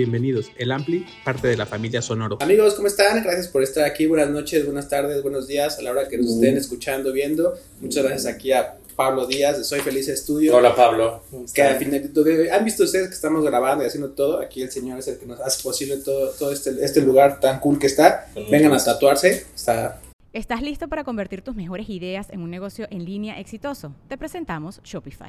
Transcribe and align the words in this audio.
bienvenidos. 0.00 0.50
El 0.56 0.72
Ampli, 0.72 1.04
parte 1.24 1.46
de 1.46 1.58
la 1.58 1.66
familia 1.66 2.00
Sonoro. 2.00 2.38
Amigos, 2.40 2.72
¿cómo 2.72 2.88
están? 2.88 3.22
Gracias 3.22 3.48
por 3.48 3.62
estar 3.62 3.84
aquí. 3.84 4.06
Buenas 4.06 4.30
noches, 4.30 4.64
buenas 4.64 4.88
tardes, 4.88 5.22
buenos 5.22 5.46
días 5.46 5.78
a 5.78 5.82
la 5.82 5.90
hora 5.90 6.08
que 6.08 6.16
nos 6.16 6.30
estén 6.30 6.56
escuchando, 6.56 7.12
viendo. 7.12 7.52
Muchas 7.82 8.02
gracias 8.02 8.34
aquí 8.34 8.50
a 8.50 8.76
Pablo 8.96 9.26
Díaz 9.26 9.58
de 9.58 9.64
Soy 9.64 9.80
Feliz 9.80 10.08
Estudio. 10.08 10.56
Hola 10.56 10.74
Pablo. 10.74 11.22
Que 11.52 11.62
al 11.62 11.76
final, 11.76 12.10
han 12.50 12.64
visto 12.64 12.84
ustedes 12.84 13.08
que 13.08 13.14
estamos 13.14 13.44
grabando 13.44 13.84
y 13.84 13.88
haciendo 13.88 14.12
todo. 14.12 14.40
Aquí 14.40 14.62
el 14.62 14.70
señor 14.70 14.98
es 14.98 15.08
el 15.08 15.18
que 15.18 15.26
nos 15.26 15.38
hace 15.40 15.62
posible 15.62 15.98
todo, 15.98 16.30
todo 16.30 16.50
este, 16.50 16.70
este 16.82 17.02
lugar 17.02 17.38
tan 17.38 17.60
cool 17.60 17.78
que 17.78 17.88
está. 17.88 18.26
Vengan 18.50 18.72
a 18.72 18.82
tatuarse. 18.82 19.44
Está 19.54 20.00
¿Estás 20.32 20.62
listo 20.62 20.88
para 20.88 21.04
convertir 21.04 21.42
tus 21.42 21.56
mejores 21.56 21.90
ideas 21.90 22.30
en 22.30 22.40
un 22.40 22.50
negocio 22.50 22.86
en 22.90 23.04
línea 23.04 23.38
exitoso? 23.38 23.92
Te 24.08 24.16
presentamos 24.16 24.80
Shopify. 24.82 25.28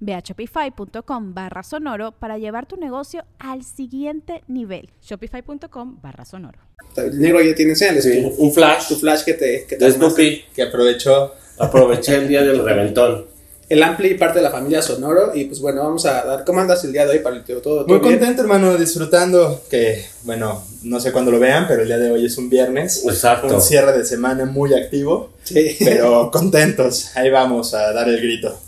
Ve 0.00 0.14
a 0.14 0.20
shopify.com 0.20 1.34
barra 1.34 1.62
sonoro 1.62 2.12
para 2.12 2.38
llevar 2.38 2.66
tu 2.66 2.76
negocio 2.76 3.24
al 3.38 3.64
siguiente 3.64 4.42
nivel. 4.48 4.90
Shopify.com 5.02 6.00
barra 6.00 6.24
sonoro. 6.24 6.58
El 6.96 7.18
negro 7.18 7.42
ya 7.42 7.54
tiene 7.54 7.74
señales. 7.74 8.06
un 8.38 8.52
flash. 8.52 8.88
Tu 8.88 8.96
flash 8.96 9.24
que 9.24 9.34
te... 9.34 9.66
Que 9.66 9.76
te 9.76 9.90
Snoopy. 9.90 10.44
Que 10.54 10.62
aprovechó. 10.62 11.34
Aproveché 11.58 12.16
el 12.16 12.28
día 12.28 12.42
del 12.42 12.64
reventón. 12.64 13.26
El 13.68 13.82
Ampli, 13.82 14.14
parte 14.14 14.38
de 14.38 14.44
la 14.44 14.50
familia 14.50 14.80
Sonoro. 14.80 15.32
Y 15.34 15.44
pues 15.44 15.60
bueno, 15.60 15.82
vamos 15.82 16.06
a 16.06 16.24
dar. 16.24 16.44
¿Cómo 16.44 16.60
andas 16.60 16.82
el 16.84 16.92
día 16.92 17.04
de 17.04 17.12
hoy, 17.12 17.18
para 17.18 17.44
¿Todo, 17.44 17.60
todo 17.60 17.86
Muy 17.86 18.00
contento, 18.00 18.40
hermano, 18.40 18.76
disfrutando. 18.78 19.62
Que, 19.68 20.04
bueno, 20.22 20.64
no 20.84 21.00
sé 21.00 21.12
cuándo 21.12 21.30
lo 21.30 21.38
vean, 21.38 21.66
pero 21.68 21.82
el 21.82 21.88
día 21.88 21.98
de 21.98 22.10
hoy 22.10 22.24
es 22.24 22.38
un 22.38 22.48
viernes. 22.48 23.04
Exacto. 23.04 23.54
Un 23.54 23.60
cierre 23.60 23.96
de 23.96 24.06
semana 24.06 24.46
muy 24.46 24.72
activo. 24.72 25.32
Sí. 25.44 25.76
Pero 25.80 26.30
contentos. 26.32 27.14
Ahí 27.14 27.28
vamos 27.28 27.74
a 27.74 27.92
dar 27.92 28.08
el 28.08 28.20
grito. 28.22 28.58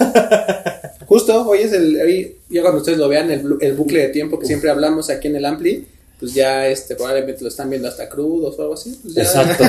Justo, 1.06 1.48
hoy 1.48 1.60
es 1.60 1.72
el, 1.72 2.00
hoy, 2.00 2.36
ya 2.48 2.62
cuando 2.62 2.78
ustedes 2.78 2.98
lo 2.98 3.08
vean, 3.08 3.30
el, 3.30 3.56
el, 3.60 3.72
bucle 3.74 4.00
de 4.00 4.08
tiempo 4.08 4.38
que 4.38 4.46
siempre 4.46 4.70
hablamos 4.70 5.10
aquí 5.10 5.28
en 5.28 5.36
el 5.36 5.44
Ampli, 5.44 5.86
pues 6.20 6.34
ya 6.34 6.68
este, 6.68 6.94
probablemente 6.94 7.42
lo 7.42 7.48
están 7.48 7.70
viendo 7.70 7.88
hasta 7.88 8.08
crudos 8.08 8.58
o 8.58 8.62
algo 8.62 8.74
así. 8.74 8.96
Pues 9.02 9.16
Exacto. 9.16 9.64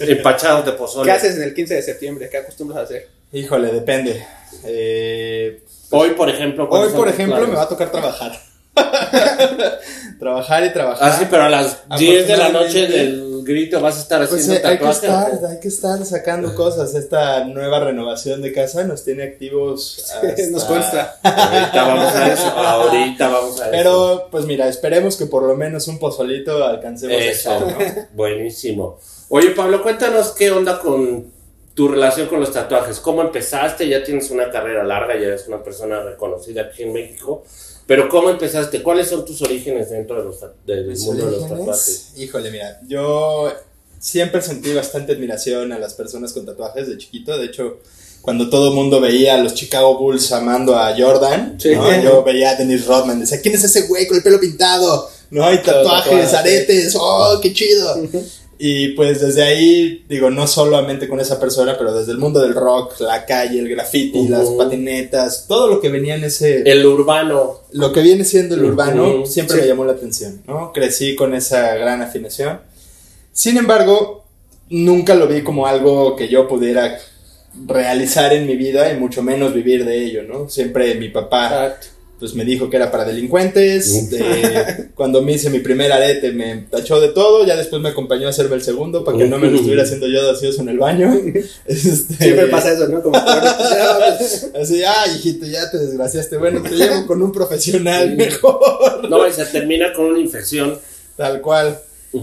Empachados 0.00 0.64
de 0.64 0.72
pozole. 0.72 1.04
¿Qué 1.04 1.12
haces 1.12 1.36
en 1.36 1.42
el 1.42 1.54
15 1.54 1.74
de 1.74 1.82
septiembre? 1.82 2.28
¿Qué 2.30 2.38
acostumbras 2.38 2.80
a 2.80 2.82
hacer? 2.82 3.06
Híjole, 3.32 3.70
depende. 3.70 4.24
Eh, 4.64 5.62
hoy, 5.90 6.10
por 6.10 6.30
ejemplo. 6.30 6.66
Hoy, 6.70 6.90
por 6.92 7.08
ejemplo, 7.08 7.46
me 7.46 7.54
va 7.54 7.64
a 7.64 7.68
tocar 7.68 7.92
trabajar. 7.92 8.47
trabajar 10.18 10.64
y 10.64 10.72
trabajar. 10.72 11.12
Ah, 11.12 11.16
sí, 11.18 11.26
pero 11.30 11.44
a 11.44 11.48
las 11.48 11.78
10 11.98 12.26
de 12.28 12.36
la 12.36 12.48
noche 12.50 12.86
del 12.86 13.42
grito 13.44 13.80
vas 13.80 13.96
a 13.96 14.00
estar 14.00 14.28
pues, 14.28 14.42
haciendo 14.42 14.68
eh, 14.68 14.72
hay 14.72 14.78
que 14.78 14.90
estar, 14.90 15.32
hay 15.48 15.60
que 15.60 15.68
estar 15.68 16.04
sacando 16.04 16.54
cosas. 16.54 16.94
Esta 16.94 17.44
nueva 17.44 17.80
renovación 17.80 18.42
de 18.42 18.52
casa 18.52 18.84
nos 18.84 19.04
tiene 19.04 19.22
activos. 19.24 20.12
nos 20.50 20.64
consta. 20.64 21.18
Ahorita 21.22 21.84
vamos 21.84 22.14
a 22.14 22.32
eso. 22.32 22.46
Ahorita 22.46 23.28
vamos 23.28 23.60
a 23.60 23.64
eso. 23.64 23.70
Pero, 23.70 24.28
pues 24.30 24.44
mira, 24.44 24.68
esperemos 24.68 25.16
que 25.16 25.26
por 25.26 25.42
lo 25.42 25.56
menos 25.56 25.88
un 25.88 25.98
pozolito 25.98 26.64
alcancemos 26.64 27.16
eso. 27.20 27.58
Buenísimo. 28.12 28.98
Oye, 29.30 29.50
Pablo, 29.50 29.82
cuéntanos 29.82 30.30
qué 30.32 30.50
onda 30.50 30.78
con 30.78 31.38
tu 31.74 31.86
relación 31.86 32.26
con 32.26 32.40
los 32.40 32.52
tatuajes. 32.52 32.98
¿Cómo 32.98 33.22
empezaste? 33.22 33.88
Ya 33.88 34.02
tienes 34.02 34.30
una 34.30 34.50
carrera 34.50 34.82
larga, 34.82 35.14
ya 35.14 35.28
eres 35.28 35.46
una 35.48 35.62
persona 35.62 36.02
reconocida 36.02 36.62
aquí 36.62 36.82
en 36.82 36.92
México. 36.92 37.44
Pero 37.88 38.10
¿cómo 38.10 38.28
empezaste? 38.28 38.82
¿Cuáles 38.82 39.08
son 39.08 39.24
tus 39.24 39.40
orígenes 39.40 39.88
dentro 39.88 40.18
de 40.18 40.24
los, 40.24 40.36
del 40.66 40.94
mundo 40.94 41.24
de 41.24 41.30
los 41.32 41.48
tatuajes? 41.48 42.12
Híjole, 42.18 42.50
mira, 42.50 42.78
yo 42.86 43.50
siempre 43.98 44.42
sentí 44.42 44.74
bastante 44.74 45.12
admiración 45.12 45.72
a 45.72 45.78
las 45.78 45.94
personas 45.94 46.34
con 46.34 46.44
tatuajes 46.44 46.86
de 46.86 46.98
chiquito. 46.98 47.38
De 47.38 47.46
hecho, 47.46 47.78
cuando 48.20 48.50
todo 48.50 48.68
el 48.68 48.74
mundo 48.74 49.00
veía 49.00 49.36
a 49.36 49.38
los 49.38 49.54
Chicago 49.54 49.96
Bulls 49.96 50.30
amando 50.32 50.76
a 50.76 50.94
Jordan, 50.98 51.56
yo 51.58 52.22
veía 52.22 52.50
a 52.50 52.56
Dennis 52.56 52.84
Rodman. 52.84 53.20
Decía, 53.20 53.40
¿quién 53.40 53.54
es 53.54 53.64
ese 53.64 53.86
güey 53.86 54.06
con 54.06 54.18
el 54.18 54.22
pelo 54.22 54.38
pintado? 54.38 55.08
No 55.30 55.46
hay 55.46 55.62
tatuajes, 55.62 56.34
aretes, 56.34 56.94
oh, 56.94 57.38
qué 57.42 57.54
chido. 57.54 57.96
Y 58.60 58.88
pues 58.88 59.20
desde 59.20 59.42
ahí, 59.44 60.04
digo, 60.08 60.30
no 60.30 60.48
solamente 60.48 61.08
con 61.08 61.20
esa 61.20 61.38
persona, 61.38 61.76
pero 61.78 61.94
desde 61.94 62.10
el 62.10 62.18
mundo 62.18 62.40
del 62.40 62.54
rock, 62.54 63.00
la 63.00 63.24
calle, 63.24 63.60
el 63.60 63.68
graffiti, 63.68 64.26
las 64.26 64.48
patinetas, 64.50 65.46
todo 65.46 65.68
lo 65.68 65.80
que 65.80 65.88
venía 65.88 66.16
en 66.16 66.24
ese... 66.24 66.68
El 66.68 66.84
urbano. 66.84 67.60
Lo 67.72 67.92
que 67.92 68.02
viene 68.02 68.24
siendo 68.24 68.56
el 68.56 68.64
urbano 68.64 69.24
siempre 69.26 69.58
me 69.60 69.66
llamó 69.68 69.84
la 69.84 69.92
atención, 69.92 70.42
¿no? 70.46 70.72
Crecí 70.72 71.14
con 71.14 71.34
esa 71.34 71.76
gran 71.76 72.02
afinación. 72.02 72.58
Sin 73.32 73.56
embargo, 73.58 74.24
nunca 74.70 75.14
lo 75.14 75.28
vi 75.28 75.42
como 75.42 75.68
algo 75.68 76.16
que 76.16 76.28
yo 76.28 76.48
pudiera 76.48 76.98
realizar 77.66 78.32
en 78.32 78.46
mi 78.46 78.56
vida 78.56 78.92
y 78.92 78.98
mucho 78.98 79.22
menos 79.22 79.54
vivir 79.54 79.84
de 79.84 80.04
ello, 80.04 80.24
¿no? 80.24 80.48
Siempre 80.48 80.96
mi 80.96 81.08
papá 81.10 81.78
pues 82.18 82.34
me 82.34 82.44
dijo 82.44 82.68
que 82.68 82.76
era 82.76 82.90
para 82.90 83.04
delincuentes. 83.04 84.10
cuando 84.94 85.22
me 85.22 85.32
hice 85.32 85.50
mi 85.50 85.60
primer 85.60 85.92
arete 85.92 86.32
me 86.32 86.66
tachó 86.70 87.00
de 87.00 87.08
todo. 87.08 87.46
Ya 87.46 87.56
después 87.56 87.80
me 87.80 87.90
acompañó 87.90 88.26
a 88.26 88.30
hacerme 88.30 88.56
el 88.56 88.62
segundo 88.62 89.04
para 89.04 89.18
que 89.18 89.26
no 89.26 89.38
me 89.38 89.48
lo 89.48 89.56
estuviera 89.56 89.84
haciendo 89.84 90.08
yo 90.08 90.32
de 90.32 90.48
en 90.48 90.68
el 90.68 90.78
baño. 90.78 91.12
Este, 91.66 92.14
Siempre 92.14 92.46
pasa 92.46 92.72
eso, 92.72 92.88
¿no? 92.88 93.02
Como 93.02 93.16
así, 93.16 94.82
ah, 94.84 95.04
hijito, 95.14 95.46
ya 95.46 95.70
te 95.70 95.78
desgraciaste. 95.78 96.36
Bueno, 96.38 96.62
te 96.62 96.70
llevo 96.70 97.06
con 97.06 97.22
un 97.22 97.32
profesional 97.32 98.16
mejor. 98.16 99.08
No, 99.08 99.26
y 99.26 99.32
se 99.32 99.44
termina 99.46 99.92
con 99.92 100.06
una 100.06 100.18
infección. 100.18 100.78
Tal 101.16 101.40
cual. 101.40 101.78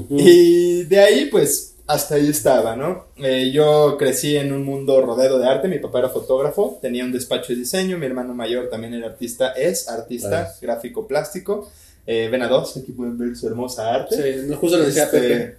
Y 0.09 0.83
de 0.83 0.99
ahí, 0.99 1.25
pues, 1.25 1.74
hasta 1.87 2.15
ahí 2.15 2.29
estaba, 2.29 2.75
¿no? 2.75 3.05
Eh, 3.17 3.51
yo 3.51 3.95
crecí 3.97 4.35
en 4.35 4.51
un 4.51 4.63
mundo 4.63 5.01
rodeado 5.01 5.37
de 5.37 5.47
arte, 5.47 5.67
mi 5.67 5.79
papá 5.79 5.99
era 5.99 6.09
fotógrafo, 6.09 6.79
tenía 6.81 7.05
un 7.05 7.11
despacho 7.11 7.53
de 7.53 7.59
diseño, 7.59 7.97
mi 7.97 8.05
hermano 8.07 8.33
mayor 8.33 8.69
también 8.69 8.93
era 8.93 9.07
artista, 9.07 9.51
es 9.51 9.87
artista 9.87 10.53
gráfico 10.61 11.07
plástico. 11.07 11.69
Eh, 12.07 12.29
ven 12.31 12.41
a 12.43 12.47
dos, 12.47 12.77
aquí 12.77 12.91
pueden 12.91 13.17
ver 13.17 13.35
su 13.35 13.47
hermosa 13.47 13.93
arte. 13.93 14.15
Sí, 14.47 14.53
justo 14.53 14.77
lo 14.77 14.85
decía 14.85 15.05
este, 15.05 15.57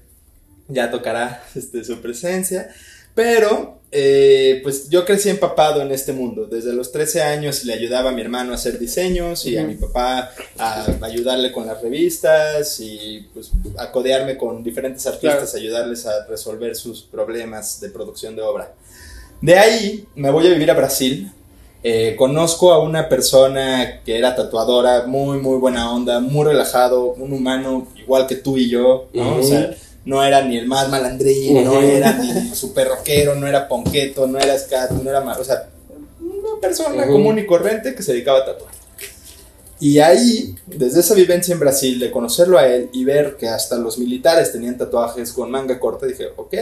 Ya 0.69 0.91
tocará 0.91 1.43
este, 1.55 1.85
su 1.85 2.01
presencia. 2.01 2.71
Pero, 3.17 3.81
eh, 3.91 4.61
pues 4.63 4.91
yo 4.91 5.07
crecí 5.07 5.31
empapado 5.31 5.81
en 5.81 5.91
este 5.91 6.13
mundo. 6.13 6.45
Desde 6.45 6.75
los 6.75 6.93
13 6.93 7.23
años 7.23 7.65
le 7.65 7.73
ayudaba 7.73 8.11
a 8.11 8.13
mi 8.13 8.21
hermano 8.21 8.53
a 8.53 8.57
hacer 8.57 8.79
diseños 8.79 9.47
y 9.47 9.57
a 9.57 9.65
mi 9.65 9.75
papá 9.75 10.33
a 10.59 10.87
ayudarle 11.01 11.51
con 11.51 11.67
las 11.67 11.81
revistas 11.81 12.79
y 12.79 13.27
pues 13.33 13.53
a 13.79 13.91
codearme 13.91 14.37
con 14.37 14.63
diferentes 14.63 15.07
artistas, 15.07 15.55
ayudarles 15.55 16.05
a 16.05 16.27
resolver 16.27 16.77
sus 16.77 17.05
problemas 17.05 17.81
de 17.81 17.89
producción 17.89 18.37
de 18.37 18.43
obra. 18.43 18.75
De 19.41 19.59
ahí 19.59 20.07
me 20.15 20.31
voy 20.31 20.47
a 20.47 20.51
vivir 20.51 20.71
a 20.71 20.75
Brasil. 20.75 21.33
Eh, 21.83 22.17
conozco 22.19 22.75
a 22.75 22.81
una 22.81 23.09
persona 23.09 24.03
que 24.05 24.19
era 24.19 24.37
tatuadora, 24.37 25.07
muy, 25.07 25.39
muy 25.39 25.57
buena 25.57 25.91
onda, 25.91 26.21
muy 26.21 26.45
relajado, 26.45 27.15
un 27.15 27.33
humano 27.33 27.89
igual 27.97 28.27
que 28.27 28.37
tú 28.37 28.59
y 28.59 28.69
yo, 28.69 29.09
¿no? 29.15 29.37
O 29.37 29.43
sea, 29.43 29.75
no 30.07 30.23
era 30.23 30.41
ni 30.43 30.57
el 30.57 30.67
más 30.67 30.89
malandrín, 30.89 31.65
no 31.65 31.83
era 31.83 32.13
ni 32.13 32.55
super 32.55 32.89
rockero, 32.89 33.35
no 33.35 33.47
era 33.47 33.69
ponqueto, 33.69 34.27
no 34.27 34.39
era 34.39 34.59
scat, 34.59 34.93
no 34.93 35.11
era 35.11 35.21
más, 35.21 35.39
o 35.39 35.45
sea, 35.45 35.69
una 36.21 36.61
persona 36.61 37.07
común 37.07 37.39
y 37.41 37.45
corriente 37.45 37.95
que 37.95 38.03
se 38.03 38.13
dedicaba 38.13 38.39
a 38.39 38.47
tatuar. 38.47 38.71
Y 39.79 39.99
ahí, 39.99 40.55
desde 40.67 41.01
esa 41.01 41.15
vivencia 41.15 41.53
en 41.53 41.61
Brasil, 41.61 41.99
de 41.99 42.11
conocerlo 42.11 42.57
a 42.57 42.67
él 42.67 42.89
y 42.95 43.05
ver 43.05 43.37
que 43.37 43.49
hasta 43.49 43.77
los 43.77 43.99
militares 43.99 44.53
tenían 44.53 44.79
tatuajes 44.79 45.33
con 45.33 45.51
manga 45.51 45.79
corta, 45.79 46.07
dije, 46.07 46.29
ok, 46.37 46.55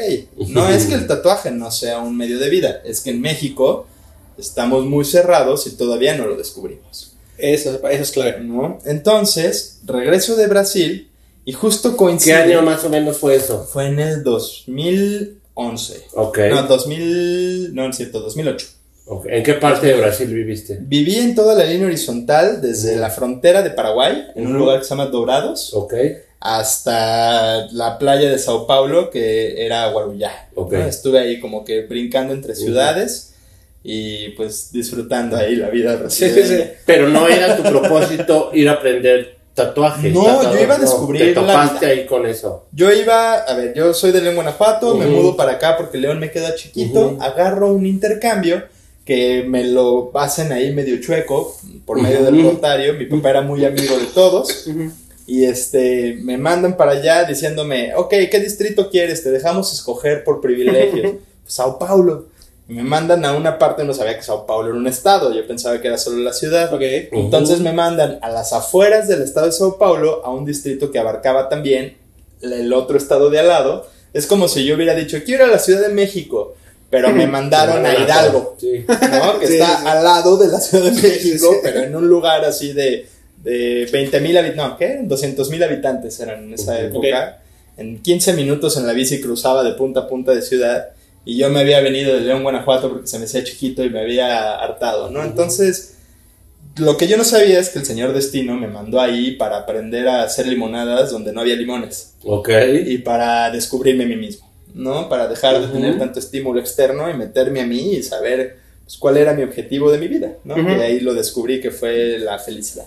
no 0.49 0.69
es 0.69 0.87
que 0.87 0.94
el 0.94 1.06
tatuaje 1.06 1.52
no 1.52 1.70
sea 1.70 2.00
un 2.00 2.17
medio 2.17 2.40
de 2.40 2.49
vida, 2.49 2.81
es 2.85 3.02
que 3.02 3.11
en 3.11 3.20
México 3.20 3.87
estamos 4.37 4.87
muy 4.87 5.05
cerrados 5.05 5.67
y 5.69 5.76
todavía 5.76 6.17
no 6.17 6.26
lo 6.26 6.37
descubrimos. 6.37 7.12
Eso, 7.38 7.79
eso 7.88 8.02
es 8.02 8.11
claro. 8.11 8.43
¿no? 8.43 8.79
Entonces, 8.85 9.81
regreso 9.85 10.35
de 10.35 10.47
Brasil 10.47 11.11
y 11.44 11.52
justo 11.52 11.96
coincide. 11.96 12.35
¿Qué 12.35 12.41
año 12.55 12.62
más 12.62 12.85
o 12.85 12.88
menos 12.91 13.19
fue 13.19 13.37
eso? 13.37 13.64
Fue 13.64 13.87
en 13.87 13.99
el 13.99 14.23
2011. 14.23 16.06
Ok. 16.14 16.38
No, 16.50 16.62
2000. 16.62 17.75
No, 17.75 17.88
es 17.88 17.96
cierto, 17.96 18.20
2008. 18.20 18.67
Ok. 19.06 19.26
¿En 19.29 19.43
qué 19.43 19.55
parte 19.55 19.87
de 19.88 19.94
Brasil 19.94 20.32
viviste? 20.32 20.79
Viví 20.81 21.17
en 21.17 21.35
toda 21.35 21.55
la 21.55 21.64
línea 21.64 21.87
horizontal, 21.87 22.61
desde 22.62 22.96
la 22.96 23.11
frontera 23.11 23.62
de 23.62 23.70
Paraguay, 23.70 24.25
en 24.35 24.46
un 24.46 24.56
lugar 24.56 24.79
que 24.79 24.85
se 24.85 24.91
llama 24.91 25.06
Dourados, 25.06 25.75
Ok. 25.75 25.93
hasta 26.41 27.67
la 27.73 27.99
playa 27.99 28.31
de 28.31 28.38
Sao 28.38 28.67
Paulo, 28.67 29.11
que 29.11 29.64
era 29.64 29.88
Guarujá. 29.90 30.49
Ok. 30.55 30.73
¿no? 30.73 30.85
Estuve 30.87 31.19
ahí 31.19 31.40
como 31.40 31.64
que 31.64 31.82
brincando 31.82 32.32
entre 32.32 32.55
ciudades 32.55 33.35
y 33.82 34.31
pues 34.31 34.73
disfrutando 34.73 35.37
ahí 35.37 35.56
la 35.56 35.69
vida 35.69 36.08
Sí, 36.08 36.31
sí, 36.31 36.43
sí. 36.43 36.58
Pero 36.87 37.08
no 37.11 37.29
era 37.29 37.56
tu 37.56 37.62
propósito 37.62 38.50
ir 38.55 38.69
a 38.70 38.73
aprender 38.73 39.37
tatuaje. 39.54 40.10
No, 40.10 40.42
yo 40.42 40.60
iba 40.60 40.74
a 40.74 40.78
no. 40.78 40.84
descubrir 40.84 41.34
Te 41.34 41.40
la 41.40 41.46
topaste 41.46 41.86
vida. 41.86 41.88
ahí 41.94 42.06
con 42.06 42.26
eso. 42.26 42.66
Yo 42.72 42.92
iba, 42.92 43.34
a 43.34 43.54
ver, 43.54 43.74
yo 43.74 43.94
soy 43.94 44.12
de 44.12 44.20
León, 44.20 44.34
Guanajuato, 44.36 44.96
me 44.96 45.06
mudo 45.06 45.36
para 45.36 45.52
acá 45.52 45.76
porque 45.76 45.98
León 45.98 46.18
me 46.18 46.30
queda 46.30 46.54
chiquito, 46.54 47.16
agarro 47.20 47.72
un 47.72 47.86
intercambio 47.86 48.64
que 49.04 49.44
me 49.46 49.64
lo 49.64 50.10
hacen 50.18 50.50
ahí 50.50 50.72
medio 50.72 51.00
chueco 51.00 51.56
por 51.84 52.00
medio 52.00 52.24
del 52.24 52.42
rotario, 52.42 52.94
mi 52.94 53.04
papá 53.04 53.30
era 53.30 53.42
muy 53.42 53.64
amigo 53.64 53.98
de 53.98 54.06
todos 54.06 54.66
y 55.26 55.44
este 55.44 56.18
me 56.22 56.36
mandan 56.38 56.76
para 56.76 56.92
allá 56.92 57.24
diciéndome, 57.24 57.94
ok, 57.94 58.10
¿qué 58.30 58.40
distrito 58.40 58.90
quieres? 58.90 59.22
Te 59.22 59.30
dejamos 59.30 59.72
escoger 59.72 60.24
por 60.24 60.40
privilegios. 60.40 61.16
Sao 61.46 61.78
Paulo. 61.78 62.26
Me 62.66 62.82
mandan 62.82 63.25
a 63.26 63.34
una 63.34 63.58
parte, 63.58 63.84
no 63.84 63.93
sabía 63.93 64.16
que 64.16 64.22
Sao 64.22 64.46
Paulo 64.46 64.69
era 64.70 64.78
un 64.78 64.87
estado, 64.87 65.34
yo 65.34 65.46
pensaba 65.46 65.81
que 65.82 65.88
era 65.88 65.99
solo 65.99 66.19
la 66.19 66.32
ciudad. 66.32 66.72
Ok. 66.72 66.81
Entonces 67.12 67.61
me 67.61 67.72
mandan 67.72 68.19
a 68.22 68.31
las 68.31 68.52
afueras 68.55 69.06
del 69.06 69.20
estado 69.22 69.46
de 69.46 69.52
Sao 69.52 69.76
Paulo 69.78 70.22
a 70.25 70.31
un 70.31 70.46
distrito 70.46 70.90
que 70.90 70.99
abarcaba 70.99 71.49
también 71.50 71.96
el 72.40 72.72
otro 72.72 72.96
estado 72.96 73.28
de 73.31 73.40
al 73.40 73.49
lado. 73.49 73.87
Es 74.14 74.26
como 74.26 74.49
si 74.49 74.64
yo 74.64 74.76
hubiera 74.76 74.94
dicho, 74.94 75.19
quiero 75.25 75.44
ir 75.44 75.50
a 75.50 75.52
la 75.52 75.58
Ciudad 75.58 75.82
de 75.82 75.88
México, 75.93 76.55
pero 76.88 77.11
me 77.11 77.26
mandaron 77.37 77.84
a 77.84 77.94
Hidalgo, 77.99 78.56
Sí. 78.58 78.84
¿no? 78.88 79.38
Que 79.40 79.46
Sí, 79.46 79.52
está 79.55 79.81
sí. 79.81 79.87
al 79.87 80.02
lado 80.05 80.37
de 80.38 80.49
la 80.49 80.61
Ciudad 80.61 80.84
de 80.84 80.93
México, 80.93 81.56
pero 81.62 81.81
en 81.81 81.94
un 81.94 82.08
lugar 82.08 82.44
así 82.46 82.72
de, 82.72 83.06
de 83.43 83.87
20 83.93 84.20
mil 84.20 84.38
habitantes, 84.38 84.56
no, 84.70 84.76
¿qué? 84.78 85.00
200 85.02 85.50
mil 85.50 85.62
habitantes 85.62 86.19
eran 86.20 86.44
en 86.44 86.55
esa 86.55 86.81
época. 86.81 87.40
En 87.76 88.00
15 88.00 88.32
minutos 88.34 88.76
en 88.78 88.87
la 88.87 88.93
bici 88.94 89.20
cruzaba 89.20 89.62
de 89.64 89.72
punta 89.72 90.00
a 90.00 90.08
punta 90.08 90.32
de 90.32 90.40
ciudad 90.40 90.90
y 91.25 91.37
yo 91.38 91.49
me 91.50 91.61
había 91.61 91.81
venido 91.81 92.15
de 92.15 92.21
León, 92.21 92.43
Guanajuato 92.43 92.91
porque 92.91 93.06
se 93.06 93.19
me 93.19 93.25
hacía 93.25 93.44
chiquito 93.44 93.82
y 93.85 93.91
me 93.91 94.00
había 94.00 94.56
hartado, 94.56 95.11
¿no? 95.11 95.23
Entonces, 95.25 95.94
lo 96.76 96.97
que 96.97 97.06
yo 97.06 97.17
no 97.17 97.25
sabía 97.25 97.59
es 97.61 97.71
que 97.71 97.79
el 97.79 97.87
señor 97.87 98.12
Destino 98.12 98.56
me 98.56 98.67
mandó 98.69 99.00
ahí 99.00 99.32
para 99.32 99.59
aprender 99.59 100.09
a 100.09 100.23
hacer 100.25 100.47
limonadas 100.47 101.11
donde 101.11 101.32
no 101.32 101.41
había 101.41 101.55
limones 101.56 102.15
Ok. 102.25 102.49
y 102.87 102.99
para 102.99 103.50
descubrirme 103.50 104.05
a 104.05 104.09
mí 104.09 104.17
mismo, 104.17 104.50
¿no? 104.75 105.09
Para 105.09 105.29
dejar 105.29 105.59
de 105.61 105.65
Ujú. 105.67 105.75
tener 105.75 105.99
tanto 105.99 106.19
estímulo 106.19 106.61
externo 106.61 107.09
y 107.09 107.15
meterme 107.15 107.61
a 107.61 107.67
mí 107.67 107.93
y 107.94 108.03
saber 108.03 108.59
pues, 108.85 108.97
cuál 108.99 109.17
era 109.17 109.32
mi 109.35 109.43
objetivo 109.44 109.91
de 109.91 109.99
mi 109.99 110.09
vida, 110.09 110.32
¿no? 110.44 110.55
Ujú. 110.56 110.69
Y 110.69 110.81
ahí 110.81 111.00
lo 111.00 111.15
descubrí 111.15 111.61
que 111.61 111.71
fue 111.71 112.19
la 112.19 112.38
felicidad, 112.38 112.87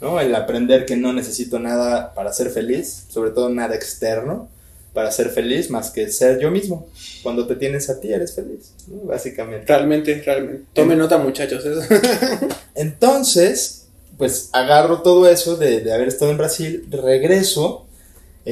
¿no? 0.00 0.20
El 0.20 0.34
aprender 0.34 0.84
que 0.84 0.96
no 0.96 1.12
necesito 1.12 1.58
nada 1.60 2.12
para 2.14 2.32
ser 2.32 2.50
feliz, 2.50 3.04
sobre 3.08 3.30
todo 3.30 3.48
nada 3.48 3.74
externo 3.74 4.48
para 4.92 5.10
ser 5.10 5.30
feliz 5.30 5.70
más 5.70 5.90
que 5.90 6.10
ser 6.10 6.38
yo 6.38 6.50
mismo. 6.50 6.88
Cuando 7.22 7.46
te 7.46 7.56
tienes 7.56 7.88
a 7.90 8.00
ti 8.00 8.12
eres 8.12 8.34
feliz, 8.34 8.72
¿no? 8.88 9.02
Básicamente. 9.02 9.66
Realmente, 9.66 10.22
realmente. 10.22 10.64
Tomen 10.72 10.98
nota, 10.98 11.18
muchachos. 11.18 11.64
eso. 11.64 11.82
Entonces, 12.74 13.86
pues 14.18 14.50
agarro 14.52 15.02
todo 15.02 15.28
eso 15.28 15.56
de, 15.56 15.80
de 15.80 15.92
haber 15.92 16.08
estado 16.08 16.30
en 16.30 16.38
Brasil, 16.38 16.86
regreso 16.90 17.86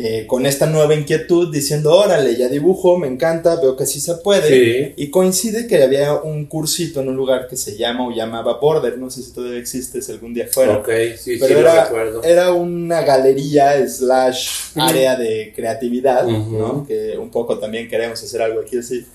eh, 0.00 0.26
con 0.26 0.46
esta 0.46 0.66
nueva 0.66 0.94
inquietud 0.94 1.52
diciendo, 1.52 1.92
órale, 1.94 2.36
ya 2.36 2.48
dibujo, 2.48 2.98
me 2.98 3.08
encanta, 3.08 3.56
veo 3.60 3.74
que 3.76 3.86
sí 3.86 4.00
se 4.00 4.14
puede. 4.16 4.48
Sí. 4.48 4.94
Y 4.96 5.10
coincide 5.10 5.66
que 5.66 5.82
había 5.82 6.14
un 6.14 6.46
cursito 6.46 7.00
en 7.00 7.08
un 7.08 7.16
lugar 7.16 7.48
que 7.48 7.56
se 7.56 7.76
llama 7.76 8.06
o 8.06 8.10
llamaba 8.12 8.58
Border, 8.60 8.98
no 8.98 9.10
sé 9.10 9.22
si 9.22 9.32
todavía 9.32 9.58
existe, 9.58 10.00
si 10.02 10.12
algún 10.12 10.34
día 10.34 10.46
fuera. 10.50 10.76
Ok, 10.78 10.88
sí, 11.16 11.34
sí, 11.34 11.36
Pero 11.40 11.54
lo 11.54 11.60
era, 11.68 11.84
recuerdo. 11.84 12.22
era 12.22 12.52
una 12.52 13.00
galería 13.02 13.86
slash 13.88 14.48
área 14.76 15.16
de 15.16 15.52
creatividad. 15.56 16.24
¿no? 16.26 16.86
Que 16.86 17.16
un 17.18 17.30
poco 17.30 17.58
también 17.58 17.88
queremos 17.88 18.22
hacer 18.22 18.40
algo 18.42 18.60
aquí 18.60 18.78
así. 18.78 19.06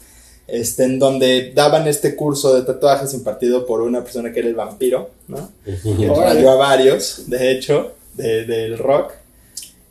Este, 0.46 0.84
en 0.84 1.00
donde 1.00 1.54
daban 1.56 1.88
este 1.88 2.16
curso 2.18 2.54
de 2.54 2.64
tatuajes 2.64 3.14
impartido 3.14 3.66
por 3.66 3.82
una 3.82 4.04
persona 4.04 4.34
que 4.34 4.40
era 4.42 4.50
el 4.50 4.56
vampiro, 4.56 5.10
¿no? 5.30 5.50
Que 5.66 6.46
a 6.48 6.56
varios, 6.56 7.30
de 7.30 7.52
hecho, 7.52 7.94
de- 8.16 8.44
del 8.46 8.78
rock. 8.78 9.14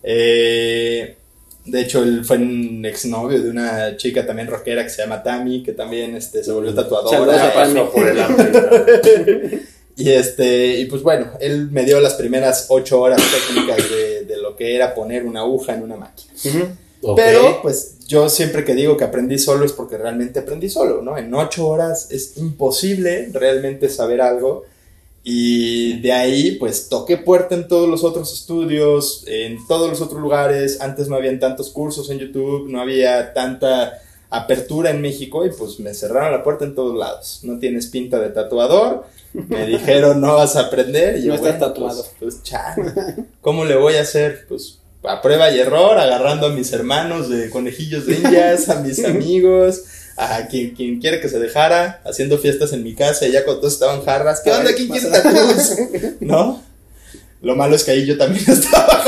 Eh, 0.02 1.16
de 1.64 1.80
hecho, 1.80 2.02
él 2.02 2.24
fue 2.24 2.38
un 2.38 2.84
exnovio 2.84 3.40
de 3.40 3.50
una 3.50 3.96
chica 3.96 4.26
también 4.26 4.48
rockera 4.48 4.82
que 4.82 4.90
se 4.90 5.02
llama 5.02 5.22
Tammy, 5.22 5.62
que 5.62 5.72
también 5.72 6.16
este, 6.16 6.42
se 6.42 6.50
volvió 6.50 6.74
tatuadora. 6.74 7.48
a 7.48 7.52
Tammy. 7.52 7.74
Pasó 7.74 7.92
por 7.92 8.08
el 8.08 8.20
hambre. 8.20 9.62
Y 9.94 10.08
este, 10.10 10.78
y 10.78 10.86
pues 10.86 11.02
bueno, 11.02 11.32
él 11.38 11.70
me 11.70 11.84
dio 11.84 12.00
las 12.00 12.14
primeras 12.14 12.64
ocho 12.70 12.98
horas 13.02 13.20
técnicas 13.20 13.76
de, 13.90 14.24
de 14.24 14.36
lo 14.38 14.56
que 14.56 14.74
era 14.74 14.94
poner 14.94 15.26
una 15.26 15.40
aguja 15.40 15.74
en 15.74 15.82
una 15.82 15.96
máquina. 15.96 16.32
Pero, 17.16 17.60
pues, 17.62 17.98
yo 18.06 18.28
siempre 18.28 18.64
que 18.64 18.74
digo 18.74 18.96
que 18.96 19.04
aprendí 19.04 19.38
solo 19.38 19.64
es 19.64 19.72
porque 19.72 19.98
realmente 19.98 20.38
aprendí 20.38 20.70
solo, 20.70 21.02
¿no? 21.02 21.18
En 21.18 21.34
ocho 21.34 21.66
horas 21.66 22.08
es 22.10 22.36
imposible 22.36 23.28
realmente 23.32 23.88
saber 23.88 24.20
algo. 24.20 24.64
Y 25.24 26.00
de 26.00 26.12
ahí, 26.12 26.56
pues, 26.56 26.88
toqué 26.88 27.16
puerta 27.16 27.54
en 27.54 27.68
todos 27.68 27.88
los 27.88 28.02
otros 28.02 28.32
estudios, 28.32 29.24
en 29.26 29.64
todos 29.66 29.88
los 29.88 30.00
otros 30.00 30.20
lugares. 30.20 30.80
Antes 30.80 31.08
no 31.08 31.16
habían 31.16 31.38
tantos 31.38 31.70
cursos 31.70 32.10
en 32.10 32.18
YouTube, 32.18 32.68
no 32.68 32.80
había 32.80 33.32
tanta 33.32 34.00
apertura 34.32 34.90
en 34.90 35.02
México 35.02 35.44
y 35.44 35.50
pues 35.50 35.78
me 35.78 35.92
cerraron 35.92 36.32
la 36.32 36.42
puerta 36.42 36.64
en 36.64 36.74
todos 36.74 36.96
lados. 36.96 37.40
No 37.42 37.58
tienes 37.58 37.86
pinta 37.86 38.18
de 38.18 38.30
tatuador. 38.30 39.04
Me 39.32 39.66
dijeron, 39.66 40.20
no 40.20 40.34
vas 40.36 40.56
a 40.56 40.62
aprender. 40.62 41.18
Y 41.18 41.24
yo, 41.24 41.28
No 41.28 41.34
estás 41.34 41.58
bueno, 41.58 41.66
tatuado. 41.66 42.04
Pues, 42.18 42.34
pues 42.34 42.42
chale. 42.42 42.92
¿Cómo 43.40 43.64
le 43.64 43.76
voy 43.76 43.94
a 43.94 44.02
hacer? 44.02 44.46
Pues 44.48 44.78
a 45.04 45.20
prueba 45.20 45.50
y 45.50 45.58
error, 45.58 45.98
agarrando 45.98 46.46
a 46.46 46.50
mis 46.50 46.72
hermanos 46.72 47.28
de 47.28 47.50
conejillos 47.50 48.06
de 48.06 48.16
indias, 48.16 48.68
a 48.68 48.80
mis 48.80 49.04
amigos, 49.04 49.82
a 50.24 50.46
quien, 50.46 50.74
quien 50.74 51.00
quiere 51.00 51.20
que 51.20 51.28
se 51.28 51.38
dejara, 51.38 52.00
haciendo 52.04 52.38
fiestas 52.38 52.72
en 52.72 52.82
mi 52.82 52.94
casa 52.94 53.26
y 53.26 53.32
ya 53.32 53.44
cuando 53.44 53.60
todos 53.60 53.74
estaban 53.74 54.02
jarras, 54.04 54.40
¿qué 54.40 54.50
A 54.50 54.58
onda? 54.58 54.74
¿Quién 54.74 54.88
quiere 54.88 55.08
tatuajes? 55.08 55.76
¿No? 56.20 56.62
Lo 57.40 57.56
malo 57.56 57.74
es 57.74 57.82
que 57.84 57.90
ahí 57.90 58.06
yo 58.06 58.16
también 58.16 58.44
estaba. 58.48 59.02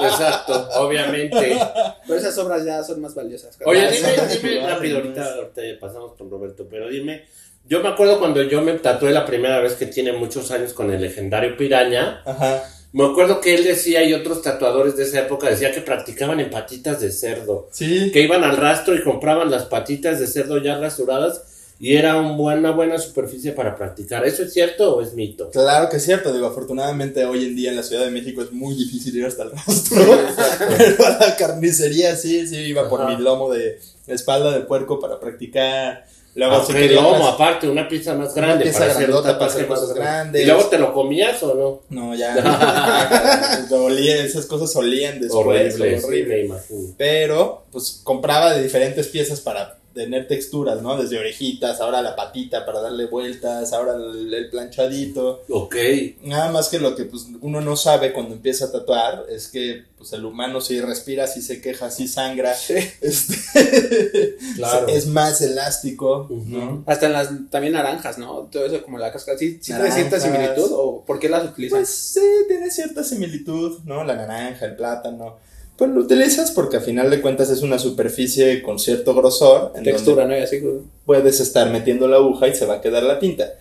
Exacto, 0.00 0.68
obviamente. 0.76 1.58
Pero 2.06 2.18
esas 2.18 2.38
obras 2.38 2.64
ya 2.64 2.82
son 2.84 3.00
más 3.00 3.14
valiosas. 3.14 3.58
Oye, 3.64 3.90
dime, 3.90 4.08
dime 4.42 4.66
rápido, 4.68 4.98
ahorita, 4.98 5.34
ahorita 5.34 5.62
pasamos 5.80 6.12
con 6.16 6.30
Roberto, 6.30 6.66
pero 6.70 6.88
dime, 6.88 7.24
yo 7.66 7.82
me 7.82 7.88
acuerdo 7.88 8.18
cuando 8.18 8.42
yo 8.42 8.62
me 8.62 8.74
tatué 8.74 9.10
la 9.12 9.26
primera 9.26 9.60
vez 9.60 9.74
que 9.74 9.86
tiene 9.86 10.12
muchos 10.12 10.50
años 10.50 10.72
con 10.72 10.90
el 10.92 11.00
legendario 11.00 11.56
Piraña, 11.56 12.22
Ajá. 12.24 12.62
Me 12.92 13.04
acuerdo 13.04 13.40
que 13.40 13.54
él 13.54 13.64
decía 13.64 14.02
y 14.04 14.14
otros 14.14 14.42
tatuadores 14.42 14.96
de 14.96 15.04
esa 15.04 15.20
época 15.20 15.48
decía 15.50 15.72
que 15.72 15.80
practicaban 15.82 16.40
en 16.40 16.50
patitas 16.50 17.00
de 17.00 17.10
cerdo, 17.12 17.68
Sí. 17.72 18.10
que 18.12 18.22
iban 18.22 18.42
al 18.44 18.56
rastro 18.56 18.94
y 18.94 19.02
compraban 19.02 19.50
las 19.50 19.64
patitas 19.66 20.18
de 20.20 20.26
cerdo 20.26 20.56
ya 20.62 20.78
rasturadas 20.78 21.42
y 21.80 21.94
era 21.94 22.16
un 22.16 22.36
buen- 22.36 22.58
una 22.58 22.72
buena 22.72 22.98
superficie 22.98 23.52
para 23.52 23.76
practicar. 23.76 24.26
¿Eso 24.26 24.42
es 24.42 24.52
cierto 24.52 24.96
o 24.96 25.02
es 25.02 25.14
mito? 25.14 25.50
Claro 25.50 25.88
que 25.88 25.98
es 25.98 26.04
cierto, 26.04 26.32
digo, 26.32 26.46
afortunadamente 26.46 27.24
hoy 27.24 27.44
en 27.44 27.54
día 27.54 27.70
en 27.70 27.76
la 27.76 27.82
Ciudad 27.84 28.04
de 28.04 28.10
México 28.10 28.42
es 28.42 28.50
muy 28.50 28.74
difícil 28.74 29.14
ir 29.16 29.26
hasta 29.26 29.44
el 29.44 29.52
rastro, 29.52 29.96
pero 30.78 31.06
a 31.06 31.10
la 31.26 31.36
carnicería 31.36 32.16
sí, 32.16 32.48
sí, 32.48 32.56
iba 32.56 32.88
por 32.88 33.02
Ajá. 33.02 33.10
mi 33.16 33.22
lomo 33.22 33.52
de 33.52 33.78
espalda 34.08 34.50
de 34.52 34.60
puerco 34.62 34.98
para 34.98 35.20
practicar, 35.20 36.04
luego 36.38 36.54
Ah, 36.54 36.64
sí 36.64 36.88
lomo, 36.88 37.26
aparte, 37.26 37.68
una 37.68 37.88
más 38.14 38.34
Una 38.36 38.46
grande 38.46 38.70
para 38.72 38.94
grandota 38.94 39.38
para 39.38 39.50
hacer 39.50 39.66
cosas 39.66 39.92
grandes. 39.92 40.42
¿Y 40.42 40.46
luego 40.46 40.64
te 40.64 40.78
lo 40.78 40.92
comías 40.94 41.42
o 41.42 41.54
no? 41.54 41.80
No, 41.90 42.14
ya. 42.14 43.66
olía, 43.72 44.22
esas 44.24 44.46
cosas 44.46 44.74
olían 44.76 45.20
después. 45.20 45.74
Horrible. 46.04 46.50
Pero, 46.96 47.64
pues 47.72 48.00
compraba 48.04 48.54
de 48.54 48.62
diferentes 48.62 49.08
piezas 49.08 49.40
para 49.40 49.77
tener 49.98 50.28
texturas, 50.28 50.80
¿no? 50.80 50.96
Desde 50.96 51.18
orejitas, 51.18 51.80
ahora 51.80 52.00
la 52.02 52.14
patita 52.14 52.64
para 52.64 52.80
darle 52.80 53.06
vueltas, 53.06 53.72
ahora 53.72 53.96
el, 53.96 54.32
el 54.32 54.48
planchadito. 54.48 55.42
Ok. 55.50 55.74
Nada 56.22 56.52
más 56.52 56.68
que 56.68 56.78
lo 56.78 56.94
que 56.94 57.04
pues, 57.04 57.26
uno 57.40 57.60
no 57.60 57.74
sabe 57.74 58.12
cuando 58.12 58.34
empieza 58.36 58.66
a 58.66 58.72
tatuar 58.72 59.24
es 59.28 59.48
que 59.48 59.82
pues, 59.98 60.12
el 60.12 60.24
humano 60.24 60.60
si 60.60 60.80
respira, 60.80 61.26
si 61.26 61.42
se 61.42 61.60
queja, 61.60 61.90
si 61.90 62.06
sangra, 62.06 62.52
este, 62.52 62.94
Claro. 64.54 64.86
es 64.86 65.06
más 65.08 65.40
elástico. 65.40 66.28
¿no? 66.30 66.84
Hasta 66.86 67.06
en 67.06 67.12
las 67.12 67.30
también 67.50 67.72
naranjas, 67.72 68.18
¿no? 68.18 68.48
Todo 68.52 68.66
eso 68.66 68.82
como 68.84 68.98
la 68.98 69.10
cáscara. 69.10 69.36
¿Sí, 69.36 69.58
sí 69.60 69.72
tiene 69.72 69.90
cierta 69.90 70.20
similitud 70.20 70.70
o 70.70 71.04
por 71.04 71.18
qué 71.18 71.28
las 71.28 71.44
utilizan? 71.44 71.80
Pues 71.80 71.88
sí, 71.88 72.20
tiene 72.46 72.70
cierta 72.70 73.02
similitud, 73.02 73.80
¿no? 73.84 74.04
La 74.04 74.14
naranja, 74.14 74.64
el 74.66 74.76
plátano. 74.76 75.38
Pues 75.78 75.90
lo 75.92 76.00
utilizas 76.00 76.50
porque 76.50 76.76
a 76.78 76.80
final 76.80 77.08
de 77.08 77.20
cuentas 77.22 77.48
es 77.50 77.62
una 77.62 77.78
superficie 77.78 78.60
con 78.62 78.78
cierto 78.80 79.14
grosor. 79.14 79.72
en 79.76 79.84
Textura, 79.84 80.22
donde 80.24 80.34
¿no? 80.36 80.40
Y 80.40 80.44
así. 80.44 80.60
Puedes 81.06 81.38
estar 81.40 81.70
metiendo 81.70 82.08
la 82.08 82.16
aguja 82.16 82.48
y 82.48 82.54
se 82.54 82.66
va 82.66 82.74
a 82.74 82.80
quedar 82.80 83.04
la 83.04 83.18
tinta. 83.20 83.54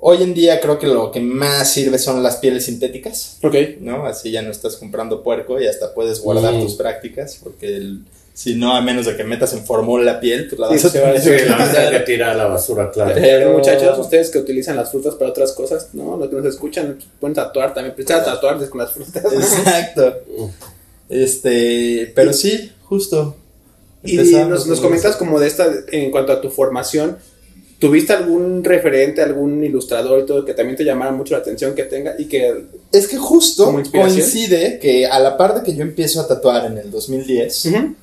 Hoy 0.00 0.20
en 0.24 0.34
día 0.34 0.58
creo 0.60 0.80
que 0.80 0.88
lo 0.88 1.12
que 1.12 1.20
más 1.20 1.72
sirve 1.72 1.96
son 2.00 2.20
las 2.24 2.38
pieles 2.38 2.64
sintéticas, 2.64 3.38
Ok. 3.44 3.54
¿no? 3.80 4.04
Así 4.04 4.32
ya 4.32 4.42
no 4.42 4.50
estás 4.50 4.74
comprando 4.74 5.22
puerco 5.22 5.60
y 5.60 5.68
hasta 5.68 5.94
puedes 5.94 6.20
guardar 6.20 6.54
Mm. 6.54 6.62
tus 6.62 6.74
prácticas 6.74 7.38
porque 7.40 7.76
el, 7.76 8.00
Si 8.34 8.56
no, 8.56 8.74
a 8.74 8.80
menos 8.80 9.04
de 9.06 9.14
que 9.14 9.22
metas 9.24 9.52
en 9.52 9.62
formol 9.64 10.04
la 10.06 10.18
piel, 10.18 10.48
pues 10.48 10.58
la 10.58 10.66
Sí, 10.76 10.82
vas 10.82 10.92
se 10.92 11.00
va 11.02 11.10
a 11.10 11.20
Sí, 11.20 11.28
que 11.30 11.44
la 11.48 11.56
vas 11.58 11.68
a 11.68 11.72
tener 11.74 11.92
que 11.92 12.12
tirar 12.14 12.30
a 12.30 12.34
la 12.34 12.46
basura, 12.46 12.90
claro. 12.90 13.12
Pero 13.14 13.52
muchachos, 13.52 13.96
ustedes 13.98 14.30
que 14.30 14.38
utilizan 14.38 14.74
las 14.74 14.90
frutas 14.90 15.14
para 15.14 15.30
otras 15.30 15.52
cosas, 15.52 15.90
¿no? 15.92 16.16
Los 16.16 16.30
que 16.30 16.36
nos 16.36 16.46
escuchan 16.46 16.98
pueden 17.20 17.34
tatuar 17.34 17.72
también, 17.74 17.90
empezar 17.96 18.20
a 18.22 18.24
tatuar 18.24 18.68
con 18.70 18.78
las 18.80 18.90
frutas. 18.90 19.22
Exacto. 19.32 20.20
Este, 21.12 22.10
pero 22.14 22.32
sí, 22.32 22.72
justo. 22.84 23.36
Y 24.02 24.16
nos, 24.16 24.66
nos 24.66 24.80
comentas 24.80 25.16
como 25.16 25.38
de 25.38 25.46
esta, 25.46 25.70
en 25.92 26.10
cuanto 26.10 26.32
a 26.32 26.40
tu 26.40 26.48
formación, 26.50 27.18
¿tuviste 27.78 28.14
algún 28.14 28.64
referente, 28.64 29.20
algún 29.20 29.62
ilustrador 29.62 30.20
y 30.20 30.26
todo 30.26 30.44
que 30.44 30.54
también 30.54 30.76
te 30.76 30.84
llamara 30.84 31.12
mucho 31.12 31.34
la 31.34 31.40
atención 31.40 31.74
que 31.74 31.84
tenga 31.84 32.14
y 32.18 32.24
que... 32.24 32.64
Es 32.90 33.06
que 33.06 33.18
justo 33.18 33.72
coincide 33.92 34.78
que 34.80 35.06
a 35.06 35.20
la 35.20 35.36
par 35.36 35.54
de 35.54 35.62
que 35.62 35.76
yo 35.76 35.82
empiezo 35.82 36.20
a 36.20 36.26
tatuar 36.26 36.64
en 36.64 36.78
el 36.78 36.90
2010, 36.90 37.66
Ujú. 37.66 37.94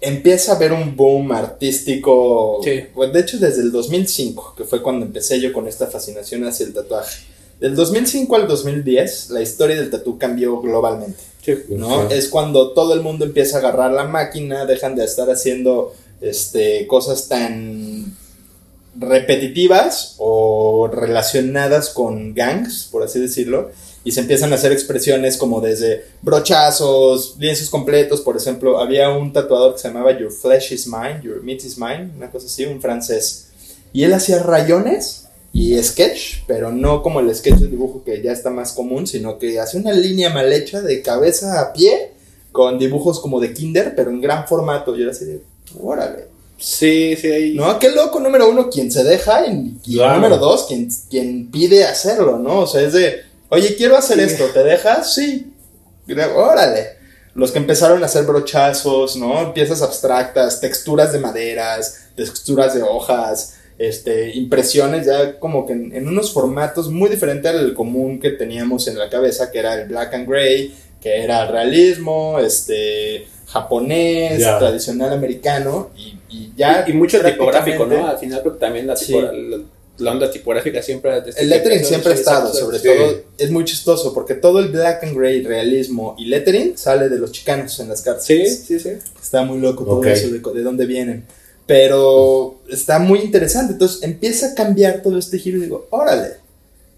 empieza 0.00 0.52
a 0.52 0.56
haber 0.56 0.72
un 0.72 0.96
boom 0.96 1.32
artístico. 1.32 2.60
Sí. 2.64 2.82
de 3.12 3.20
hecho, 3.20 3.38
desde 3.38 3.62
el 3.62 3.70
2005, 3.70 4.54
que 4.58 4.64
fue 4.64 4.82
cuando 4.82 5.06
empecé 5.06 5.40
yo 5.40 5.52
con 5.52 5.68
esta 5.68 5.86
fascinación 5.86 6.44
hacia 6.44 6.66
el 6.66 6.74
tatuaje. 6.74 7.24
Del 7.60 7.74
2005 7.74 8.36
al 8.36 8.46
2010, 8.46 9.30
la 9.30 9.40
historia 9.40 9.76
del 9.76 9.88
tatu 9.88 10.18
cambió 10.18 10.60
globalmente. 10.60 11.35
Sí. 11.46 11.74
¿no? 11.76 12.10
Es 12.10 12.28
cuando 12.28 12.72
todo 12.72 12.92
el 12.92 13.00
mundo 13.00 13.24
empieza 13.24 13.56
a 13.56 13.60
agarrar 13.60 13.92
la 13.92 14.04
máquina, 14.04 14.66
dejan 14.66 14.96
de 14.96 15.04
estar 15.04 15.30
haciendo 15.30 15.94
este, 16.20 16.86
cosas 16.86 17.28
tan 17.28 18.16
repetitivas 18.98 20.14
o 20.18 20.88
relacionadas 20.92 21.90
con 21.90 22.34
gangs, 22.34 22.88
por 22.90 23.02
así 23.02 23.20
decirlo, 23.20 23.70
y 24.04 24.12
se 24.12 24.20
empiezan 24.20 24.52
a 24.52 24.54
hacer 24.54 24.72
expresiones 24.72 25.36
como 25.36 25.60
desde 25.60 26.04
brochazos, 26.22 27.36
lienzos 27.38 27.68
completos, 27.68 28.20
por 28.20 28.36
ejemplo, 28.36 28.78
había 28.78 29.10
un 29.10 29.32
tatuador 29.32 29.74
que 29.74 29.80
se 29.80 29.88
llamaba 29.88 30.18
Your 30.18 30.30
Flesh 30.30 30.72
is 30.72 30.86
Mine, 30.86 31.20
Your 31.22 31.42
Meat 31.42 31.64
is 31.64 31.78
Mine, 31.78 32.10
una 32.16 32.30
cosa 32.30 32.46
así, 32.46 32.64
un 32.64 32.80
francés, 32.80 33.48
y 33.92 34.04
él 34.04 34.14
hacía 34.14 34.42
rayones 34.42 35.25
y 35.58 35.82
sketch, 35.82 36.42
pero 36.46 36.70
no 36.70 37.02
como 37.02 37.20
el 37.20 37.34
sketch 37.34 37.56
de 37.56 37.68
dibujo 37.68 38.02
que 38.04 38.20
ya 38.22 38.32
está 38.32 38.50
más 38.50 38.72
común, 38.72 39.06
sino 39.06 39.38
que 39.38 39.58
hacía 39.58 39.80
una 39.80 39.92
línea 39.92 40.28
mal 40.30 40.52
hecha 40.52 40.82
de 40.82 41.00
cabeza 41.00 41.60
a 41.60 41.72
pie 41.72 42.12
con 42.52 42.78
dibujos 42.78 43.20
como 43.20 43.40
de 43.40 43.54
kinder, 43.54 43.94
pero 43.96 44.10
en 44.10 44.20
gran 44.20 44.46
formato, 44.46 44.94
y 44.96 45.02
era 45.02 45.12
así 45.12 45.24
de, 45.24 45.40
órale. 45.80 46.26
Sí, 46.58 47.14
sí, 47.20 47.26
ahí. 47.30 47.54
No, 47.54 47.78
qué 47.78 47.90
loco, 47.90 48.18
número 48.20 48.48
uno, 48.48 48.68
quien 48.70 48.90
se 48.90 49.04
deja, 49.04 49.46
y, 49.46 49.78
y 49.86 49.94
Claro. 49.96 50.14
número 50.16 50.38
dos, 50.38 50.64
quien, 50.66 50.88
quien 51.10 51.50
pide 51.50 51.84
hacerlo, 51.84 52.38
¿no? 52.38 52.60
O 52.60 52.66
sea, 52.66 52.80
es 52.82 52.92
de, 52.94 53.20
oye, 53.50 53.76
quiero 53.76 53.96
hacer 53.96 54.16
Sí. 54.18 54.24
esto, 54.24 54.44
¿te 54.52 54.62
dejas? 54.62 55.14
Sí. 55.14 55.52
Órale. 56.34 56.96
Los 57.34 57.52
que 57.52 57.58
empezaron 57.58 58.02
a 58.02 58.06
hacer 58.06 58.24
brochazos, 58.24 59.16
¿no? 59.16 59.52
Piezas 59.52 59.82
abstractas, 59.82 60.60
texturas 60.60 61.12
de 61.12 61.18
maderas, 61.18 62.06
texturas 62.16 62.74
de 62.74 62.82
hojas, 62.82 63.55
este, 63.78 64.30
impresiones 64.34 65.06
ya 65.06 65.38
como 65.38 65.66
que 65.66 65.72
en, 65.74 65.94
en 65.94 66.08
unos 66.08 66.32
formatos 66.32 66.90
muy 66.90 67.08
diferentes 67.10 67.50
al 67.52 67.74
común 67.74 68.18
que 68.20 68.30
teníamos 68.30 68.88
en 68.88 68.98
la 68.98 69.08
cabeza, 69.10 69.50
que 69.50 69.58
era 69.58 69.74
el 69.80 69.88
black 69.88 70.14
and 70.14 70.28
gray, 70.28 70.74
que 71.00 71.22
era 71.22 71.46
realismo, 71.46 72.38
este, 72.38 73.26
japonés, 73.46 74.38
tradicional 74.58 75.12
americano, 75.12 75.90
y, 75.96 76.16
y 76.30 76.52
ya... 76.56 76.84
y 76.88 76.92
mucho 76.92 77.20
tipográfico, 77.22 77.86
¿no? 77.86 78.06
Al 78.08 78.18
final 78.18 78.42
que 78.42 78.50
también 78.50 78.86
la, 78.86 78.96
Sí. 78.96 79.12
tipo- 79.12 79.20
la, 79.32 79.58
la 79.98 80.10
onda 80.12 80.30
tipográfica 80.30 80.82
siempre... 80.82 81.20
desde 81.22 81.40
El 81.42 81.48
lettering 81.50 81.84
siempre 81.84 82.12
ha 82.12 82.14
estado, 82.14 82.52
sobre 82.52 82.78
sí. 82.78 82.88
todo, 82.88 83.20
es 83.38 83.50
muy 83.50 83.64
chistoso 83.64 84.12
porque 84.12 84.34
todo 84.34 84.58
el 84.58 84.68
black 84.68 85.04
and 85.04 85.16
gray, 85.16 85.42
realismo 85.42 86.14
y 86.18 86.26
lettering 86.26 86.76
sale 86.76 87.08
de 87.08 87.18
los 87.18 87.30
chicanos 87.32 87.78
en 87.80 87.88
las 87.88 88.02
cartas. 88.02 88.24
Sí, 88.26 88.46
sí, 88.46 88.78
sí. 88.80 88.90
Está 89.22 89.42
muy 89.42 89.58
loco 89.60 89.84
todo 89.84 90.04
eso 90.04 90.28
de, 90.28 90.38
de 90.40 90.62
dónde 90.62 90.86
vienen. 90.86 91.24
Pero 91.66 92.60
está 92.70 92.98
muy 92.98 93.20
interesante. 93.20 93.72
Entonces 93.72 94.02
empieza 94.02 94.48
a 94.48 94.54
cambiar 94.54 95.02
todo 95.02 95.18
este 95.18 95.38
giro 95.38 95.58
y 95.58 95.62
digo, 95.62 95.86
órale. 95.90 96.44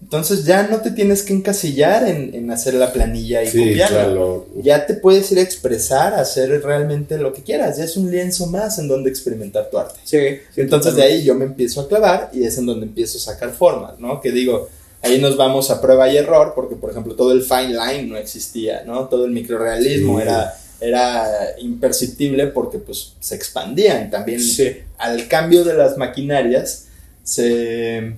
Entonces 0.01 0.45
ya 0.45 0.63
no 0.67 0.77
te 0.79 0.91
tienes 0.91 1.23
que 1.23 1.33
encasillar 1.33 2.07
en, 2.07 2.33
en 2.33 2.49
hacer 2.51 2.73
la 2.75 2.93
planilla 2.93 3.43
y 3.43 3.47
Sí, 3.49 3.57
copiarla. 3.59 4.05
claro. 4.05 4.47
Ya 4.63 4.85
te 4.85 4.93
puedes 4.93 5.29
ir 5.33 5.39
a 5.39 5.41
expresar, 5.41 6.13
a 6.13 6.21
hacer 6.21 6.49
realmente 6.63 7.17
lo 7.17 7.33
que 7.33 7.41
quieras. 7.43 7.77
Ya 7.77 7.83
es 7.83 7.97
un 7.97 8.09
lienzo 8.09 8.47
más 8.47 8.79
en 8.79 8.87
donde 8.87 9.09
experimentar 9.09 9.69
tu 9.69 9.77
arte. 9.77 9.99
Sí, 10.05 10.17
sí, 10.55 10.61
Entonces 10.61 10.95
de 10.95 11.03
ahí 11.03 11.23
yo 11.25 11.35
me 11.35 11.43
empiezo 11.45 11.81
a 11.81 11.87
clavar 11.89 12.29
y 12.31 12.43
es 12.45 12.57
en 12.57 12.65
donde 12.67 12.85
empiezo 12.85 13.17
a 13.17 13.21
sacar 13.21 13.51
formas, 13.51 13.99
¿no? 13.99 14.21
Que 14.21 14.31
digo, 14.31 14.69
ahí 15.01 15.19
nos 15.19 15.35
vamos 15.35 15.69
a 15.69 15.81
prueba 15.81 16.07
y 16.09 16.15
error, 16.15 16.53
porque 16.55 16.75
por 16.77 16.91
ejemplo 16.91 17.15
todo 17.15 17.33
el 17.33 17.41
fine 17.43 17.73
line 17.73 18.03
no 18.03 18.15
existía, 18.15 18.83
¿no? 18.85 19.09
Todo 19.09 19.25
el 19.25 19.31
microrealismo 19.31 20.15
Sí. 20.17 20.21
era, 20.23 20.53
era 20.81 21.27
imperceptible 21.59 22.47
porque 22.47 22.77
pues 22.79 23.13
se 23.19 23.35
expandían 23.35 24.09
también. 24.09 24.39
Sí. 24.39 24.77
Al 24.97 25.27
cambio 25.27 25.63
de 25.63 25.73
las 25.73 25.97
maquinarias, 25.97 26.85
se... 27.23 28.15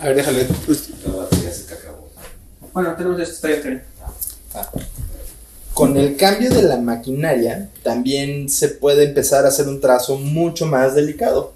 A 0.00 0.06
ver, 0.06 0.16
déjale. 0.16 0.46
pues, 0.66 0.90
bueno, 2.72 2.94
tenemos 2.96 3.20
esto, 3.20 3.34
está 3.34 3.48
bien, 3.48 3.62
bien. 3.62 3.82
Con 5.74 5.96
el 5.96 6.16
cambio 6.16 6.50
de 6.50 6.62
la 6.62 6.76
maquinaria, 6.76 7.70
también 7.82 8.48
se 8.48 8.68
puede 8.68 9.04
empezar 9.04 9.44
a 9.44 9.48
hacer 9.48 9.68
un 9.68 9.80
trazo 9.80 10.18
mucho 10.18 10.66
más 10.66 10.94
delicado. 10.94 11.54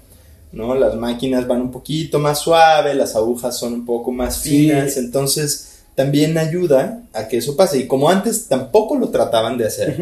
¿no? 0.51 0.73
Las 0.73 0.95
máquinas 0.95 1.45
van 1.47 1.61
un 1.61 1.71
poquito 1.71 2.17
más 2.17 2.39
suave, 2.39 2.95
las 2.95 3.15
agujas 3.15 3.57
son 3.59 3.73
un 3.73 3.85
poco 3.85 4.11
más 4.11 4.37
Sí. 4.37 4.49
finas, 4.49 4.95
entonces 4.95 5.74
también 5.95 6.37
ayuda 6.37 7.03
a 7.13 7.27
que 7.27 7.37
eso 7.37 7.55
pase. 7.55 7.79
Y 7.79 7.87
como 7.87 8.09
antes 8.09 8.47
tampoco 8.47 8.95
lo 8.95 9.09
trataban 9.09 9.57
de 9.57 9.65
hacer, 9.65 9.97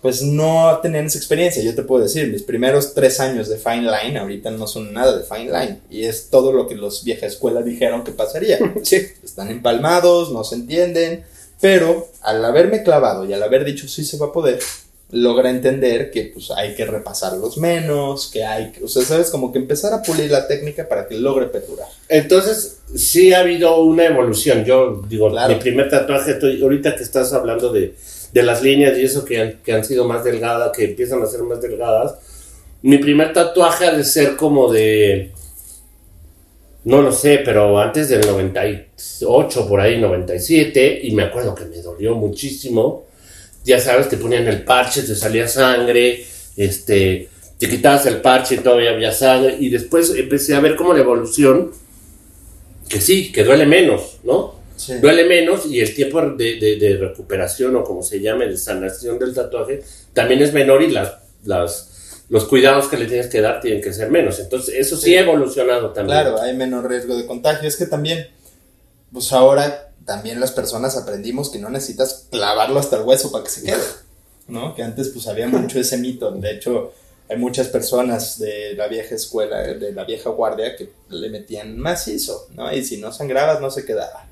pues 0.00 0.22
no 0.22 0.78
tenían 0.82 1.06
esa 1.06 1.18
experiencia. 1.18 1.62
Yo 1.62 1.74
te 1.74 1.82
puedo 1.82 2.02
decir, 2.02 2.30
mis 2.30 2.42
primeros 2.42 2.94
tres 2.94 3.20
años 3.20 3.48
de 3.48 3.58
Fine 3.58 3.90
Line 3.90 4.18
ahorita 4.18 4.50
no 4.50 4.66
son 4.66 4.92
nada 4.92 5.16
de 5.16 5.24
Fine 5.24 5.52
Line. 5.52 5.80
Y 5.90 6.04
es 6.04 6.30
todo 6.30 6.52
lo 6.52 6.66
que 6.66 6.76
los 6.76 7.04
vieja 7.04 7.26
escuela 7.26 7.62
dijeron 7.62 8.04
que 8.04 8.12
pasaría. 8.12 8.58
Sí. 8.82 9.06
Están 9.22 9.50
empalmados, 9.50 10.32
no 10.32 10.44
se 10.44 10.54
entienden. 10.54 11.24
Pero 11.60 12.08
al 12.22 12.42
haberme 12.44 12.82
clavado 12.82 13.26
y 13.26 13.32
al 13.34 13.42
haber 13.42 13.64
dicho 13.64 13.86
sí 13.86 14.04
se 14.04 14.16
va 14.16 14.26
a 14.26 14.32
poder, 14.32 14.60
logra 15.12 15.50
entender 15.50 16.10
que 16.10 16.30
pues 16.32 16.50
hay 16.50 16.74
que 16.74 16.84
repasarlos 16.86 17.58
menos, 17.58 18.30
que 18.32 18.44
hay 18.44 18.70
que, 18.72 18.84
o 18.84 18.88
sea, 18.88 19.02
sabes, 19.02 19.30
como 19.30 19.52
que 19.52 19.58
empezar 19.58 19.92
a 19.92 20.02
pulir 20.02 20.30
la 20.30 20.46
técnica 20.46 20.88
para 20.88 21.06
que 21.08 21.16
logre 21.18 21.46
perdurar. 21.46 21.88
Entonces, 22.08 22.78
sí 22.94 23.32
ha 23.32 23.40
habido 23.40 23.82
una 23.82 24.06
evolución. 24.06 24.64
Yo 24.64 25.02
digo, 25.08 25.30
Claro. 25.30 25.54
mi 25.54 25.60
primer 25.60 25.90
tatuaje, 25.90 26.32
estoy, 26.32 26.62
ahorita 26.62 26.94
que 26.94 27.02
estás 27.02 27.32
hablando 27.32 27.72
de, 27.72 27.94
de 28.32 28.42
las 28.42 28.62
líneas 28.62 28.96
y 28.98 29.04
eso 29.04 29.24
que 29.24 29.40
han, 29.40 29.52
que 29.62 29.72
han 29.72 29.84
sido 29.84 30.04
más 30.04 30.22
delgadas, 30.24 30.70
que 30.76 30.84
empiezan 30.84 31.22
a 31.22 31.26
ser 31.26 31.42
más 31.42 31.60
delgadas, 31.60 32.14
mi 32.82 32.98
primer 32.98 33.32
tatuaje 33.32 33.86
ha 33.86 33.92
de 33.96 34.04
ser 34.04 34.36
como 34.36 34.72
de, 34.72 35.32
no 36.84 37.02
lo 37.02 37.12
sé, 37.12 37.40
pero 37.44 37.78
antes 37.78 38.08
del 38.08 38.26
98, 38.26 39.68
por 39.68 39.80
ahí, 39.80 40.00
97, 40.00 41.00
y 41.02 41.10
me 41.12 41.24
acuerdo 41.24 41.54
que 41.54 41.66
me 41.66 41.82
dolió 41.82 42.14
muchísimo. 42.14 43.09
Ya 43.70 43.80
sabes, 43.80 44.08
te 44.08 44.16
ponían 44.16 44.46
el 44.48 44.62
parche, 44.64 45.02
te 45.02 45.14
salía 45.14 45.46
sangre, 45.48 46.24
este, 46.56 47.28
te 47.58 47.68
quitabas 47.68 48.04
el 48.06 48.20
parche 48.20 48.56
y 48.56 48.58
todavía 48.58 48.90
había 48.90 49.12
sangre, 49.12 49.56
y 49.60 49.68
después 49.68 50.12
empecé 50.16 50.54
a 50.54 50.60
ver 50.60 50.74
como 50.76 50.92
la 50.94 51.00
evolución, 51.00 51.70
que 52.88 53.00
sí, 53.00 53.30
que 53.32 53.44
duele 53.44 53.66
menos, 53.66 54.18
¿no? 54.24 54.58
Sí. 54.76 54.94
Duele 54.94 55.24
menos 55.24 55.66
y 55.66 55.78
el 55.80 55.94
tiempo 55.94 56.20
de, 56.22 56.58
de- 56.58 56.76
de 56.76 56.96
recuperación 56.96 57.76
o 57.76 57.84
como 57.84 58.02
se 58.02 58.18
llame, 58.20 58.46
de 58.48 58.56
sanación 58.56 59.18
del 59.18 59.34
tatuaje, 59.34 59.82
también 60.14 60.40
es 60.42 60.52
menor 60.54 60.82
y 60.82 60.90
las, 60.90 61.12
las, 61.44 62.24
los 62.30 62.44
cuidados 62.46 62.88
que 62.88 62.96
le 62.96 63.04
tienes 63.06 63.26
que 63.28 63.40
dar 63.42 63.60
tienen 63.60 63.82
que 63.82 63.92
ser 63.92 64.10
menos. 64.10 64.38
Entonces, 64.40 64.74
eso 64.76 64.96
sí, 64.96 65.14
ha 65.16 65.20
evolucionado 65.20 65.90
también. 65.90 66.18
Claro, 66.22 66.40
hay 66.40 66.56
menos 66.56 66.82
riesgo 66.84 67.14
de 67.16 67.26
contagio. 67.26 67.68
Es 67.68 67.76
que 67.76 67.86
también, 67.86 68.26
pues 69.12 69.30
ahora 69.32 69.89
también 70.10 70.40
las 70.40 70.50
personas 70.50 70.96
aprendimos 70.96 71.50
que 71.50 71.60
no 71.60 71.70
necesitas 71.70 72.26
clavarlo 72.32 72.80
hasta 72.80 72.96
el 72.96 73.04
hueso 73.04 73.30
para 73.30 73.44
que 73.44 73.50
se 73.50 73.62
quede, 73.62 73.84
¿no? 74.48 74.74
Que 74.74 74.82
antes 74.82 75.10
pues 75.10 75.28
había 75.28 75.46
mucho 75.46 75.78
ese 75.78 75.98
mito. 75.98 76.32
De 76.32 76.50
hecho, 76.50 76.92
hay 77.28 77.36
muchas 77.36 77.68
personas 77.68 78.36
de 78.40 78.74
la 78.74 78.88
vieja 78.88 79.14
escuela, 79.14 79.58
de 79.58 79.92
la 79.92 80.02
vieja 80.02 80.30
guardia, 80.30 80.74
que 80.74 80.90
le 81.10 81.30
metían 81.30 81.78
macizo, 81.78 82.48
¿no? 82.56 82.74
Y 82.74 82.84
si 82.84 82.96
no 82.96 83.12
sangrabas, 83.12 83.60
no 83.60 83.70
se 83.70 83.84
quedaba. 83.84 84.26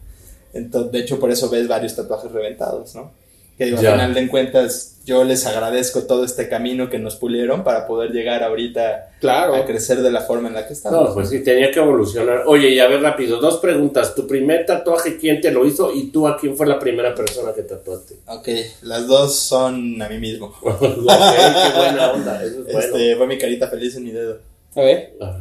Entonces, 0.52 0.90
de 0.90 0.98
hecho, 0.98 1.20
por 1.20 1.30
eso 1.30 1.48
ves 1.48 1.68
varios 1.68 1.94
tatuajes 1.94 2.32
reventados, 2.32 2.96
¿no? 2.96 3.12
Que 3.58 3.64
digo, 3.66 3.78
al 3.78 3.84
final 3.86 4.14
de 4.14 4.28
cuentas, 4.28 4.98
yo 5.04 5.24
les 5.24 5.44
agradezco 5.46 6.02
todo 6.04 6.24
este 6.24 6.48
camino 6.48 6.88
que 6.88 6.98
nos 7.00 7.16
pulieron 7.16 7.64
para 7.64 7.86
poder 7.88 8.12
llegar 8.12 8.44
ahorita 8.44 9.10
Claro. 9.20 9.56
a 9.56 9.64
crecer 9.66 10.00
de 10.00 10.12
la 10.12 10.20
forma 10.20 10.46
en 10.48 10.54
la 10.54 10.66
que 10.66 10.74
estamos. 10.74 11.08
No, 11.08 11.14
pues 11.14 11.30
sí, 11.30 11.42
tenía 11.42 11.70
que 11.72 11.80
evolucionar. 11.80 12.44
Oye, 12.46 12.68
y 12.70 12.78
a 12.78 12.86
ver 12.86 13.02
rápido, 13.02 13.40
dos 13.40 13.56
preguntas. 13.58 14.14
¿Tu 14.14 14.26
primer 14.28 14.64
tatuaje 14.64 15.16
quién 15.18 15.40
te 15.40 15.50
lo 15.50 15.66
hizo 15.66 15.92
y 15.92 16.10
tú 16.12 16.28
a 16.28 16.38
quién 16.38 16.56
fue 16.56 16.66
la 16.68 16.78
primera 16.78 17.14
persona 17.16 17.52
que 17.52 17.62
tatuaste? 17.62 18.14
Ok, 18.28 18.48
las 18.82 19.06
dos 19.08 19.34
son 19.34 20.00
a 20.00 20.08
mí 20.08 20.18
mismo. 20.18 20.54
Ok, 20.62 20.78
qué 20.80 21.76
buena 21.76 22.12
onda, 22.12 22.44
eso 22.44 22.60
es 22.60 22.72
bueno. 22.72 22.78
Este, 22.78 23.16
fue 23.16 23.26
mi 23.26 23.38
carita 23.38 23.66
feliz 23.68 23.96
en 23.96 24.04
mi 24.04 24.10
dedo. 24.12 24.38
A 24.76 24.80
ver. 24.82 25.14
Ah, 25.20 25.40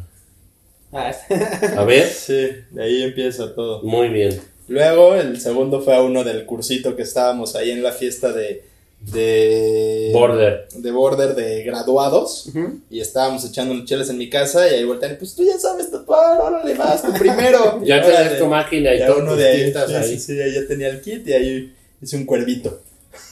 Ah, 0.93 1.11
A 1.77 1.83
ver, 1.83 2.07
Sí, 2.07 2.47
de 2.71 2.81
ahí 2.83 3.03
empieza 3.03 3.53
todo. 3.53 3.83
muy 3.83 4.07
bien. 4.07 4.39
Luego, 4.67 5.15
el 5.15 5.39
segundo 5.39 5.81
fue 5.81 5.95
a 5.95 6.01
uno 6.01 6.23
del 6.23 6.45
cursito 6.45 6.95
que 6.95 7.03
estábamos 7.03 7.55
ahí 7.55 7.71
en 7.71 7.83
la 7.83 7.91
fiesta 7.91 8.33
de, 8.33 8.63
de 8.99 10.09
Border. 10.13 10.67
de 10.75 10.91
border 10.91 11.35
de 11.35 11.63
graduados 11.63 12.49
y 12.89 12.99
estábamos 12.99 13.45
echando 13.45 13.85
chelas 13.85 14.09
en 14.09 14.17
mi 14.17 14.29
casa 14.29 14.67
y 14.69 14.73
ahí 14.73 14.83
voltean 14.83 15.13
y 15.13 15.15
pues 15.15 15.35
tú 15.35 15.43
ya 15.45 15.57
sabes 15.57 15.89
tatuar, 15.91 16.41
órale 16.41 16.73
vas 16.73 17.01
tú 17.01 17.13
primero. 17.13 17.79
Ya 17.85 18.01
tenías 18.01 18.39
tu 18.39 18.47
máquina 18.47 18.93
y 18.93 18.99
Ya 18.99 19.07
todo 19.07 19.19
uno 19.19 19.35
de 19.35 19.47
ahí, 19.47 19.73
ahí. 19.73 20.03
sí, 20.03 20.19
sí, 20.19 20.41
ahí 20.41 20.53
ya 20.53 20.67
tenía 20.67 20.89
el 20.89 21.01
kit 21.01 21.27
y 21.27 21.33
ahí 21.33 21.73
hice 22.01 22.17
un 22.17 22.25
cuervito. 22.25 22.81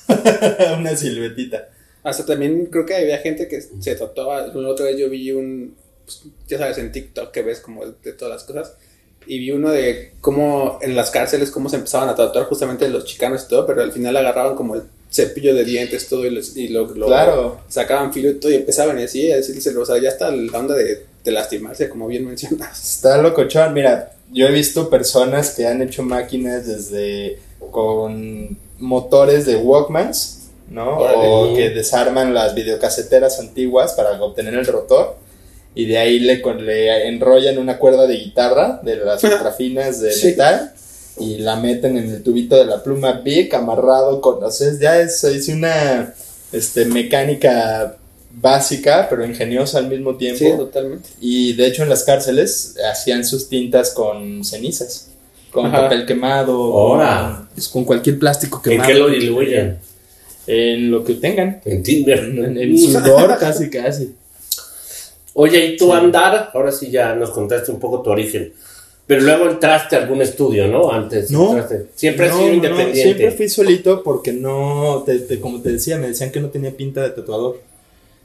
una 0.79 0.95
siluetita. 0.95 1.69
Hasta 2.03 2.25
también 2.25 2.67
creo 2.67 2.85
que 2.85 2.95
había 2.95 3.17
gente 3.17 3.47
que 3.47 3.61
se 3.61 3.95
tatuaba. 3.95 4.47
La 4.47 4.69
otra 4.69 4.85
vez 4.85 4.97
yo 4.97 5.09
vi 5.09 5.31
un, 5.31 5.75
pues, 6.05 6.21
ya 6.47 6.59
sabes, 6.59 6.77
en 6.77 6.91
TikTok 6.91 7.31
que 7.31 7.41
ves 7.41 7.59
como 7.59 7.85
de 7.85 8.13
todas 8.13 8.33
las 8.35 8.43
cosas. 8.43 8.75
Y 9.27 9.39
vi 9.39 9.51
uno 9.51 9.69
de 9.71 10.11
cómo 10.21 10.79
en 10.81 10.95
las 10.95 11.09
cárceles, 11.11 11.51
cómo 11.51 11.69
se 11.69 11.77
empezaban 11.77 12.09
a 12.09 12.15
tatuar 12.15 12.45
justamente 12.45 12.87
los 12.89 13.05
chicanos 13.05 13.43
y 13.45 13.49
todo, 13.49 13.65
pero 13.65 13.81
al 13.81 13.91
final 13.91 14.15
agarraban 14.17 14.55
como 14.55 14.75
el 14.75 14.83
cepillo 15.11 15.55
de 15.55 15.63
dientes 15.63 16.07
todo 16.09 16.25
y, 16.25 16.29
los- 16.29 16.55
y 16.57 16.67
lo, 16.67 16.87
lo- 16.93 17.07
Claro. 17.07 17.57
sacaban 17.69 18.11
filo 18.13 18.29
y 18.29 18.35
todo 18.35 18.51
y 18.51 18.55
empezaban 18.55 18.99
y 18.99 19.03
así 19.03 19.31
a 19.31 19.37
decirse, 19.37 19.75
o 19.77 19.85
sea, 19.85 19.97
ya 20.01 20.09
está 20.09 20.29
la 20.31 20.59
onda 20.59 20.75
de, 20.75 21.05
de 21.23 21.31
lastimarse, 21.31 21.89
como 21.89 22.07
bien 22.07 22.25
mencionas. 22.25 22.83
Está 22.95 23.17
locochón, 23.21 23.73
mira, 23.73 24.11
yo 24.31 24.47
he 24.47 24.51
visto 24.51 24.89
personas 24.89 25.51
que 25.51 25.65
han 25.67 25.81
hecho 25.81 26.03
máquinas 26.03 26.67
desde 26.67 27.39
con 27.71 28.57
motores 28.79 29.45
de 29.45 29.55
Walkmans, 29.55 30.49
¿no? 30.69 30.97
Órale. 30.97 31.17
O 31.27 31.55
que 31.55 31.69
desarman 31.69 32.33
las 32.33 32.53
videocaseteras 32.55 33.39
antiguas 33.39 33.93
para 33.93 34.21
obtener 34.21 34.53
el 34.55 34.65
rotor 34.65 35.15
y 35.75 35.85
de 35.85 35.97
ahí 35.97 36.19
le, 36.19 36.41
con- 36.41 36.65
le 36.65 37.07
enrollan 37.07 37.57
una 37.57 37.77
cuerda 37.77 38.07
de 38.07 38.15
guitarra 38.17 38.79
de 38.83 38.95
las 38.95 39.23
ultrafinas 39.23 39.99
de 40.01 40.11
Sí. 40.11 40.27
metal 40.27 40.71
y 41.19 41.37
la 41.37 41.55
meten 41.57 41.97
en 41.97 42.09
el 42.09 42.23
tubito 42.23 42.55
de 42.57 42.65
la 42.65 42.81
pluma 42.83 43.13
Bic 43.23 43.53
amarrado 43.53 44.19
con, 44.21 44.43
o 44.43 44.51
sea, 44.51 44.69
ya 44.79 44.99
es, 44.99 45.23
es 45.23 45.47
una 45.49 46.13
este, 46.51 46.85
mecánica 46.85 47.97
básica 48.37 49.07
pero 49.09 49.25
ingeniosa 49.25 49.77
al 49.79 49.87
mismo 49.89 50.15
tiempo. 50.15 50.39
Sí, 50.39 50.51
totalmente. 50.57 51.09
Y 51.21 51.53
de 51.53 51.67
hecho 51.67 51.83
en 51.83 51.89
las 51.89 52.03
cárceles 52.03 52.75
hacían 52.91 53.23
sus 53.25 53.47
tintas 53.49 53.91
con 53.91 54.43
cenizas, 54.43 55.07
con 55.51 55.67
Ajá. 55.67 55.83
papel 55.83 56.05
quemado, 56.05 56.59
Ora. 56.61 57.35
con, 57.37 57.47
pues, 57.53 57.67
con 57.69 57.85
cualquier 57.85 58.19
plástico 58.19 58.57
¿En 58.65 58.71
quemado. 58.71 58.87
qué 58.89 58.93
lo 58.95 59.09
diluyen? 59.09 59.77
En 60.47 60.91
lo 60.91 61.03
que 61.03 61.15
tengan. 61.15 61.61
En 61.65 61.81
Tinder. 61.81 62.19
En, 62.19 62.57
en 62.57 62.77
sudor, 62.77 63.37
casi, 63.39 63.69
casi. 63.69 64.13
Oye, 65.37 65.65
¿y 65.65 65.77
tu 65.77 65.93
andar? 65.93 66.49
Ahora 66.53 66.71
sí 66.71 66.89
ya 66.89 67.13
nos 67.15 67.29
contaste 67.29 67.71
un 67.71 67.79
poco 67.79 68.01
tu 68.01 68.09
origen. 68.09 68.51
Pero 69.07 69.21
luego 69.21 69.47
entraste 69.49 69.95
a 69.95 69.99
algún 70.01 70.21
estudio, 70.23 70.67
¿no? 70.67 70.91
Antes. 70.91 71.29
No. 71.29 71.51
entraste. 71.51 71.85
Siempre 71.93 72.25
has 72.25 72.31
No, 72.31 72.37
sido 72.39 72.47
no, 72.47 72.51
no, 72.53 72.55
independiente. 72.65 73.01
siempre 73.03 73.31
fui 73.31 73.49
solito 73.49 74.01
porque 74.01 74.33
no, 74.33 75.03
te- 75.05 75.19
te- 75.19 75.39
como 75.39 75.61
te 75.61 75.73
decía, 75.73 75.97
me 75.97 76.07
decían 76.07 76.31
que 76.31 76.39
no 76.39 76.49
tenía 76.49 76.71
pinta 76.75 77.03
de 77.03 77.11
tatuador. 77.11 77.59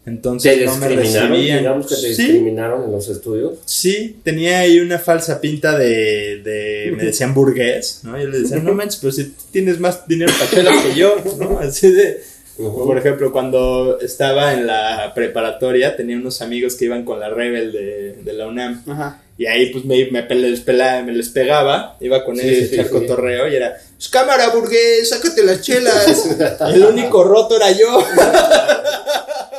Entonces 0.07 0.59
¿Te 0.59 0.65
no 0.65 0.77
me 0.79 0.89
recibían. 0.89 1.59
Digamos 1.59 1.87
que 1.87 1.95
te 1.97 2.15
Sí, 2.15 2.23
discriminaron 2.23 2.85
en 2.85 2.93
los 2.93 3.09
estudios. 3.11 3.59
Sí, 3.67 4.17
tenía 4.23 4.61
ahí 4.61 4.79
una 4.81 4.99
falsa 4.99 5.41
pinta 5.43 5.77
de, 5.77 6.41
de 6.43 6.95
me 6.97 7.05
decían 7.05 7.35
burgués, 7.35 8.01
¿no? 8.05 8.19
Yo 8.19 8.29
le 8.29 8.41
decía, 8.41 8.57
no 8.59 8.73
manches, 8.75 8.99
pero 9.01 9.13
si 9.13 9.35
tienes 9.51 9.79
más 9.79 10.09
dinero 10.09 10.33
para 10.39 10.71
que 10.83 10.95
yo, 10.97 11.17
¿no? 11.39 11.59
Así 11.59 11.91
de, 11.91 12.23
Ujú. 12.67 12.87
por 12.87 12.99
ejemplo, 12.99 13.33
cuando 13.33 13.99
estaba 14.01 14.53
en 14.55 14.67
la 14.67 15.13
preparatoria, 15.15 15.97
tenía 15.97 16.17
unos 16.17 16.43
amigos 16.43 16.77
que 16.77 16.85
iban 16.87 17.05
con 17.05 17.19
la 17.21 17.29
Rebel 17.31 17.73
de, 17.73 18.13
de 18.23 18.33
la 18.33 18.47
UNAM, 18.47 18.83
Ajá. 18.89 19.23
y 19.39 19.47
ahí 19.47 19.71
pues 19.73 19.85
me, 19.85 20.11
me, 20.11 20.23
les, 20.35 20.61
pelaba- 20.61 21.03
me 21.03 21.13
les 21.13 21.29
pegaba, 21.31 21.97
iba 22.01 22.25
con 22.25 22.37
Sí, 22.37 22.47
ellos 22.49 22.65
a 22.65 22.67
sí, 22.69 22.75
echar 22.75 22.87
sí. 22.87 22.91
cotorreo, 22.93 23.49
y 23.49 23.57
era, 23.57 23.77
pues 23.97 24.09
cámara 24.09 24.49
burgués, 24.51 25.09
sácate 25.09 25.45
las 25.45 25.61
chelas, 25.63 26.37
el 26.75 26.85
único 26.85 27.25
roto 27.25 27.57
era 27.57 27.71
yo. 27.73 28.05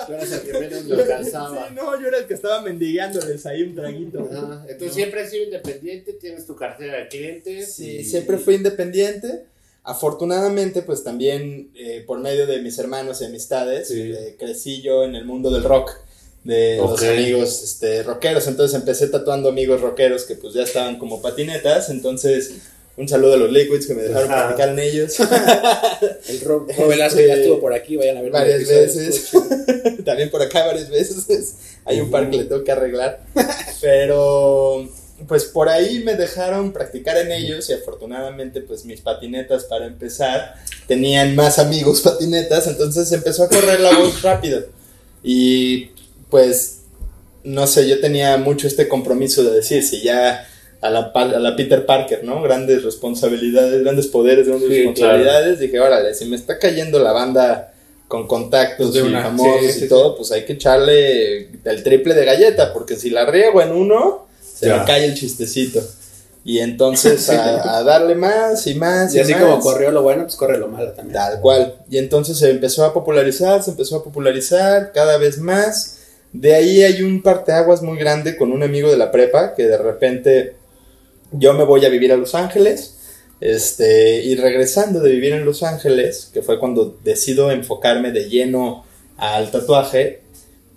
Eras 0.09 0.31
el 0.31 0.41
que 0.51 0.59
menos 0.59 0.85
lo 0.85 0.95
Sí, 0.95 1.01
alcanzaba. 1.01 1.69
no, 1.73 1.99
yo 2.01 2.07
era 2.07 2.17
el 2.17 2.25
que 2.25 2.33
estaba 2.33 2.61
mendigándoles 2.61 3.45
ahí 3.45 3.63
un 3.63 3.75
traguito. 3.75 4.27
Ajá. 4.31 4.65
Entonces 4.67 4.93
siempre 4.93 5.21
has 5.21 5.29
sido 5.29 5.45
independiente, 5.45 6.13
tienes 6.13 6.45
tu 6.45 6.55
cartera 6.55 6.97
de 6.97 7.07
clientes. 7.07 7.73
Sí, 7.73 7.97
y- 7.99 8.03
siempre 8.03 8.37
fui 8.37 8.55
independiente. 8.55 9.43
Afortunadamente, 9.83 10.83
pues 10.83 11.03
también 11.03 11.71
eh, 11.75 12.03
por 12.05 12.19
medio 12.19 12.45
de 12.45 12.61
mis 12.61 12.77
hermanos 12.77 13.21
y 13.21 13.25
amistades, 13.25 13.87
Sí. 13.87 13.99
eh, 14.15 14.35
crecí 14.37 14.81
yo 14.81 15.03
en 15.03 15.15
el 15.15 15.25
mundo 15.25 15.49
del 15.49 15.63
rock, 15.63 15.91
de 16.43 16.77
los 16.77 16.93
Ok. 17.01 17.03
amigos 17.09 17.63
este, 17.63 18.03
rockeros. 18.03 18.47
Entonces 18.47 18.79
empecé 18.79 19.07
tatuando 19.07 19.49
amigos 19.49 19.81
rockeros 19.81 20.23
que 20.25 20.35
pues 20.35 20.53
ya 20.53 20.63
estaban 20.63 20.97
como 20.99 21.21
patinetas. 21.21 21.89
Entonces, 21.89 22.51
un 22.97 23.07
saludo 23.07 23.33
a 23.33 23.37
los 23.37 23.51
Liquids 23.51 23.87
que 23.87 23.95
me 23.95 24.03
dejaron 24.03 24.29
Ajá. 24.31 24.47
practicar 24.55 24.69
en 24.69 24.79
ellos 24.79 25.15
El 26.29 26.41
Rob 26.41 26.67
Velasco 26.87 27.19
ya 27.21 27.35
estuvo 27.35 27.59
por 27.59 27.73
aquí, 27.73 27.95
vayan 27.95 28.17
a 28.17 28.21
ver. 28.21 28.31
varias 28.31 28.67
veces. 28.67 29.31
también 30.05 30.29
por 30.29 30.41
acá 30.43 30.65
varias 30.67 30.89
veces. 30.89 31.55
Hay 31.85 31.99
un 31.99 32.11
par 32.11 32.29
que 32.29 32.37
le 32.37 32.43
tengo 32.45 32.63
que 32.63 32.71
arreglar. 32.71 33.23
Pero 33.81 34.87
pues 35.27 35.45
por 35.45 35.69
ahí 35.69 36.03
me 36.03 36.15
dejaron 36.15 36.71
practicar 36.73 37.17
en 37.17 37.31
ellos 37.31 37.69
y 37.69 37.73
afortunadamente 37.73 38.61
pues 38.61 38.85
mis 38.85 39.01
patinetas 39.01 39.65
para 39.65 39.85
empezar 39.85 40.55
tenían 40.87 41.35
más 41.35 41.59
amigos 41.59 42.01
patinetas, 42.03 42.67
entonces 42.67 43.11
empezó 43.11 43.43
a 43.43 43.49
correr 43.49 43.79
la 43.79 43.97
voz 43.97 44.21
rápido. 44.21 44.63
Y 45.23 45.91
pues 46.29 46.81
no 47.43 47.67
sé, 47.67 47.87
yo 47.87 47.99
tenía 47.99 48.37
mucho 48.37 48.67
este 48.67 48.87
compromiso 48.87 49.43
de 49.43 49.51
decir 49.51 49.83
si 49.83 50.01
ya 50.01 50.47
a 50.81 50.89
la, 50.89 51.11
a 51.13 51.25
la 51.39 51.55
Peter 51.55 51.85
Parker, 51.85 52.23
¿no? 52.23 52.41
Grandes 52.41 52.83
responsabilidades, 52.83 53.83
grandes 53.83 54.07
poderes, 54.07 54.47
grandes 54.47 54.69
Sí, 54.69 54.77
responsabilidades. 54.77 55.59
Dije, 55.59 55.79
órale, 55.79 56.13
si 56.15 56.25
me 56.25 56.35
está 56.35 56.57
cayendo 56.57 56.99
la 56.99 57.11
banda 57.11 57.73
con 58.07 58.27
contactos 58.27 58.93
De 58.93 58.99
y 58.99 59.03
una, 59.03 59.23
famosos 59.23 59.61
sí, 59.61 59.67
y 59.67 59.81
sí, 59.81 59.87
todo, 59.87 60.17
pues 60.17 60.31
hay 60.33 60.43
que 60.43 60.53
echarle 60.53 61.47
el 61.63 61.83
triple 61.83 62.13
de 62.13 62.25
galleta, 62.25 62.73
porque 62.73 62.97
si 62.97 63.09
la 63.09 63.25
riego 63.25 63.61
en 63.61 63.71
uno, 63.71 64.27
se 64.61 64.67
Ya. 64.67 64.77
me 64.77 64.85
cae 64.85 65.05
el 65.05 65.15
chistecito. 65.15 65.81
Y 66.45 66.59
entonces 66.59 67.29
a, 67.31 67.77
a 67.79 67.83
darle 67.83 68.15
más 68.15 68.65
y 68.67 68.75
más. 68.75 69.13
Y 69.13 69.19
así 69.19 69.33
más. 69.33 69.41
como 69.41 69.59
corrió 69.59 69.91
lo 69.91 70.03
bueno, 70.03 70.23
pues 70.23 70.35
corre 70.35 70.57
lo 70.57 70.67
malo 70.67 70.91
también. 70.91 71.13
Tal 71.15 71.41
cual. 71.41 71.75
Y 71.89 71.97
entonces 71.97 72.37
se 72.37 72.49
empezó 72.49 72.85
a 72.85 72.93
popularizar, 72.93 73.61
se 73.63 73.71
empezó 73.71 73.97
a 73.97 74.03
popularizar 74.03 74.91
cada 74.93 75.17
vez 75.17 75.37
más. 75.39 75.97
De 76.31 76.55
ahí 76.55 76.81
hay 76.83 77.01
un 77.01 77.21
parteaguas 77.21 77.81
muy 77.81 77.97
grande 77.97 78.37
con 78.37 78.51
un 78.51 78.63
amigo 78.63 78.89
de 78.89 78.97
la 78.97 79.11
prepa 79.11 79.53
que 79.55 79.65
de 79.67 79.77
repente 79.77 80.55
yo 81.31 81.53
me 81.53 81.63
voy 81.65 81.83
a 81.85 81.89
vivir 81.89 82.11
a 82.13 82.17
Los 82.17 82.35
Ángeles. 82.35 82.95
Este, 83.41 84.21
y 84.23 84.35
regresando 84.35 84.99
de 84.99 85.09
vivir 85.11 85.33
en 85.33 85.45
Los 85.45 85.63
Ángeles, 85.63 86.29
que 86.31 86.43
fue 86.43 86.59
cuando 86.59 86.95
decido 87.03 87.49
enfocarme 87.51 88.11
de 88.11 88.29
lleno 88.29 88.85
al 89.17 89.49
tatuaje, 89.49 90.20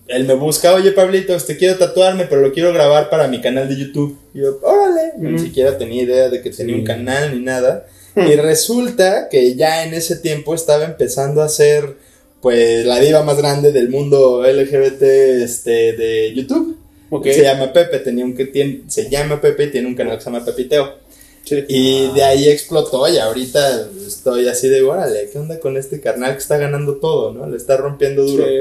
él 0.06 0.24
me 0.24 0.34
busca, 0.34 0.74
oye 0.74 0.92
Pablito, 0.92 1.36
te 1.38 1.56
quiero 1.56 1.78
tatuarme, 1.78 2.26
pero 2.26 2.42
lo 2.42 2.52
quiero 2.52 2.72
grabar 2.72 3.08
para 3.08 3.28
mi 3.28 3.40
canal 3.40 3.68
de 3.68 3.76
YouTube. 3.76 4.18
Y 4.34 4.40
yo, 4.40 4.58
órale, 4.62 5.12
ni 5.18 5.38
siquiera 5.38 5.78
tenía 5.78 6.02
idea 6.02 6.28
de 6.28 6.42
que 6.42 6.50
tenía 6.50 6.76
un 6.76 6.84
canal 6.84 7.34
ni 7.34 7.42
nada. 7.42 7.86
Y 8.16 8.36
resulta 8.36 9.28
que 9.28 9.54
ya 9.54 9.84
en 9.84 9.94
ese 9.94 10.16
tiempo 10.16 10.54
estaba 10.54 10.84
empezando 10.84 11.42
a 11.42 11.48
ser, 11.48 11.96
pues, 12.40 12.84
la 12.84 13.00
diva 13.00 13.22
más 13.24 13.38
grande 13.38 13.72
del 13.72 13.88
mundo 13.88 14.44
LGBT 14.44 15.02
este, 15.02 15.94
de 15.94 16.32
YouTube. 16.34 16.76
Ok. 17.10 17.26
Se 17.26 17.42
llama 17.42 17.72
Pepe, 17.72 17.98
tenía 18.00 18.24
un 18.24 18.36
que 18.36 18.46
tiene, 18.46 18.82
se 18.88 19.08
llama 19.08 19.40
Pepe 19.40 19.64
y 19.64 19.70
tiene 19.70 19.88
un 19.88 19.94
canal 19.94 20.18
que 20.18 20.24
se 20.24 20.30
llama 20.30 20.44
Pepiteo. 20.44 21.02
Sí. 21.44 21.64
Y 21.68 22.12
de 22.12 22.22
ahí 22.22 22.48
explotó 22.48 23.06
y 23.08 23.18
ahorita 23.18 23.90
estoy 24.06 24.48
así 24.48 24.68
de, 24.68 24.82
órale, 24.82 25.28
¿qué 25.30 25.38
onda 25.38 25.60
con 25.60 25.76
este 25.76 26.00
carnal 26.00 26.32
que 26.32 26.38
está 26.38 26.56
ganando 26.56 26.96
todo, 26.96 27.32
no? 27.32 27.46
Le 27.48 27.56
está 27.56 27.76
rompiendo 27.76 28.24
duro. 28.24 28.44
Sí. 28.46 28.52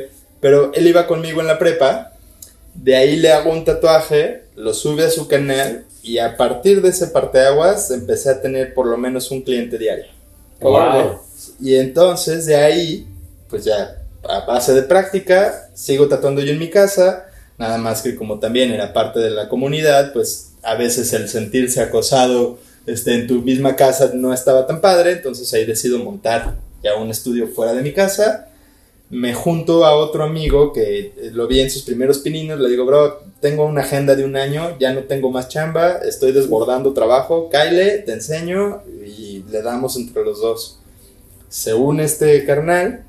Pero 0.44 0.74
él 0.74 0.86
iba 0.86 1.08
conmigo 1.08 1.40
en 1.40 1.48
la 1.48 1.58
prepa, 1.58 2.12
de 2.74 2.98
ahí 2.98 3.16
le 3.16 3.32
hago 3.32 3.50
un 3.50 3.64
tatuaje, 3.64 4.44
lo 4.58 4.74
sube 4.74 5.06
a 5.06 5.10
su 5.10 5.30
canal 5.30 5.86
y 6.04 6.18
a 6.18 6.36
partir 6.36 6.82
de 6.82 6.90
ese 6.90 7.08
parteaguas 7.08 7.90
empecé 7.92 8.30
a 8.30 8.42
tener 8.42 8.74
por 8.74 8.86
lo 8.86 8.98
menos 8.98 9.32
un 9.32 9.42
cliente 9.42 9.78
diario. 9.78 10.08
Wow. 10.60 11.22
Y 11.62 11.76
entonces 11.76 12.46
de 12.46 12.58
ahí, 12.58 13.08
pues 13.50 13.64
ya 13.64 14.04
a 14.22 14.46
base 14.46 14.74
de 14.74 14.84
práctica, 14.84 15.70
sigo 15.74 16.10
tatuando 16.10 16.42
yo 16.42 16.52
en 16.52 16.60
mi 16.60 16.70
casa, 16.70 17.26
nada 17.58 17.78
más 17.78 18.02
que 18.02 18.18
como 18.18 18.40
también 18.40 18.70
era 18.74 18.92
parte 18.92 19.22
de 19.22 19.30
la 19.30 19.48
comunidad, 19.48 20.12
pues 20.12 20.56
a 20.62 20.76
veces 20.76 21.14
el 21.14 21.30
sentirse 21.30 21.80
acosado 21.80 22.60
este, 22.86 23.14
en 23.14 23.28
tu 23.28 23.44
misma 23.44 23.78
casa 23.78 24.12
no 24.14 24.34
estaba 24.34 24.68
tan 24.68 24.82
padre, 24.82 25.14
entonces 25.14 25.54
ahí 25.54 25.64
decido 25.64 26.00
montar 26.00 26.56
ya 26.84 26.96
un 26.96 27.10
estudio 27.10 27.48
fuera 27.48 27.74
de 27.74 27.82
mi 27.82 27.94
casa. 27.94 28.50
Me 29.10 29.34
junto 29.34 29.86
a 29.86 29.96
otro 29.96 30.24
amigo 30.24 30.74
que 30.74 31.00
eh, 31.00 31.32
lo 31.34 31.48
vi 31.48 31.60
en 31.60 31.70
sus 31.70 31.84
primeros 31.84 32.20
pininos, 32.20 32.60
le 32.60 32.70
digo, 32.70 32.86
bro, 32.86 33.22
tengo 33.42 33.66
una 33.66 33.82
agenda 33.82 34.16
de 34.16 34.26
un 34.26 34.36
año, 34.36 34.76
ya 34.80 34.94
no 34.94 35.02
tengo 35.04 35.30
más 35.30 35.50
chamba, 35.50 35.98
estoy 35.98 36.32
desbordando 36.32 36.94
trabajo, 36.94 37.50
Kyle, 37.50 38.04
te 38.06 38.14
enseño 38.14 38.82
y 39.06 39.44
le 39.50 39.62
damos 39.62 39.98
entre 39.98 40.24
los 40.24 40.42
dos. 40.42 40.80
Se 41.50 41.74
une 41.74 42.04
este 42.04 42.44
carnal 42.46 43.06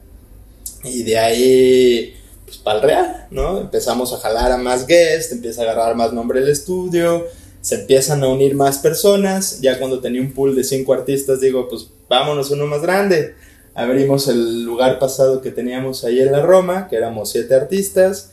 y 0.83 1.03
de 1.05 1.19
ahí, 1.19 2.15
pues 2.45 2.59
para 2.59 2.79
el 2.79 2.85
real, 2.85 3.27
¿no? 3.31 3.61
Empezamos 3.61 4.13
a 4.13 4.19
jalar 4.19 4.53
a 4.53 4.59
más 4.59 4.87
guests, 4.87 5.33
empieza 5.33 5.63
a 5.63 5.65
agarrar 5.65 5.97
más 5.97 6.13
nombre 6.13 6.41
el 6.41 6.49
estudio, 6.49 7.27
se 7.63 7.77
empiezan 7.77 8.23
a 8.23 8.29
unir 8.29 8.55
más 8.55 8.79
personas. 8.79 9.61
Ya 9.63 9.79
cuando 9.79 10.01
tenía 10.01 10.21
un 10.21 10.33
pool 10.33 10.55
de 10.55 10.65
cinco 10.65 10.93
artistas, 10.93 11.41
digo, 11.41 11.67
pues 11.69 11.89
vámonos 12.09 12.51
uno 12.51 12.67
más 12.67 12.83
grande. 12.83 13.35
Abrimos 13.75 14.29
el 14.29 14.65
lugar 14.65 14.99
pasado 14.99 15.41
que 15.41 15.51
teníamos 15.51 16.05
ahí 16.05 16.21
en 16.21 16.33
la 16.33 16.43
Roma, 16.43 16.89
que 16.89 16.97
éramos 16.97 17.31
siete 17.31 17.55
artistas. 17.55 18.31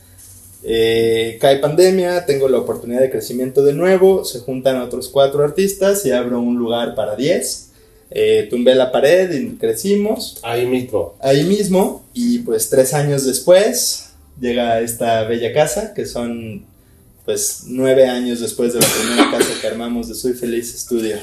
Eh, 0.64 1.38
cae 1.42 1.58
pandemia, 1.58 2.26
tengo 2.26 2.48
la 2.48 2.60
oportunidad 2.60 3.02
de 3.02 3.10
crecimiento 3.10 3.64
de 3.64 3.74
nuevo, 3.74 4.24
se 4.24 4.40
juntan 4.40 4.80
otros 4.80 5.10
cuatro 5.10 5.44
artistas 5.44 6.06
y 6.06 6.12
abro 6.12 6.40
un 6.40 6.58
lugar 6.58 6.94
para 6.96 7.16
diez. 7.16 7.70
Eh, 8.12 8.48
tumbé 8.50 8.76
la 8.76 8.92
pared 8.92 9.32
y 9.32 9.56
crecimos. 9.58 10.38
Ahí 10.44 10.66
mismo. 10.68 11.16
Ahí 11.20 11.44
mismo, 11.44 12.06
y 12.14 12.40
pues 12.40 12.70
tres 12.70 12.94
años 12.94 13.26
después 13.26 14.10
llega 14.40 14.82
esta 14.82 15.24
bella 15.24 15.54
casa, 15.54 15.94
que 15.94 16.06
son 16.06 16.66
pues 17.26 17.64
nueve 17.68 18.08
años 18.08 18.42
después 18.42 18.74
de 18.74 18.82
la 18.82 18.88
primera 18.88 19.32
casa 19.32 19.50
que 19.62 19.68
armamos 19.68 20.10
de 20.10 20.16
Soy 20.16 20.34
Feliz 20.34 20.76
Estudio. 20.76 21.18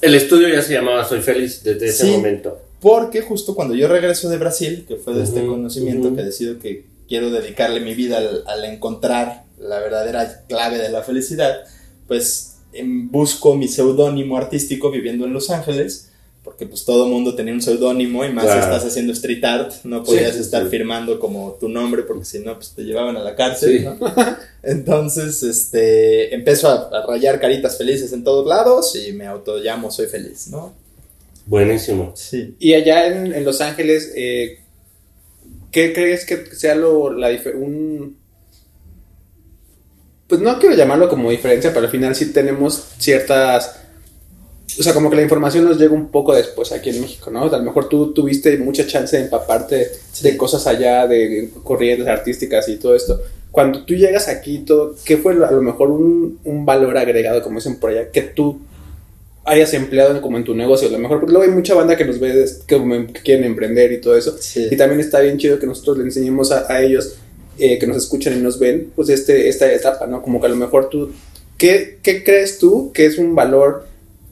El 0.00 0.14
estudio 0.14 0.48
ya 0.48 0.60
se 0.60 0.72
llamaba 0.72 1.08
Soy 1.08 1.20
Feliz 1.20 1.62
desde 1.62 1.86
ese 1.86 2.06
momento. 2.06 2.58
Porque 2.84 3.22
justo 3.22 3.54
cuando 3.54 3.74
yo 3.74 3.88
regreso 3.88 4.28
de 4.28 4.36
Brasil, 4.36 4.84
que 4.86 4.96
fue 4.96 5.14
de 5.14 5.22
este 5.24 5.40
Ujú, 5.40 5.52
conocimiento 5.52 6.08
ujú. 6.08 6.16
que 6.16 6.22
decido 6.22 6.58
que 6.58 6.84
quiero 7.08 7.30
dedicarle 7.30 7.80
mi 7.80 7.94
vida 7.94 8.18
al, 8.18 8.44
al 8.46 8.62
encontrar 8.66 9.44
la 9.58 9.78
verdadera 9.80 10.44
clave 10.48 10.76
de 10.76 10.90
la 10.90 11.02
felicidad, 11.02 11.60
pues 12.06 12.56
em, 12.74 13.10
busco 13.10 13.54
mi 13.56 13.68
seudónimo 13.68 14.36
artístico 14.36 14.90
viviendo 14.90 15.24
en 15.24 15.32
Los 15.32 15.48
Ángeles, 15.48 16.10
porque 16.42 16.66
pues 16.66 16.84
todo 16.84 17.06
mundo 17.08 17.34
tenía 17.34 17.54
un 17.54 17.62
seudónimo 17.62 18.22
y 18.22 18.30
más 18.30 18.44
si 18.44 18.50
Claro. 18.52 18.64
estás 18.74 18.84
haciendo 18.84 19.14
street 19.14 19.42
art, 19.44 19.72
no 19.84 20.04
podías 20.04 20.34
Sí, 20.34 20.42
estar 20.42 20.64
sí. 20.64 20.68
firmando 20.68 21.18
como 21.18 21.56
tu 21.58 21.70
nombre 21.70 22.02
porque 22.02 22.26
si 22.26 22.40
no 22.40 22.54
pues 22.56 22.72
te 22.76 22.82
llevaban 22.82 23.16
a 23.16 23.20
la 23.24 23.34
cárcel, 23.34 23.78
Sí. 23.78 23.84
¿no? 23.84 23.96
Entonces, 24.62 25.42
este, 25.42 26.34
empiezo 26.34 26.68
a, 26.68 26.90
a 26.98 27.06
rayar 27.06 27.40
caritas 27.40 27.78
felices 27.78 28.12
en 28.12 28.24
todos 28.24 28.46
lados 28.46 28.94
y 28.94 29.12
me 29.14 29.26
auto 29.26 29.56
llamo 29.56 29.90
Soy 29.90 30.06
Feliz, 30.06 30.48
¿no? 30.48 30.74
Buenísimo. 31.46 32.12
Sí. 32.16 32.56
Y 32.58 32.74
allá 32.74 33.06
en, 33.06 33.34
en 33.34 33.44
Los 33.44 33.60
Ángeles, 33.60 34.12
eh, 34.16 34.60
¿qué 35.70 35.92
crees 35.92 36.24
que 36.24 36.46
sea 36.54 36.74
lo, 36.74 37.12
la 37.12 37.28
un... 37.54 38.16
Pues 40.26 40.40
no 40.40 40.58
quiero 40.58 40.74
llamarlo 40.74 41.08
como 41.08 41.30
diferencia, 41.30 41.72
pero 41.72 41.86
al 41.86 41.92
final 41.92 42.14
sí 42.14 42.32
tenemos 42.32 42.94
ciertas... 42.98 43.80
O 44.78 44.82
sea, 44.82 44.94
como 44.94 45.10
que 45.10 45.16
la 45.16 45.22
información 45.22 45.66
nos 45.66 45.78
llega 45.78 45.92
un 45.92 46.08
poco 46.08 46.34
después 46.34 46.72
aquí 46.72 46.90
en 46.90 47.02
México, 47.02 47.30
¿no? 47.30 47.44
A 47.44 47.58
lo 47.58 47.62
mejor 47.62 47.88
tú 47.88 48.12
tuviste 48.14 48.56
mucha 48.56 48.86
chance 48.86 49.16
de 49.16 49.24
empaparte 49.24 49.90
de 50.22 50.36
cosas 50.36 50.66
allá, 50.66 51.06
de 51.06 51.50
corrientes 51.62 52.08
artísticas 52.08 52.68
y 52.68 52.76
todo 52.76 52.96
esto. 52.96 53.20
Cuando 53.52 53.84
tú 53.84 53.94
llegas 53.94 54.26
aquí, 54.26 54.60
todo, 54.60 54.96
¿qué 55.04 55.18
fue 55.18 55.34
a 55.34 55.50
lo 55.50 55.62
mejor 55.62 55.90
un, 55.90 56.40
un 56.42 56.64
valor 56.64 56.96
agregado, 56.96 57.42
como 57.42 57.58
dicen 57.58 57.76
por 57.76 57.90
allá, 57.90 58.10
que 58.10 58.22
tú 58.22 58.62
hayas 59.44 59.74
empleado 59.74 60.14
en- 60.14 60.20
como 60.22 60.36
en 60.38 60.44
tu 60.44 60.54
negocio? 60.54 60.88
A 60.88 60.90
lo 60.90 60.98
mejor, 60.98 61.20
porque 61.20 61.32
luego 61.32 61.48
hay 61.48 61.54
mucha 61.54 61.74
banda 61.74 61.96
que 61.96 62.04
nos 62.04 62.18
ve 62.20 62.46
que, 62.66 62.76
como 62.78 63.06
que 63.12 63.20
quieren 63.22 63.44
emprender 63.44 63.92
y 63.92 64.00
todo 64.00 64.16
eso. 64.16 64.36
Sí. 64.40 64.68
Y 64.70 64.76
también 64.76 65.00
está 65.00 65.20
bien 65.20 65.38
chido 65.38 65.58
que 65.58 65.66
nosotros 65.66 65.98
le 65.98 66.04
enseñemos 66.04 66.50
a, 66.52 66.70
a 66.72 66.82
ellos 66.82 67.16
eh, 67.58 67.78
que 67.78 67.86
nos 67.86 67.96
escuchan 67.98 68.32
y 68.36 68.40
nos 68.40 68.58
ven, 68.58 68.90
pues 68.96 69.08
este, 69.10 69.48
esta 69.48 69.70
etapa, 69.72 70.06
¿no? 70.06 70.22
Como 70.22 70.40
que 70.40 70.46
a 70.46 70.50
lo 70.50 70.56
mejor 70.56 70.88
tú, 70.88 71.12
¿qué, 71.58 71.98
qué 72.02 72.24
crees 72.24 72.58
tú 72.58 72.90
que 72.92 73.06
es 73.06 73.18
un 73.18 73.34
valor 73.34 73.86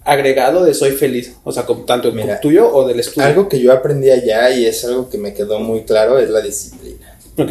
agregado 0.04 0.64
de 0.64 0.74
soy 0.74 0.90
feliz? 0.92 1.34
O 1.44 1.52
sea, 1.52 1.64
como 1.64 1.84
tanto 1.84 2.10
Mira, 2.12 2.40
tuyo 2.40 2.68
o 2.74 2.86
del 2.88 2.98
estudio. 3.00 3.26
Algo 3.28 3.48
que 3.48 3.60
yo 3.60 3.72
aprendí 3.72 4.10
allá 4.10 4.50
y 4.50 4.66
es 4.66 4.84
algo 4.84 5.08
que 5.08 5.18
me 5.18 5.34
quedó 5.34 5.60
muy 5.60 5.82
claro 5.84 6.18
es 6.18 6.30
la 6.30 6.40
disciplina, 6.40 7.16
Ok. 7.38 7.50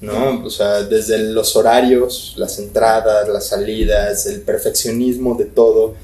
¿no? 0.00 0.42
O 0.44 0.50
sea, 0.50 0.82
desde 0.82 1.18
los 1.18 1.54
horarios, 1.56 2.34
las 2.36 2.58
entradas, 2.58 3.28
las 3.28 3.46
salidas, 3.48 4.26
el 4.26 4.40
perfeccionismo 4.40 5.36
de 5.36 5.44
todo, 5.46 5.94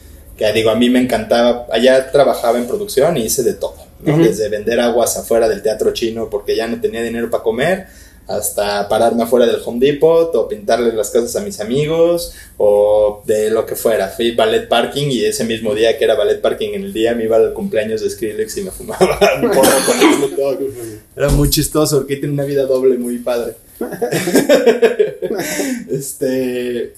que 0.43 0.53
digo, 0.53 0.71
a 0.71 0.75
mí 0.75 0.91
me 0.91 0.99
encantaba, 0.99 1.67
allá 1.71 2.11
trabajaba 2.11 2.59
en 2.59 2.67
producción 2.67 3.17
y 3.17 3.23
hice 3.23 3.43
de 3.43 3.55
todo. 3.55 3.77
Desde 4.01 4.49
vender 4.49 4.81
aguas 4.81 5.17
afuera 5.17 5.49
del 5.49 5.63
teatro 5.63 5.93
chino 5.93 6.29
porque 6.29 6.57
ya 6.57 6.67
no 6.67 6.81
tenía 6.81 7.05
dinero 7.05 7.31
para 7.31 7.45
comer, 7.45 7.87
hasta 8.27 8.89
pararme 8.89 9.23
afuera 9.23 9.47
del 9.47 9.61
Home 9.65 9.79
Depot 9.79 10.35
o 10.35 10.49
pintarle 10.49 10.93
las 10.93 11.11
casas 11.11 11.37
a 11.37 11.41
mis 11.41 11.61
amigos 11.61 12.35
o 12.57 13.23
de 13.27 13.51
lo 13.51 13.65
que 13.65 13.77
fuera. 13.77 14.09
Fui 14.09 14.33
ballet 14.33 14.69
parking 14.69 15.07
y 15.09 15.25
ese 15.25 15.45
mismo 15.45 15.73
día 15.75 15.97
que 15.97 16.05
era 16.05 16.17
ballet 16.17 16.41
parking 16.41 16.71
en 16.75 16.83
el 16.85 16.93
día 16.93 17.15
me 17.15 17.25
iba 17.25 17.37
al 17.37 17.53
cumpleaños 17.53 18.01
de 18.01 18.11
Skrillex 18.11 18.57
y 18.57 18.63
me 18.63 18.73
fumaba 18.73 19.19
un 19.43 19.51
porro 19.51 19.79
con 19.87 20.01
el. 20.01 21.01
Era 21.17 21.29
muy 21.29 21.51
chistoso 21.51 21.99
porque 21.99 22.17
tiene 22.17 22.35
una 22.35 22.45
vida 22.45 22.65
doble 22.65 22.99
muy 22.99 23.19
padre. 23.19 23.55
este, 25.91 26.95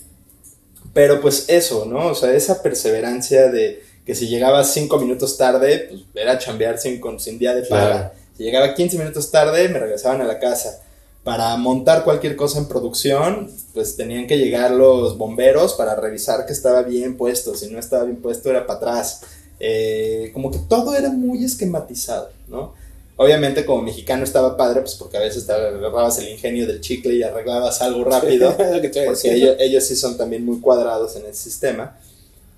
pero 0.95 1.21
pues 1.21 1.47
eso, 1.49 1.85
¿no? 1.85 2.07
O 2.07 2.15
sea, 2.15 2.33
esa 2.33 2.63
perseverancia 2.63 3.51
de 3.51 3.83
que 4.07 4.15
si 4.15 4.29
llegaba 4.29 4.65
cinco 4.65 4.99
minutos 4.99 5.37
tarde, 5.37 5.89
pues 5.91 6.03
era 6.15 6.39
chambear 6.39 6.79
sin, 6.79 7.01
sin 7.19 7.39
día 7.39 7.55
de 7.55 7.63
paga. 7.63 7.91
Claro. 7.91 8.11
Si 8.37 8.43
llegaba 8.43 8.75
15 8.75 8.99
minutos 8.99 9.31
tarde, 9.31 9.69
me 9.69 9.79
regresaban 9.79 10.21
a 10.21 10.25
la 10.25 10.39
casa. 10.39 10.81
Para 11.23 11.57
montar 11.57 12.05
cualquier 12.05 12.37
cosa 12.37 12.59
en 12.59 12.67
producción, 12.67 13.51
pues 13.73 13.97
tenían 13.97 14.27
que 14.27 14.37
llegar 14.37 14.73
los 14.73 15.17
bomberos 15.17 15.75
para 15.75 15.95
revisar 15.95 16.45
que 16.45 16.53
estaba 16.53 16.83
bien 16.83 17.17
puesto. 17.17 17.55
Si 17.55 17.71
no 17.71 17.79
estaba 17.79 18.05
bien 18.05 18.21
puesto, 18.21 18.51
era 18.51 18.67
para 18.67 18.79
atrás. 18.79 19.21
Eh, 19.61 20.31
como 20.35 20.51
que 20.51 20.59
todo 20.59 20.95
era 20.95 21.11
muy 21.11 21.45
esquematizado, 21.45 22.31
¿no? 22.49 22.75
Obviamente, 23.17 23.65
como 23.65 23.83
mexicano 23.83 24.25
estaba 24.25 24.57
padre, 24.57 24.81
pues 24.81 24.97
porque 24.97 25.17
a 25.17 25.21
veces 25.21 25.47
te 25.47 25.53
agarrabas 25.53 26.19
el 26.19 26.31
ingenio 26.31 26.67
del 26.67 26.81
chicle 26.81 27.15
y 27.15 27.23
arreglabas 27.23 27.81
algo 27.81 28.05
rápido. 28.05 28.49
A 28.59 28.81
Porque 29.07 29.35
ellos, 29.35 29.57
ellos 29.61 29.85
sí 29.85 29.95
son 29.95 30.17
también 30.17 30.45
muy 30.45 30.59
cuadrados 30.61 31.15
en 31.17 31.27
el 31.27 31.35
sistema. 31.35 31.97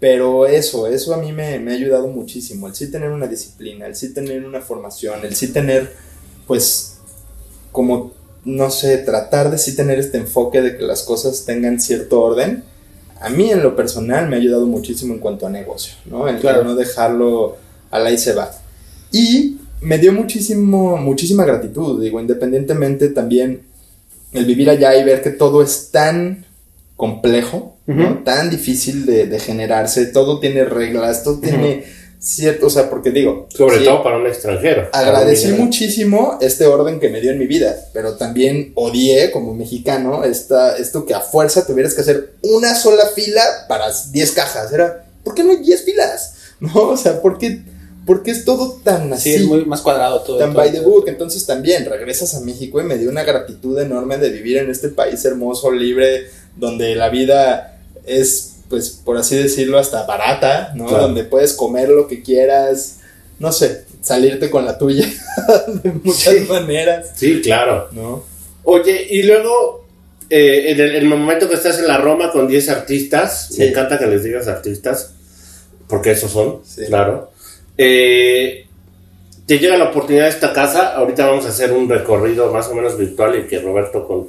Pero 0.01 0.47
eso, 0.47 0.87
eso 0.87 1.15
a 1.15 1.19
mí 1.19 1.33
me, 1.33 1.59
me 1.59 1.73
ha 1.73 1.75
ayudado 1.75 2.09
muchísimo. 2.09 2.67
El 2.69 2.75
sí 2.75 2.91
tener 2.91 3.11
una 3.11 3.27
disciplina, 3.27 3.87
el 3.87 3.95
sí 3.97 4.13
tener 4.15 4.45
una 4.45 4.61
formación, 4.61 5.25
el 5.25 5.35
sí 5.35 5.49
tener, 5.49 5.93
pues, 6.47 6.99
como, 7.73 8.13
no 8.45 8.71
sé, 8.71 8.99
tratar 8.99 9.51
de 9.51 9.59
sí 9.59 9.75
tener 9.77 9.99
este 9.99 10.19
enfoque 10.19 10.63
de 10.63 10.77
que 10.77 10.85
las 10.85 11.03
cosas 11.03 11.45
tengan 11.45 11.81
cierto 11.81 12.21
orden. 12.23 12.65
A 13.21 13.31
mí 13.31 13.51
en 13.51 13.63
lo 13.63 13.75
personal 13.77 14.29
me 14.29 14.37
ha 14.37 14.39
ayudado 14.39 14.67
muchísimo 14.67 15.15
en 15.15 15.21
cuanto 15.21 15.47
a 15.47 15.51
negocio, 15.51 15.95
¿no? 16.07 16.29
El 16.29 16.39
Claro. 16.41 16.65
no 16.65 16.75
dejarlo 16.75 17.57
al 17.91 18.07
ahí 18.07 18.19
se 18.19 18.35
va. 18.35 18.51
Y 19.13 19.57
me 19.81 19.99
dio 19.99 20.13
muchísimo, 20.13 20.97
muchísima 20.97 21.45
gratitud, 21.45 22.01
digo, 22.03 22.21
independientemente 22.21 23.09
también 23.09 23.63
el 24.33 24.45
vivir 24.45 24.71
allá 24.71 24.97
y 24.97 25.05
ver 25.05 25.23
que 25.23 25.31
todo 25.31 25.63
es 25.63 25.91
tan 25.91 26.47
complejo, 26.97 27.77
¿no? 27.87 28.13
Ujú. 28.13 28.25
tan 28.25 28.51
difícil 28.51 29.07
de, 29.07 29.27
de 29.27 29.39
generarse, 29.39 30.07
todo 30.07 30.41
tiene 30.41 30.65
reglas, 30.65 31.23
todo 31.23 31.39
tiene 31.41 31.85
cierto, 32.19 32.67
o 32.67 32.71
sea, 32.71 32.89
porque 32.91 33.11
digo, 33.11 33.47
Sobre 33.51 33.79
sí, 33.79 33.85
todo 33.85 34.03
para 34.03 34.17
un 34.17 34.27
extranjero. 34.27 34.89
agradecí 34.93 35.53
muchísimo 35.53 36.39
este 36.41 36.67
orden 36.67 36.99
que 36.99 37.09
me 37.11 37.21
dio 37.21 37.31
en 37.31 37.39
mi 37.39 37.47
vida, 37.47 37.77
pero 37.93 38.17
también 38.17 38.73
odié 38.75 39.31
como 39.31 39.55
mexicano 39.55 40.25
esta, 40.25 40.77
esto 40.77 41.05
que 41.05 41.15
a 41.15 41.21
fuerza 41.21 41.67
tuvieras 41.67 41.95
que 41.95 42.01
hacer 42.01 42.33
una 42.43 42.75
sola 42.75 43.05
fila 43.15 43.43
para 43.69 43.87
10 44.11 44.33
cajas, 44.33 44.73
era, 44.73 45.05
¿por 45.23 45.35
qué 45.35 45.45
no 45.45 45.51
hay 45.51 45.59
10 45.59 45.85
filas? 45.85 46.35
¿No? 46.61 46.73
O 46.89 46.97
sea, 46.97 47.21
¿por 47.21 47.39
qué, 47.39 47.61
por 48.07 48.23
qué 48.23 48.31
es 48.31 48.45
todo 48.45 48.79
tan 48.85 49.13
así? 49.13 49.31
Sí, 49.31 49.37
es 49.37 49.45
muy 49.45 49.65
más 49.67 49.83
cuadrado 49.83 50.21
todo. 50.23 50.39
Tan 50.39 50.53
todo. 50.53 50.63
by 50.63 50.73
the 50.73 50.81
book, 50.81 51.05
entonces 51.09 51.45
también 51.45 51.85
regresas 51.85 52.35
a 52.37 52.41
México 52.41 52.81
y 52.81 52.85
me 52.85 52.97
dio 52.99 53.11
una 53.11 53.25
gratitud 53.25 53.79
enorme 53.79 54.17
de 54.19 54.31
vivir 54.31 54.59
en 54.59 54.71
este 54.71 54.89
país 54.89 55.25
hermoso, 55.25 55.71
libre, 55.73 56.27
donde 56.57 56.95
la 56.95 57.09
vida 57.11 57.79
es, 58.07 58.53
pues, 58.69 58.91
por 58.91 59.17
así 59.19 59.37
decirlo, 59.37 59.79
hasta 59.79 60.05
barata, 60.07 60.73
¿no? 60.77 60.87
Claro. 60.87 61.03
Donde 61.05 61.25
puedes 61.25 61.53
comer 61.55 61.89
lo 61.89 62.07
que 62.07 62.23
quieras, 62.23 62.99
no 63.41 63.51
sé, 63.53 63.85
salirte 64.01 64.49
con 64.51 64.65
la 64.65 64.79
tuya 64.79 65.05
de 65.83 65.93
muchas 65.93 66.35
Sí. 66.35 66.41
maneras, 66.49 67.11
Sí, 67.17 67.41
claro. 67.43 67.89
¿no? 67.93 68.23
Oye, 68.63 69.07
y 69.11 69.23
luego, 69.25 69.85
eh, 70.31 70.67
en 70.71 70.81
el, 70.81 70.95
el 70.97 71.05
momento 71.07 71.49
que 71.49 71.55
estás 71.57 71.79
en 71.81 71.89
la 71.89 71.99
Roma 71.99 72.31
con 72.33 72.47
10 72.47 72.69
artistas, 72.69 73.49
Sí. 73.51 73.59
me 73.61 73.69
encanta 73.69 73.99
que 73.99 74.07
les 74.07 74.23
digas 74.23 74.47
artistas, 74.49 75.11
porque 75.89 76.13
esos 76.13 76.31
son, 76.33 76.61
Sí. 76.65 76.85
claro. 76.87 77.33
Eh, 77.79 78.67
te 79.47 79.59
llega 79.59 79.77
la 79.77 79.91
oportunidad 79.91 80.25
de 80.25 80.31
esta 80.31 80.53
casa, 80.53 80.95
ahorita 80.97 81.27
vamos 81.27 81.47
a 81.47 81.51
hacer 81.51 81.73
un 81.73 81.89
recorrido 81.89 82.53
más 82.53 82.69
o 82.69 82.75
menos 82.75 82.99
virtual 82.99 83.39
y 83.39 83.47
que 83.47 83.61
Roberto 83.61 84.07
con 84.07 84.29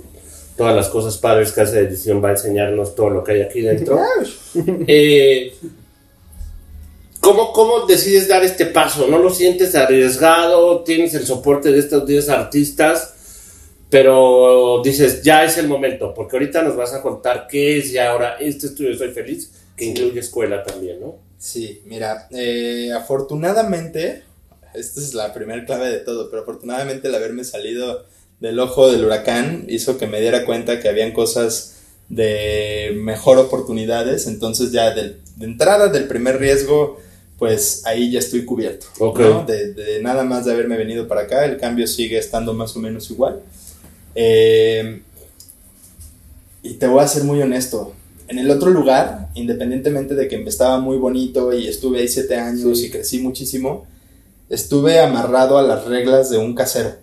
todas 0.55 0.75
las 0.75 0.89
cosas 0.89 1.17
padres 1.17 1.51
que 1.51 1.61
hace 1.61 1.77
de 1.77 1.87
edición 1.87 2.23
va 2.23 2.29
a 2.29 2.31
enseñarnos 2.31 2.95
todo 2.95 3.09
lo 3.09 3.23
que 3.23 3.33
hay 3.33 3.41
aquí 3.41 3.61
dentro. 3.61 3.99
Eh, 4.87 5.53
¿cómo, 7.19 7.53
¿Cómo 7.53 7.85
decides 7.85 8.27
dar 8.27 8.43
este 8.43 8.65
paso? 8.65 9.07
¿No 9.07 9.19
lo 9.19 9.29
sientes 9.29 9.75
arriesgado? 9.75 10.83
¿Tienes 10.83 11.13
el 11.13 11.25
soporte 11.25 11.71
de 11.71 11.79
estos 11.79 12.07
10 12.07 12.29
artistas? 12.29 13.13
Pero 13.89 14.81
dices, 14.83 15.21
ya 15.21 15.43
es 15.43 15.57
el 15.57 15.67
momento, 15.67 16.13
porque 16.13 16.35
ahorita 16.37 16.61
nos 16.63 16.75
vas 16.75 16.93
a 16.93 17.01
contar 17.01 17.47
qué 17.47 17.77
es 17.77 17.91
ya 17.91 18.11
ahora 18.11 18.37
este 18.39 18.67
estudio 18.67 18.97
Soy 18.97 19.11
Feliz, 19.11 19.51
que 19.75 19.85
incluye 19.85 20.19
escuela 20.19 20.63
también, 20.63 20.99
¿no? 20.99 21.26
Sí, 21.37 21.81
mira, 21.85 22.27
eh, 22.31 22.91
afortunadamente, 22.95 24.23
esta 24.73 24.99
es 24.99 25.13
la 25.13 25.33
primera 25.33 25.65
clave 25.65 25.89
de 25.89 25.99
todo, 25.99 26.29
pero 26.29 26.41
afortunadamente 26.41 27.07
el 27.07 27.15
haberme 27.15 27.43
salido 27.43 28.05
del 28.39 28.59
ojo 28.59 28.91
del 28.91 29.05
huracán 29.05 29.65
hizo 29.67 29.97
que 29.97 30.07
me 30.07 30.21
diera 30.21 30.45
cuenta 30.45 30.79
que 30.79 30.89
habían 30.89 31.11
cosas 31.11 31.75
de 32.09 32.93
mejor 32.95 33.37
oportunidades, 33.37 34.27
entonces 34.27 34.71
ya 34.71 34.93
de 34.93 35.17
entrada 35.39 35.87
del 35.87 36.07
primer 36.07 36.39
riesgo 36.39 36.99
pues 37.37 37.83
ahí 37.85 38.11
ya 38.11 38.19
estoy 38.19 38.45
cubierto. 38.45 38.87
¿no? 38.99 39.45
De, 39.45 39.73
de 39.73 40.01
nada 40.01 40.23
más 40.23 40.45
de 40.45 40.53
haberme 40.53 40.77
venido 40.77 41.07
para 41.07 41.21
acá, 41.21 41.45
el 41.45 41.57
cambio 41.57 41.85
sigue 41.87 42.17
estando 42.17 42.53
más 42.53 42.75
o 42.75 42.79
menos 42.79 43.09
igual. 43.11 43.41
Eh, 44.15 45.01
y 46.63 46.73
te 46.73 46.87
voy 46.87 47.03
a 47.03 47.07
ser 47.07 47.23
muy 47.23 47.41
honesto. 47.41 47.93
En 48.27 48.39
el 48.39 48.49
otro 48.51 48.69
lugar, 48.69 49.29
independientemente 49.35 50.15
de 50.15 50.27
que 50.27 50.41
estaba 50.43 50.79
muy 50.79 50.97
bonito 50.97 51.53
y 51.53 51.67
estuve 51.67 51.99
ahí 51.99 52.07
siete 52.07 52.35
años 52.35 52.83
y 52.83 52.89
crecí 52.89 53.19
muchísimo, 53.19 53.85
estuve 54.49 54.99
amarrado 54.99 55.57
a 55.57 55.63
las 55.63 55.85
reglas 55.85 56.29
de 56.29 56.37
un 56.37 56.55
casero. 56.55 56.95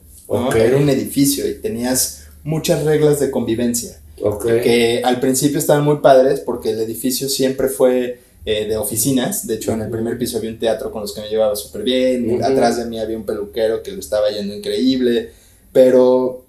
Era 0.55 0.77
un 0.77 0.89
edificio 0.89 1.49
y 1.49 1.55
tenías 1.55 2.25
muchas 2.43 2.85
reglas 2.85 3.21
de 3.21 3.31
convivencia 3.31 3.99
que 4.43 5.03
al 5.05 5.21
principio 5.21 5.59
estaban 5.59 5.85
muy 5.85 5.99
padres 5.99 6.41
porque 6.41 6.71
el 6.71 6.81
edificio 6.81 7.29
siempre 7.29 7.69
fue 7.69 8.21
eh, 8.45 8.67
de 8.67 8.77
oficinas. 8.77 9.47
De 9.47 9.55
hecho, 9.55 9.73
en 9.73 9.83
el 9.83 9.91
primer 9.91 10.19
piso 10.19 10.39
había 10.39 10.51
un 10.51 10.59
teatro 10.59 10.91
con 10.91 11.03
los 11.03 11.13
que 11.13 11.21
me 11.21 11.29
llevaba 11.29 11.57
súper 11.57 11.83
bien. 11.83 12.43
Atrás 12.43 12.77
de 12.77 12.87
mí 12.87 12.99
había 12.99 13.17
un 13.17 13.25
peluquero 13.25 13.83
que 13.83 13.93
lo 13.93 14.01
estaba 14.01 14.31
yendo 14.31 14.55
increíble. 14.55 15.31
Pero 15.73 16.43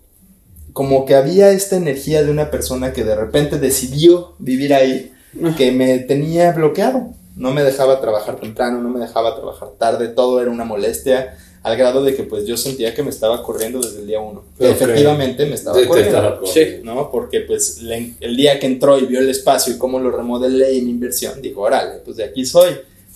como 0.75 1.05
que 1.05 1.15
había 1.15 1.51
esta 1.51 1.77
energía 1.77 2.21
de 2.21 2.31
una 2.31 2.51
persona 2.51 2.91
que 2.91 3.05
de 3.05 3.15
repente 3.15 3.59
decidió 3.59 4.33
vivir 4.39 4.73
ahí, 4.73 5.13
que 5.57 5.71
me 5.71 5.99
tenía 5.99 6.51
bloqueado. 6.51 7.13
No 7.37 7.51
me 7.53 7.63
dejaba 7.63 8.01
trabajar 8.01 8.35
temprano, 8.41 8.81
no 8.81 8.89
me 8.89 8.99
dejaba 8.99 9.35
trabajar 9.35 9.69
tarde, 9.79 10.09
todo 10.09 10.41
era 10.41 10.51
una 10.51 10.65
molestia, 10.65 11.37
al 11.63 11.77
grado 11.77 12.03
de 12.03 12.13
que 12.13 12.23
pues 12.23 12.45
yo 12.45 12.57
sentía 12.57 12.93
que 12.93 13.03
me 13.03 13.09
estaba 13.09 13.41
corriendo 13.41 13.79
desde 13.79 14.01
el 14.01 14.07
día 14.07 14.19
uno. 14.19 14.41
Ok. 14.59 14.65
Efectivamente 14.65 15.45
me 15.45 15.55
estaba 15.55 15.77
Te- 15.77 15.83
te 15.83 15.87
corriendo. 15.87 16.17
estaba 16.17 16.39
corriendo. 16.41 16.93
¿no? 16.93 17.09
Porque 17.09 17.39
pues 17.39 17.81
le- 17.81 18.11
el 18.19 18.35
día 18.35 18.59
que 18.59 18.65
entró 18.67 18.99
y 18.99 19.05
vio 19.05 19.19
el 19.21 19.29
espacio 19.29 19.73
y 19.75 19.77
cómo 19.77 19.99
lo 19.99 20.11
remodelé 20.11 20.73
y 20.73 20.81
mi 20.81 20.91
inversión, 20.91 21.41
dijo, 21.41 21.61
órale, 21.61 22.01
pues 22.03 22.17
de 22.17 22.25
aquí 22.25 22.45
soy. 22.45 22.71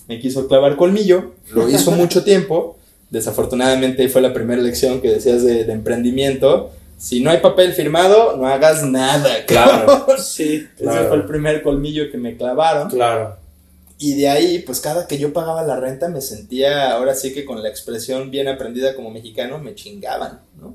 Me 0.08 0.18
quiso 0.18 0.48
clavar 0.48 0.76
colmillo, 0.76 1.32
lo 1.52 1.68
hizo 1.68 1.90
mucho 1.92 2.24
tiempo. 2.24 2.78
Desafortunadamente 3.10 4.02
ahí 4.02 4.08
fue 4.08 4.22
la 4.22 4.32
primera 4.32 4.62
lección 4.62 5.00
que 5.02 5.10
decías 5.10 5.42
de, 5.44 5.64
de 5.64 5.72
emprendimiento. 5.72 6.70
Si 7.00 7.22
no 7.22 7.30
hay 7.30 7.38
papel 7.38 7.72
firmado, 7.72 8.36
no 8.36 8.46
hagas 8.46 8.82
nada. 8.84 9.46
Claro. 9.46 10.06
Sí. 10.18 10.66
Ese 10.76 10.82
Claro. 10.84 11.08
fue 11.08 11.16
el 11.16 11.24
primer 11.24 11.62
colmillo 11.62 12.10
que 12.12 12.18
me 12.18 12.36
clavaron. 12.36 12.90
Claro. 12.90 13.36
Y 13.98 14.14
de 14.14 14.28
ahí, 14.28 14.58
pues 14.60 14.80
cada 14.80 15.06
que 15.06 15.16
yo 15.18 15.32
pagaba 15.32 15.62
la 15.62 15.80
renta 15.80 16.08
me 16.08 16.20
sentía, 16.20 16.92
ahora 16.92 17.14
sí 17.14 17.32
que 17.32 17.44
con 17.46 17.62
la 17.62 17.68
expresión 17.70 18.30
bien 18.30 18.48
aprendida 18.48 18.94
como 18.94 19.10
mexicano, 19.10 19.58
me 19.58 19.74
chingaban, 19.74 20.40
¿no? 20.60 20.74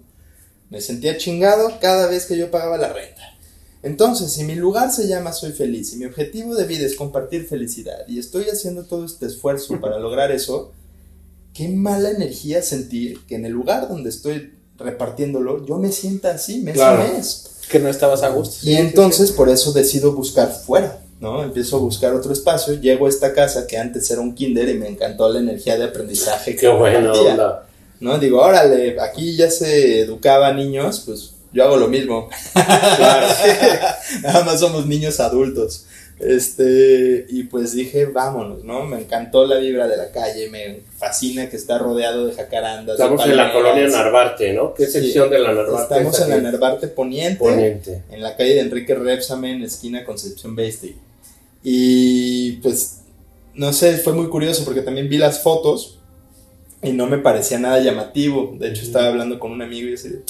Me 0.71 0.81
sentía 0.81 1.17
chingado 1.17 1.73
cada 1.79 2.07
vez 2.07 2.25
que 2.25 2.37
yo 2.37 2.49
pagaba 2.49 2.77
la 2.77 2.91
renta. 2.91 3.21
Entonces, 3.83 4.33
si 4.33 4.43
mi 4.43 4.55
lugar 4.55 4.91
se 4.91 5.07
llama 5.07 5.31
Soy 5.31 5.51
Feliz 5.51 5.93
y 5.93 5.97
mi 5.97 6.05
objetivo 6.05 6.55
de 6.55 6.65
vida 6.65 6.87
es 6.87 6.95
compartir 6.95 7.45
felicidad 7.47 7.99
y 8.07 8.17
estoy 8.17 8.45
haciendo 8.45 8.85
todo 8.85 9.05
este 9.05 9.27
esfuerzo 9.27 9.79
para 9.79 9.99
lograr 9.99 10.31
eso, 10.31 10.71
qué 11.53 11.67
mala 11.69 12.09
energía 12.09 12.63
sentir 12.63 13.19
que 13.27 13.35
en 13.35 13.45
el 13.45 13.51
lugar 13.53 13.87
donde 13.87 14.09
estoy 14.09 14.53
repartiéndolo, 14.77 15.65
yo 15.65 15.77
me 15.77 15.91
sienta 15.91 16.31
así 16.31 16.59
mes 16.61 16.75
Claro. 16.75 17.01
a 17.01 17.07
mes. 17.07 17.51
Que 17.69 17.79
no 17.79 17.89
estabas 17.89 18.21
a 18.23 18.29
gusto. 18.29 18.57
Y 18.61 18.75
entonces 18.75 19.31
por 19.31 19.49
eso 19.49 19.73
decido 19.73 20.11
buscar 20.13 20.51
fuera, 20.51 20.99
¿no? 21.19 21.43
Empiezo 21.43 21.77
a 21.77 21.79
buscar 21.79 22.13
otro 22.13 22.31
espacio, 22.31 22.73
llego 22.75 23.07
a 23.07 23.09
esta 23.09 23.33
casa 23.33 23.65
que 23.65 23.77
antes 23.77 24.09
era 24.11 24.21
un 24.21 24.35
kinder 24.35 24.69
y 24.69 24.75
me 24.75 24.87
encantó 24.87 25.27
la 25.29 25.39
energía 25.39 25.77
de 25.77 25.85
aprendizaje. 25.85 26.55
Qué 26.55 26.67
buena 26.67 27.11
onda. 27.11 27.67
¿No? 27.99 28.19
Digo, 28.19 28.39
órale, 28.41 28.99
aquí 28.99 29.35
ya 29.35 29.49
se 29.49 30.01
educaba 30.01 30.49
a 30.49 30.53
niños, 30.53 31.01
pues 31.05 31.31
yo 31.53 31.63
hago 31.63 31.77
lo 31.77 31.87
mismo. 31.87 32.29
Nada 34.21 34.43
más 34.43 34.59
somos 34.59 34.85
niños 34.85 35.19
adultos. 35.19 35.85
Este, 36.19 37.25
y 37.27 37.43
pues 37.43 37.73
dije, 37.73 38.05
vámonos, 38.05 38.63
¿no? 38.63 38.85
Me 38.85 38.99
encantó 39.01 39.45
la 39.45 39.57
vibra 39.57 39.87
de 39.87 39.97
la 39.97 40.11
calle, 40.11 40.49
me 40.49 40.79
fascina 40.97 41.49
que 41.49 41.57
está 41.57 41.77
rodeado 41.77 42.27
de 42.27 42.33
jacarandas. 42.33 42.97
de 42.97 43.03
Estamos 43.03 43.25
en 43.25 43.35
la 43.35 43.51
colonia 43.51 43.87
Narvarte, 43.87 44.53
¿no? 44.53 44.73
¿Qué 44.73 44.85
Sí. 44.85 44.93
sección 45.01 45.29
de 45.29 45.39
la 45.39 45.53
Narvarte? 45.53 45.93
Estamos 45.95 46.15
es 46.15 46.21
en 46.21 46.29
la? 46.43 46.51
Narvarte 46.51 46.87
Poniente 46.87 47.39
Poniente. 47.39 48.03
en 48.09 48.21
la 48.23 48.37
calle 48.37 48.53
de 48.55 48.59
Enrique 48.61 48.95
Repsamen, 48.95 49.61
esquina 49.63 50.05
Concepción 50.05 50.55
Beistig. 50.55 50.95
Y 51.63 52.53
pues, 52.57 52.99
no 53.53 53.73
sé, 53.73 53.97
fue 53.97 54.13
muy 54.13 54.27
curioso 54.29 54.63
porque 54.63 54.81
también 54.81 55.09
vi 55.09 55.17
las 55.17 55.41
fotos 55.43 55.99
y 56.81 56.91
no 56.91 57.07
me 57.07 57.17
parecía 57.17 57.59
nada 57.59 57.79
llamativo. 57.81 58.55
De 58.57 58.69
hecho, 58.69 58.83
estaba 58.83 59.07
hablando 59.07 59.37
con 59.39 59.51
un 59.51 59.61
amigo 59.61 59.89
y 59.89 59.95
así 59.95 60.09
de, 60.09 60.21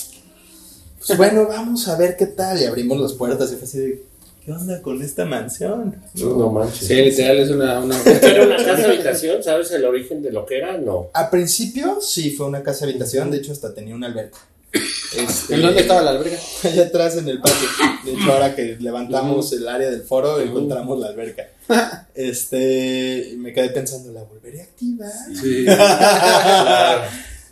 pues 1.06 1.16
bueno, 1.18 1.46
vamos 1.48 1.88
a 1.88 1.98
ver 1.98 2.18
qué 2.18 2.26
tal. 2.26 2.60
Y 2.60 2.66
abrimos 2.66 3.00
las 3.00 3.14
puertas 3.14 3.52
y 3.52 3.56
fue 3.56 3.66
así 3.66 3.78
de, 3.80 4.04
¿qué 4.46 4.52
onda 4.52 4.80
con 4.82 5.02
esta 5.02 5.26
mansión? 5.26 5.96
No 6.14 6.52
manches. 6.52 6.88
Sí, 6.88 6.94
literal 6.94 7.38
es 7.40 7.50
una... 7.50 7.80
una... 7.80 8.00
¿Era 8.06 8.46
una 8.46 8.64
casa 8.64 8.86
habitación? 8.86 9.44
¿Sabes 9.44 9.72
el 9.72 9.84
origen 9.86 10.22
de 10.22 10.32
lo 10.32 10.46
que 10.46 10.60
era? 10.60 10.78
No. 10.78 11.10
A 11.14 11.32
principio 11.32 12.00
sí 12.00 12.30
fue 12.32 12.46
una 12.46 12.62
casa 12.62 12.86
habitación, 12.86 13.32
de 13.32 13.38
hecho 13.38 13.52
hasta 13.52 13.74
tenía 13.74 13.96
una 13.96 14.08
alberca. 14.08 14.38
Este, 15.16 15.56
¿En 15.56 15.62
dónde 15.62 15.80
estaba 15.80 16.02
la 16.02 16.12
alberga? 16.12 16.38
Allá 16.64 16.84
atrás 16.88 17.16
en 17.16 17.30
el 17.30 17.40
patio. 17.40 17.70
De 18.04 18.12
hecho, 18.12 18.34
ahora 18.34 18.54
que 18.54 18.76
levantamos 18.78 19.54
el 19.54 19.66
área 19.66 19.90
del 19.90 20.02
foro, 20.02 20.42
encontramos 20.42 21.00
la 21.00 21.08
alberca. 21.08 21.48
Este, 22.14 23.30
y 23.34 23.38
me 23.38 23.52
quedé 23.52 23.70
pensando, 23.70 24.12
¿la 24.12 24.24
volveré 24.24 24.62
a 24.62 24.64
activar? 24.64 25.12
Sí. 25.34 25.66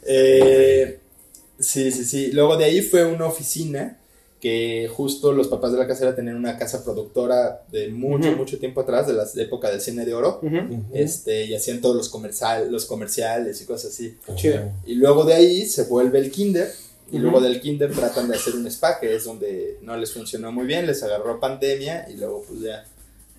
Eh, 0.06 0.99
sí, 1.60 1.91
sí, 1.91 2.06
sí. 2.06 2.32
Luego 2.34 2.58
de 2.58 2.65
ahí 2.65 2.82
fue 2.82 3.06
una 3.06 3.25
oficina 3.25 3.97
que 4.43 4.89
justo 4.93 5.32
los 5.32 5.47
papás 5.47 5.71
de 5.71 5.77
la 5.77 5.88
casera 5.88 6.13
tenían 6.13 6.36
una 6.36 6.58
casa 6.58 6.84
productora 6.84 7.62
de 7.71 7.88
mucho, 7.88 8.29
mucho 8.36 8.60
tiempo 8.60 8.82
atrás, 8.82 9.08
de 9.08 9.13
la 9.13 9.25
época 9.38 9.71
del 9.71 9.79
cine 9.79 10.03
de 10.06 10.13
oro. 10.13 10.41
Este, 10.91 11.45
y 11.45 11.56
hacían 11.56 11.79
todos 11.79 11.95
los, 11.95 12.10
comercial, 12.10 12.69
los 12.69 12.86
comerciales 12.86 13.62
y 13.62 13.65
cosas 13.65 13.91
así. 13.93 14.17
Chido. 14.36 14.60
Y 14.86 14.95
luego 14.95 15.23
de 15.23 15.34
ahí 15.36 15.65
se 15.65 15.84
vuelve 15.86 16.19
el 16.19 16.29
kinder. 16.29 16.69
Y 17.10 17.19
luego 17.19 17.39
del 17.39 17.62
kinder 17.62 17.89
tratan 17.93 18.27
de 18.27 18.36
hacer 18.36 18.56
un 18.56 18.67
spa, 18.67 18.99
que 18.99 19.15
es 19.15 19.23
donde 19.23 19.77
no 19.82 19.95
les 19.95 20.12
funcionó 20.12 20.51
muy 20.51 20.65
bien, 20.65 20.88
les 20.88 21.01
agarró 21.03 21.39
pandemia 21.39 22.06
y 22.10 22.17
luego 22.17 22.43
pues 22.45 22.60
ya 22.60 22.84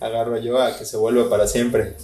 agarro 0.01 0.39
yo 0.39 0.59
a 0.59 0.75
que 0.79 0.87
se 0.87 0.97
vuelva 0.97 1.29
para 1.29 1.47
siempre. 1.47 1.97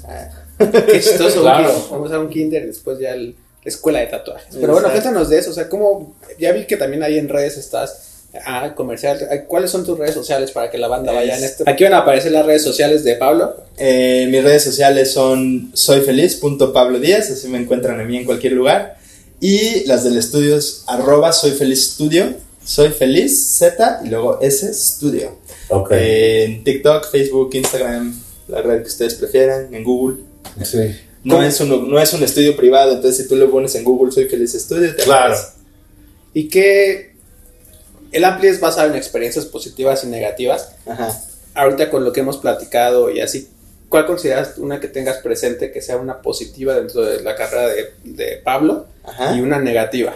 Qué 0.58 1.00
chistoso. 1.00 1.40
Claro. 1.40 1.72
Vamos 1.90 2.12
a 2.12 2.20
un 2.20 2.28
kinder, 2.28 2.66
después 2.66 2.98
ya 2.98 3.14
el- 3.14 3.34
la 3.64 3.68
escuela 3.70 4.00
de 4.00 4.08
tatuajes. 4.08 4.54
Pero 4.60 4.74
bueno, 4.74 4.90
cuéntanos 4.90 5.30
de 5.30 5.38
eso. 5.38 5.52
O 5.52 5.54
sea, 5.54 5.70
cómo. 5.70 6.14
Ya 6.38 6.52
vi 6.52 6.66
que 6.66 6.76
también 6.76 7.02
ahí 7.02 7.18
en 7.18 7.30
redes 7.30 7.56
estás. 7.56 8.09
Ah, 8.46 8.74
comercial. 8.76 9.18
¿Cuáles 9.48 9.70
son 9.70 9.84
tus 9.84 9.98
redes 9.98 10.14
sociales 10.14 10.52
para 10.52 10.70
que 10.70 10.78
la 10.78 10.86
banda 10.88 11.12
vaya 11.12 11.36
en 11.36 11.42
Es- 11.44 11.50
esto? 11.52 11.64
Aquí 11.66 11.82
van 11.84 11.94
a 11.94 11.98
aparecer 11.98 12.30
las 12.32 12.46
redes 12.46 12.62
sociales 12.62 13.02
de 13.02 13.16
Pablo. 13.16 13.56
Eh, 13.76 14.28
mis 14.30 14.42
redes 14.44 14.62
sociales 14.62 15.12
son 15.12 15.70
soyfeliz.pablo10, 15.74 17.32
así 17.32 17.48
me 17.48 17.58
encuentran 17.58 18.00
a 18.00 18.04
mí 18.04 18.16
en 18.16 18.24
cualquier 18.24 18.52
lugar. 18.52 18.98
Y 19.40 19.84
las 19.86 20.04
del 20.04 20.16
estudio 20.18 20.56
es 20.56 20.84
arroba 20.86 21.32
soyfelizstudio, 21.32 22.34
soy 22.64 22.90
feliz 22.90 23.56
Z 23.56 24.02
y 24.04 24.08
luego 24.08 24.38
S 24.40 24.72
Studio. 24.74 25.38
Ok. 25.68 25.92
Eh, 25.92 26.44
en 26.44 26.64
TikTok, 26.64 27.10
Facebook, 27.10 27.50
Instagram, 27.54 28.14
la 28.48 28.62
red 28.62 28.82
que 28.82 28.88
ustedes 28.88 29.14
prefieran, 29.14 29.74
en 29.74 29.82
Google. 29.84 30.18
sí. 30.62 30.78
No 31.22 31.42
es, 31.42 31.60
un, 31.60 31.90
no 31.90 32.00
es 32.00 32.14
un 32.14 32.22
estudio 32.22 32.56
privado, 32.56 32.92
entonces 32.94 33.22
si 33.24 33.28
tú 33.28 33.36
le 33.36 33.44
pones 33.46 33.74
en 33.74 33.84
Google 33.84 34.10
Soy 34.10 34.24
Feliz 34.24 34.54
Estudio, 34.54 34.96
te 34.96 35.02
Claro. 35.02 35.34
aparece. 35.34 35.52
Y 36.32 36.48
que 36.48 37.09
el 38.12 38.24
Ampli 38.24 38.48
es 38.48 38.60
basado 38.60 38.90
en 38.90 38.96
experiencias 38.96 39.46
positivas 39.46 40.04
y 40.04 40.08
negativas. 40.08 40.72
Ajá. 40.86 41.18
Ahorita 41.54 41.90
con 41.90 42.04
lo 42.04 42.12
que 42.12 42.20
hemos 42.20 42.38
platicado 42.38 43.10
y 43.10 43.20
así, 43.20 43.48
¿cuál 43.88 44.06
consideras 44.06 44.58
una 44.58 44.80
que 44.80 44.88
tengas 44.88 45.18
presente 45.18 45.72
que 45.72 45.82
sea 45.82 45.96
una 45.96 46.22
positiva 46.22 46.74
dentro 46.74 47.02
de 47.02 47.22
la 47.22 47.34
carrera 47.34 47.68
de, 47.68 47.94
de 48.04 48.36
Pablo 48.42 48.86
Ajá. 49.04 49.36
y 49.36 49.40
una 49.40 49.58
negativa? 49.58 50.14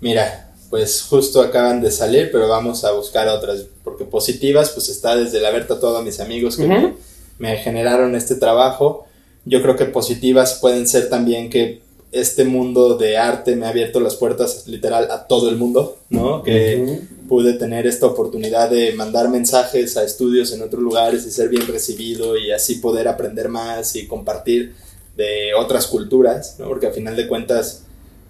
Mira, 0.00 0.48
pues 0.70 1.02
justo 1.02 1.42
acaban 1.42 1.80
de 1.80 1.90
salir, 1.90 2.30
pero 2.30 2.48
vamos 2.48 2.84
a 2.84 2.92
buscar 2.92 3.28
otras, 3.28 3.64
porque 3.82 4.04
positivas, 4.04 4.70
pues 4.70 4.88
está 4.88 5.16
desde 5.16 5.38
el 5.38 5.46
haber 5.46 5.66
tatuado 5.66 5.98
a 5.98 6.02
mis 6.02 6.20
amigos 6.20 6.56
que 6.56 6.94
me 7.38 7.56
generaron 7.56 8.14
este 8.14 8.34
trabajo. 8.34 9.06
Yo 9.44 9.62
creo 9.62 9.76
que 9.76 9.86
positivas 9.86 10.58
pueden 10.60 10.86
ser 10.86 11.08
también 11.08 11.48
que 11.48 11.80
este 12.10 12.44
mundo 12.44 12.96
de 12.96 13.18
arte 13.18 13.54
me 13.54 13.66
ha 13.66 13.68
abierto 13.68 14.00
las 14.00 14.16
puertas 14.16 14.66
literal 14.66 15.10
a 15.10 15.26
todo 15.26 15.50
el 15.50 15.56
mundo, 15.56 15.98
¿no? 16.08 16.42
Que 16.42 17.00
pude 17.28 17.54
tener 17.54 17.86
esta 17.86 18.06
oportunidad 18.06 18.70
de 18.70 18.92
mandar 18.92 19.28
mensajes 19.28 19.96
a 19.96 20.04
estudios 20.04 20.52
en 20.52 20.62
otros 20.62 20.82
lugares 20.82 21.26
y 21.26 21.30
ser 21.30 21.50
bien 21.50 21.66
recibido 21.66 22.38
y 22.38 22.50
así 22.50 22.76
poder 22.76 23.08
aprender 23.08 23.48
más 23.48 23.94
y 23.96 24.06
compartir 24.06 24.74
de 25.16 25.52
otras 25.54 25.86
culturas, 25.86 26.56
¿no? 26.58 26.68
Porque 26.68 26.86
a 26.86 26.92
final 26.92 27.14
de 27.14 27.28
cuentas 27.28 27.82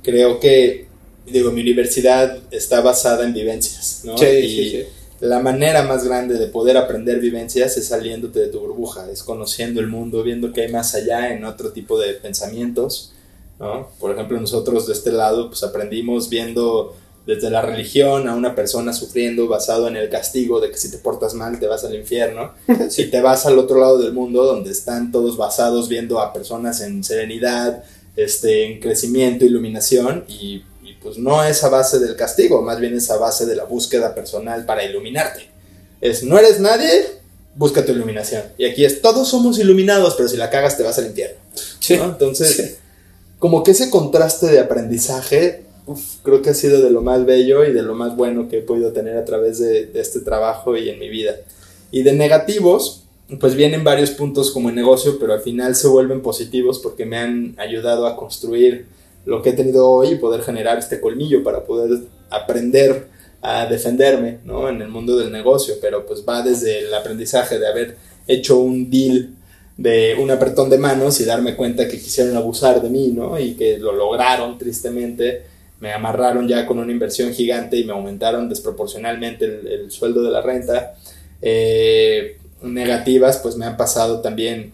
creo 0.02 0.40
que, 0.40 0.86
digo, 1.26 1.52
mi 1.52 1.60
universidad 1.60 2.38
está 2.50 2.80
basada 2.80 3.24
en 3.24 3.34
vivencias, 3.34 4.00
¿no? 4.04 4.18
Sí, 4.18 4.26
y 4.26 4.48
sí, 4.48 4.70
sí. 4.70 4.84
la 5.20 5.38
manera 5.38 5.84
más 5.84 6.04
grande 6.04 6.36
de 6.36 6.46
poder 6.48 6.76
aprender 6.76 7.20
vivencias 7.20 7.76
es 7.76 7.86
saliéndote 7.86 8.40
de 8.40 8.48
tu 8.48 8.58
burbuja, 8.58 9.08
es 9.12 9.22
conociendo 9.22 9.80
el 9.80 9.86
mundo, 9.86 10.24
viendo 10.24 10.52
que 10.52 10.62
hay 10.62 10.72
más 10.72 10.96
allá 10.96 11.32
en 11.32 11.44
otro 11.44 11.70
tipo 11.70 11.96
de 12.00 12.14
pensamientos, 12.14 13.12
¿no? 13.58 13.88
Por 13.98 14.12
ejemplo, 14.12 14.40
nosotros 14.40 14.86
de 14.86 14.92
este 14.92 15.12
lado, 15.12 15.48
pues 15.48 15.62
aprendimos 15.62 16.28
viendo 16.28 16.94
desde 17.26 17.50
la 17.50 17.60
religión 17.60 18.26
a 18.26 18.34
una 18.34 18.54
persona 18.54 18.94
sufriendo 18.94 19.48
basado 19.48 19.86
en 19.86 19.96
el 19.96 20.08
castigo 20.08 20.60
de 20.60 20.70
que 20.70 20.78
si 20.78 20.90
te 20.90 20.96
portas 20.96 21.34
mal 21.34 21.60
te 21.60 21.66
vas 21.66 21.84
al 21.84 21.94
infierno, 21.94 22.52
si 22.88 23.10
te 23.10 23.20
vas 23.20 23.44
al 23.44 23.58
otro 23.58 23.78
lado 23.78 23.98
del 23.98 24.14
mundo 24.14 24.44
donde 24.44 24.70
están 24.70 25.12
todos 25.12 25.36
basados 25.36 25.90
viendo 25.90 26.20
a 26.20 26.32
personas 26.32 26.80
en 26.80 27.04
serenidad, 27.04 27.84
este, 28.16 28.64
en 28.64 28.80
crecimiento, 28.80 29.44
iluminación 29.44 30.24
y, 30.26 30.64
y 30.82 30.94
pues 31.02 31.18
no 31.18 31.44
es 31.44 31.62
a 31.64 31.68
base 31.68 31.98
del 31.98 32.16
castigo, 32.16 32.62
más 32.62 32.80
bien 32.80 32.94
es 32.94 33.10
a 33.10 33.18
base 33.18 33.44
de 33.44 33.56
la 33.56 33.64
búsqueda 33.64 34.14
personal 34.14 34.64
para 34.64 34.84
iluminarte. 34.84 35.50
Es 36.00 36.22
no 36.22 36.38
eres 36.38 36.60
nadie, 36.60 37.18
busca 37.54 37.84
tu 37.84 37.92
iluminación. 37.92 38.42
Y 38.56 38.64
aquí 38.64 38.84
es 38.86 39.02
todos 39.02 39.28
somos 39.28 39.58
iluminados, 39.58 40.14
pero 40.14 40.28
si 40.28 40.36
la 40.38 40.48
cagas 40.48 40.78
te 40.78 40.82
vas 40.82 40.96
al 40.96 41.08
infierno. 41.08 41.36
¿no? 41.90 42.04
Entonces, 42.04 42.78
como 43.38 43.62
que 43.62 43.72
ese 43.72 43.90
contraste 43.90 44.46
de 44.46 44.60
aprendizaje, 44.60 45.64
creo 46.22 46.42
que 46.42 46.50
ha 46.50 46.54
sido 46.54 46.82
de 46.82 46.90
lo 46.90 47.02
más 47.02 47.24
bello 47.24 47.64
y 47.64 47.72
de 47.72 47.82
lo 47.82 47.94
más 47.94 48.16
bueno 48.16 48.48
que 48.48 48.58
he 48.58 48.62
podido 48.62 48.92
tener 48.92 49.16
a 49.16 49.24
través 49.24 49.58
de, 49.58 49.86
de 49.86 50.00
este 50.00 50.20
trabajo 50.20 50.76
y 50.76 50.88
en 50.88 50.98
mi 50.98 51.08
vida. 51.08 51.34
Y 51.90 52.02
de 52.02 52.12
negativos, 52.12 53.04
pues 53.40 53.54
vienen 53.54 53.84
varios 53.84 54.10
puntos 54.10 54.50
como 54.50 54.68
en 54.68 54.74
negocio, 54.74 55.18
pero 55.18 55.32
al 55.34 55.40
final 55.40 55.74
se 55.74 55.88
vuelven 55.88 56.22
positivos 56.22 56.78
porque 56.78 57.06
me 57.06 57.18
han 57.18 57.54
ayudado 57.58 58.06
a 58.06 58.16
construir 58.16 58.86
lo 59.24 59.42
que 59.42 59.50
he 59.50 59.52
tenido 59.52 59.90
hoy 59.90 60.12
y 60.12 60.16
poder 60.16 60.42
generar 60.42 60.78
este 60.78 61.00
colmillo 61.00 61.42
para 61.42 61.64
poder 61.64 62.00
aprender 62.30 63.06
a 63.42 63.66
defenderme 63.66 64.38
¿no? 64.44 64.68
en 64.68 64.80
el 64.82 64.88
mundo 64.88 65.16
del 65.16 65.30
negocio, 65.30 65.74
pero 65.80 66.06
pues 66.06 66.24
va 66.26 66.42
desde 66.42 66.80
el 66.80 66.94
aprendizaje 66.94 67.58
de 67.58 67.68
haber 67.68 67.96
hecho 68.26 68.58
un 68.58 68.90
deal 68.90 69.34
de 69.78 70.16
un 70.20 70.30
apretón 70.30 70.68
de 70.68 70.76
manos 70.76 71.20
y 71.20 71.24
darme 71.24 71.56
cuenta 71.56 71.88
que 71.88 71.98
quisieron 71.98 72.36
abusar 72.36 72.82
de 72.82 72.90
mí, 72.90 73.12
¿no? 73.14 73.38
Y 73.38 73.54
que 73.54 73.78
lo 73.78 73.92
lograron 73.92 74.58
tristemente. 74.58 75.44
Me 75.80 75.92
amarraron 75.92 76.48
ya 76.48 76.66
con 76.66 76.80
una 76.80 76.90
inversión 76.90 77.32
gigante 77.32 77.76
y 77.76 77.84
me 77.84 77.92
aumentaron 77.92 78.48
desproporcionalmente 78.48 79.44
el, 79.44 79.66
el 79.68 79.90
sueldo 79.92 80.22
de 80.22 80.32
la 80.32 80.42
renta. 80.42 80.96
Eh, 81.40 82.38
negativas, 82.62 83.38
pues 83.38 83.56
me 83.56 83.66
han 83.66 83.76
pasado 83.76 84.20
también, 84.20 84.72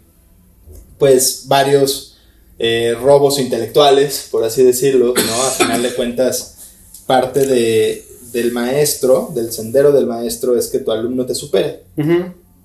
pues, 0.98 1.44
varios 1.48 2.16
eh, 2.58 2.96
robos 2.98 3.38
intelectuales, 3.38 4.28
por 4.30 4.42
así 4.44 4.62
decirlo, 4.62 5.12
¿no? 5.14 5.42
A 5.42 5.50
final 5.50 5.82
de 5.82 5.92
cuentas, 5.92 6.72
parte 7.06 7.46
de, 7.46 8.02
del 8.32 8.52
maestro, 8.52 9.30
del 9.34 9.52
sendero 9.52 9.92
del 9.92 10.06
maestro, 10.06 10.56
es 10.56 10.68
que 10.68 10.78
tu 10.78 10.92
alumno 10.92 11.26
te 11.26 11.34
supere. 11.34 11.82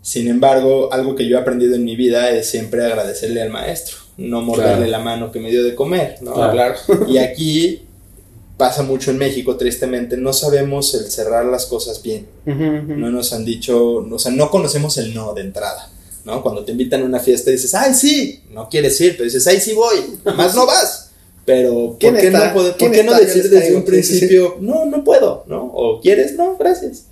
Sin 0.02 0.28
embargo, 0.28 0.92
algo 0.94 1.16
que 1.16 1.28
yo 1.28 1.38
he 1.38 1.42
aprendido 1.42 1.76
en 1.76 1.84
mi 1.84 1.96
vida 1.96 2.32
es 2.32 2.48
siempre 2.48 2.86
agradecerle 2.86 3.42
al 3.42 3.50
maestro, 3.50 3.98
no 4.18 4.42
morderle 4.42 4.76
Claro. 4.88 4.92
la 4.92 5.00
mano 5.00 5.32
que 5.32 5.40
me 5.40 5.52
dio 5.52 5.64
de 5.64 5.76
comer, 5.76 6.16
¿no? 6.22 6.34
Claro. 6.34 6.76
Y 7.08 7.18
aquí 7.18 7.84
pasa 8.58 8.82
mucho 8.84 9.12
en 9.12 9.18
México, 9.18 9.56
tristemente, 9.58 10.18
no 10.18 10.34
sabemos 10.34 10.94
el 10.94 11.10
cerrar 11.12 11.46
las 11.46 11.66
cosas 11.66 12.02
bien. 12.02 12.28
No 12.46 13.10
nos 13.12 13.34
han 13.34 13.46
dicho, 13.46 13.96
o 14.10 14.20
sea, 14.20 14.32
no 14.32 14.50
conocemos 14.50 14.98
el 14.98 15.14
no 15.14 15.34
de 15.34 15.42
entrada, 15.42 15.90
¿no? 16.26 16.42
Cuando 16.42 16.64
te 16.66 16.72
invitan 16.72 17.02
a 17.02 17.06
una 17.06 17.20
fiesta 17.20 17.50
y 17.50 17.54
dices, 17.54 17.74
¡ay, 17.76 17.94
sí! 17.94 18.42
No 18.52 18.68
quieres 18.70 19.00
ir, 19.02 19.14
pero 19.14 19.26
dices, 19.26 19.46
¡ay, 19.48 19.60
sí 19.60 19.74
voy! 19.74 19.98
Más 20.36 20.56
no 20.56 20.66
vas. 20.66 21.12
Pero, 21.46 21.72
¿por 21.92 21.98
¿Quién 22.00 22.16
qué, 22.16 22.28
está? 22.28 22.48
no, 22.50 22.54
poder- 22.54 22.76
¿Quién 22.78 22.92
¿por 22.92 23.00
qué 23.00 23.04
no 23.06 23.16
decir 23.18 23.50
desde 23.50 23.76
un 23.76 23.84
principio, 23.84 24.58
no, 24.60 24.86
no 24.86 25.04
puedo, 25.04 25.46
¿no? 25.48 25.64
O 25.74 26.00
¿quieres? 26.02 26.36
No, 26.36 26.56
gracias. 26.58 27.06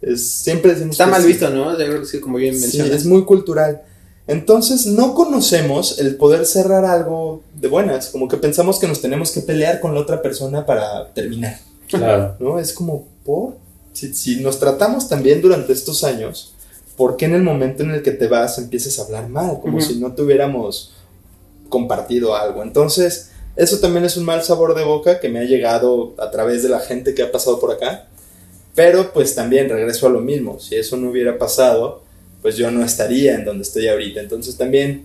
Es, 0.00 0.28
siempre 0.30 0.72
decimos 0.72 0.92
Está 0.92 1.06
que 1.06 1.10
mal 1.10 1.22
sí. 1.22 1.28
visto, 1.28 1.50
¿no? 1.50 1.76
Decir, 1.76 2.20
como 2.20 2.38
bien 2.38 2.54
Sí, 2.58 2.80
es 2.80 3.04
muy 3.04 3.24
cultural. 3.24 3.82
Entonces 4.26 4.86
no 4.86 5.14
conocemos 5.14 5.98
el 5.98 6.16
poder 6.16 6.44
cerrar 6.44 6.84
algo 6.84 7.42
de 7.54 7.68
buenas, 7.68 8.08
como 8.08 8.28
que 8.28 8.36
pensamos 8.36 8.78
que 8.78 8.86
nos 8.86 9.00
tenemos 9.00 9.30
que 9.30 9.40
pelear 9.40 9.80
con 9.80 9.94
la 9.94 10.00
otra 10.00 10.20
persona 10.20 10.66
para 10.66 11.08
terminar, 11.14 11.58
Claro. 11.88 12.36
¿no? 12.40 12.58
Es 12.58 12.72
como, 12.74 13.06
¿por? 13.24 13.54
Si, 13.94 14.12
si 14.12 14.36
nos 14.40 14.58
tratamos 14.60 15.08
también 15.08 15.40
durante 15.40 15.72
estos 15.72 16.04
años, 16.04 16.52
¿por 16.96 17.16
qué 17.16 17.24
en 17.24 17.34
el 17.34 17.42
momento 17.42 17.82
en 17.82 17.90
el 17.92 18.02
que 18.02 18.10
te 18.12 18.28
vas 18.28 18.58
empiezas 18.58 18.98
a 18.98 19.02
hablar 19.04 19.28
mal? 19.28 19.60
Como 19.62 19.78
Ujú. 19.78 19.86
si 19.86 19.96
no 19.98 20.12
tuviéramos 20.12 20.92
compartido 21.70 22.36
algo. 22.36 22.62
Entonces, 22.62 23.30
eso 23.56 23.78
también 23.78 24.04
es 24.04 24.16
un 24.16 24.24
mal 24.24 24.42
sabor 24.42 24.74
de 24.74 24.84
boca 24.84 25.20
que 25.20 25.28
me 25.30 25.40
ha 25.40 25.44
llegado 25.44 26.14
a 26.18 26.30
través 26.30 26.62
de 26.62 26.68
la 26.68 26.80
gente 26.80 27.14
que 27.14 27.22
ha 27.22 27.32
pasado 27.32 27.58
por 27.58 27.72
acá. 27.72 28.07
Pero 28.78 29.12
pues 29.12 29.34
también 29.34 29.68
regreso 29.68 30.06
a 30.06 30.10
lo 30.10 30.20
mismo, 30.20 30.60
si 30.60 30.76
eso 30.76 30.96
no 30.96 31.10
hubiera 31.10 31.36
pasado, 31.36 32.00
pues 32.40 32.56
yo 32.56 32.70
no 32.70 32.84
estaría 32.84 33.34
en 33.34 33.44
donde 33.44 33.64
estoy 33.64 33.88
ahorita. 33.88 34.20
Entonces 34.20 34.56
también, 34.56 35.04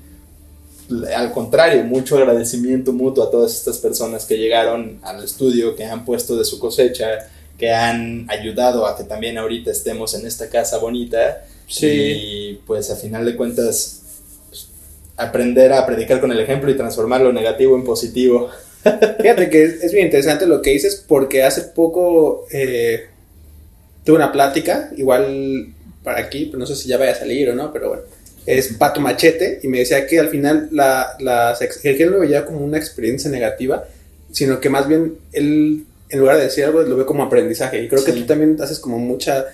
al 1.15 1.31
contrario, 1.31 1.83
mucho 1.83 2.15
agradecimiento 2.19 2.93
mutuo 2.93 3.23
a 3.23 3.31
todas 3.31 3.51
estas 3.51 3.79
personas 3.79 4.25
que 4.25 4.37
llegaron 4.37 4.99
al 5.01 5.23
estudio, 5.23 5.75
que 5.75 5.85
han 5.85 6.05
puesto 6.05 6.37
de 6.37 6.45
su 6.45 6.59
cosecha, 6.59 7.27
que 7.57 7.71
han 7.71 8.27
ayudado 8.29 8.85
a 8.85 8.95
que 8.95 9.05
también 9.05 9.39
ahorita 9.39 9.71
estemos 9.71 10.13
en 10.13 10.27
esta 10.27 10.51
casa 10.51 10.77
bonita. 10.77 11.43
Sí. 11.67 11.87
Y 11.87 12.53
pues 12.67 12.91
a 12.91 12.95
final 12.95 13.25
de 13.25 13.35
cuentas, 13.35 14.03
pues, 14.49 14.67
aprender 15.17 15.73
a 15.73 15.83
predicar 15.87 16.21
con 16.21 16.31
el 16.31 16.39
ejemplo 16.39 16.69
y 16.69 16.77
transformar 16.77 17.21
lo 17.21 17.33
negativo 17.33 17.75
en 17.75 17.83
positivo. 17.83 18.51
Fíjate 19.19 19.49
que 19.49 19.63
es, 19.63 19.83
es 19.83 19.91
bien 19.91 20.05
interesante 20.05 20.45
lo 20.45 20.61
que 20.61 20.69
dices 20.69 21.03
porque 21.07 21.41
hace 21.41 21.63
poco 21.63 22.45
eh, 22.51 23.07
tuve 24.03 24.17
una 24.17 24.31
plática, 24.31 24.91
igual 24.97 25.67
para 26.03 26.19
aquí, 26.19 26.45
pero 26.45 26.59
no 26.59 26.65
sé 26.65 26.75
si 26.75 26.89
ya 26.89 26.97
vaya 26.97 27.11
a 27.13 27.15
salir 27.15 27.49
o 27.49 27.55
no, 27.55 27.71
pero 27.71 27.89
bueno, 27.89 28.03
es 28.45 28.73
Pato 28.73 28.99
Machete 28.99 29.59
y 29.63 29.67
me 29.69 29.79
decía 29.79 30.05
que 30.05 30.19
al 30.19 30.29
final 30.29 30.67
la, 30.71 31.15
que 31.81 31.91
él 31.91 32.05
no 32.11 32.17
lo 32.17 32.19
veía 32.19 32.45
como 32.45 32.59
una 32.59 32.77
experiencia 32.77 33.29
negativa, 33.31 33.85
sino 34.31 34.59
que 34.59 34.69
más 34.69 34.87
bien 34.87 35.15
él, 35.31 35.85
en 36.09 36.19
lugar 36.19 36.37
de 36.37 36.43
decir 36.43 36.65
algo, 36.65 36.81
lo 36.81 36.97
ve 36.97 37.05
como 37.05 37.23
aprendizaje. 37.23 37.81
Y 37.81 37.87
creo 37.87 38.03
que 38.03 38.11
Sí. 38.11 38.19
tú 38.21 38.25
también 38.25 38.57
haces 38.61 38.79
como 38.79 38.99
mucha 38.99 39.45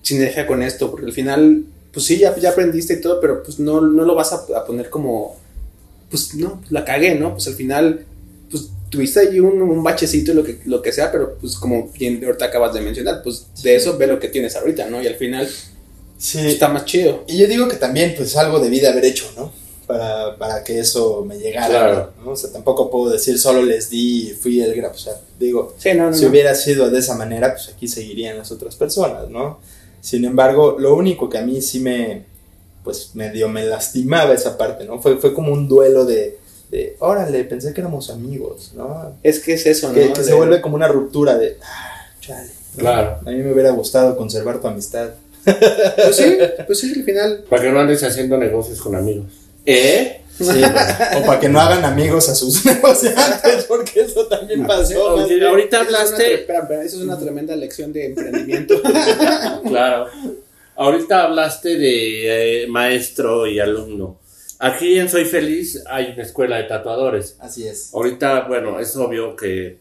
sinergia 0.00 0.46
con 0.46 0.62
esto, 0.62 0.90
porque 0.90 1.06
al 1.06 1.12
final, 1.12 1.64
pues 1.92 2.06
sí, 2.06 2.18
ya, 2.18 2.34
ya 2.36 2.50
aprendiste 2.50 2.94
y 2.94 3.00
todo, 3.00 3.20
pero 3.20 3.42
pues 3.42 3.58
no, 3.58 3.80
no 3.80 4.04
lo 4.04 4.14
vas 4.14 4.32
a, 4.32 4.36
a 4.56 4.64
poner 4.64 4.88
como, 4.88 5.36
pues 6.10 6.34
no, 6.34 6.60
pues 6.60 6.72
la 6.72 6.84
cagué, 6.84 7.14
¿no? 7.16 7.34
Pues 7.34 7.46
al 7.48 7.54
final, 7.54 8.04
pues 8.50 8.70
tuviste 8.92 9.20
ahí 9.20 9.40
un, 9.40 9.60
un 9.62 9.82
bachecito 9.82 10.30
y 10.32 10.34
lo 10.34 10.44
que, 10.44 10.60
lo 10.66 10.82
que 10.82 10.92
sea, 10.92 11.10
pero 11.10 11.36
pues 11.40 11.56
como 11.56 11.88
bien 11.88 12.22
ahorita 12.24 12.44
acabas 12.44 12.74
de 12.74 12.82
mencionar, 12.82 13.22
pues 13.24 13.46
de 13.62 13.74
eso 13.74 13.96
ve 13.96 14.06
lo 14.06 14.20
que 14.20 14.28
tienes 14.28 14.54
ahorita, 14.54 14.88
¿no? 14.90 15.02
Y 15.02 15.06
al 15.08 15.16
final 15.16 15.48
Sí. 16.18 16.38
está 16.46 16.68
más 16.68 16.84
chido. 16.84 17.24
Y 17.26 17.38
yo 17.38 17.48
digo 17.48 17.66
que 17.68 17.76
también, 17.76 18.14
pues 18.16 18.36
algo 18.36 18.60
debí 18.60 18.78
de 18.78 18.88
haber 18.88 19.04
hecho, 19.06 19.24
¿no? 19.36 19.50
Para, 19.88 20.36
para 20.38 20.62
que 20.62 20.78
eso 20.78 21.24
me 21.24 21.36
llegara. 21.38 21.68
Claro. 21.68 22.12
¿no? 22.24 22.30
O 22.32 22.36
sea, 22.36 22.52
tampoco 22.52 22.88
puedo 22.90 23.10
decir 23.10 23.38
solo 23.38 23.62
les 23.62 23.90
di 23.90 24.28
y 24.28 24.30
fui 24.34 24.60
el 24.60 24.72
grafo. 24.74 24.94
O 24.94 24.98
sea, 24.98 25.14
digo, 25.40 25.74
Sí, 25.78 25.94
no, 25.94 26.10
no, 26.10 26.14
si 26.14 26.26
hubiera 26.26 26.54
sido 26.54 26.90
de 26.90 27.00
esa 27.00 27.16
manera, 27.16 27.54
pues 27.54 27.70
aquí 27.74 27.88
seguirían 27.88 28.38
las 28.38 28.52
otras 28.52 28.76
personas, 28.76 29.28
¿no? 29.30 29.58
Sin 30.00 30.24
embargo, 30.24 30.76
lo 30.78 30.94
único 30.94 31.28
que 31.28 31.38
a 31.38 31.42
mí 31.42 31.60
sí 31.60 31.80
me, 31.80 32.24
pues 32.84 33.10
medio 33.14 33.48
me 33.48 33.64
lastimaba 33.64 34.32
esa 34.34 34.56
parte, 34.56 34.84
¿no? 34.84 35.00
Fue, 35.00 35.16
fue 35.16 35.34
como 35.34 35.52
un 35.52 35.66
duelo 35.66 36.04
de, 36.04 36.38
de, 36.72 36.96
órale, 37.00 37.44
pensé 37.44 37.74
que 37.74 37.82
éramos 37.82 38.08
amigos, 38.08 38.72
¿no? 38.74 39.14
Es 39.22 39.40
que 39.40 39.52
es 39.52 39.66
eso, 39.66 39.88
¿no? 39.88 39.94
Que, 39.94 40.14
se 40.16 40.32
vuelve 40.32 40.62
como 40.62 40.74
una 40.74 40.88
ruptura 40.88 41.36
de, 41.36 41.58
ah, 41.62 42.06
chale. 42.18 42.48
¿no? 42.76 42.80
Claro. 42.80 43.18
A 43.26 43.30
mí 43.30 43.36
me 43.36 43.52
hubiera 43.52 43.70
gustado 43.72 44.16
conservar 44.16 44.58
tu 44.58 44.68
amistad. 44.68 45.10
Pues 45.44 46.16
sí, 46.16 46.38
pues 46.66 46.80
sí, 46.80 46.94
al 46.96 47.04
final. 47.04 47.44
Para 47.50 47.62
que 47.62 47.70
no 47.70 47.78
andes 47.78 48.02
haciendo 48.02 48.38
negocios 48.38 48.80
con 48.80 48.96
amigos. 48.96 49.26
¿Eh? 49.66 50.22
Sí, 50.38 50.62
o 51.14 51.26
para 51.26 51.38
que 51.38 51.50
no 51.50 51.60
hagan 51.60 51.84
amigos 51.84 52.30
a 52.30 52.34
sus 52.34 52.64
negociantes, 52.64 53.64
porque 53.68 54.00
eso 54.00 54.26
también 54.26 54.66
pasó. 54.66 55.16
Oye, 55.16 55.38
¿no? 55.38 55.50
ahorita 55.50 55.82
es 55.82 55.88
una 55.88 55.98
hablaste. 55.98 56.34
espera, 56.34 56.60
espera, 56.60 56.82
eso 56.84 56.96
es 56.96 57.02
una 57.02 57.18
tremenda 57.18 57.54
lección 57.54 57.92
de 57.92 58.06
emprendimiento. 58.06 58.80
Claro. 59.68 60.06
Ahorita 60.74 61.24
hablaste 61.24 61.76
de 61.76 62.62
eh, 62.62 62.66
maestro 62.66 63.46
y 63.46 63.60
alumno. 63.60 64.21
Aquí 64.64 64.96
en 64.96 65.08
Soy 65.08 65.24
Feliz 65.24 65.82
hay 65.90 66.12
una 66.12 66.22
escuela 66.22 66.56
de 66.58 66.64
tatuadores. 66.64 67.36
Así 67.40 67.66
es. 67.66 67.92
Ahorita, 67.92 68.42
bueno, 68.46 68.78
es 68.78 68.94
obvio 68.96 69.34
que... 69.34 69.78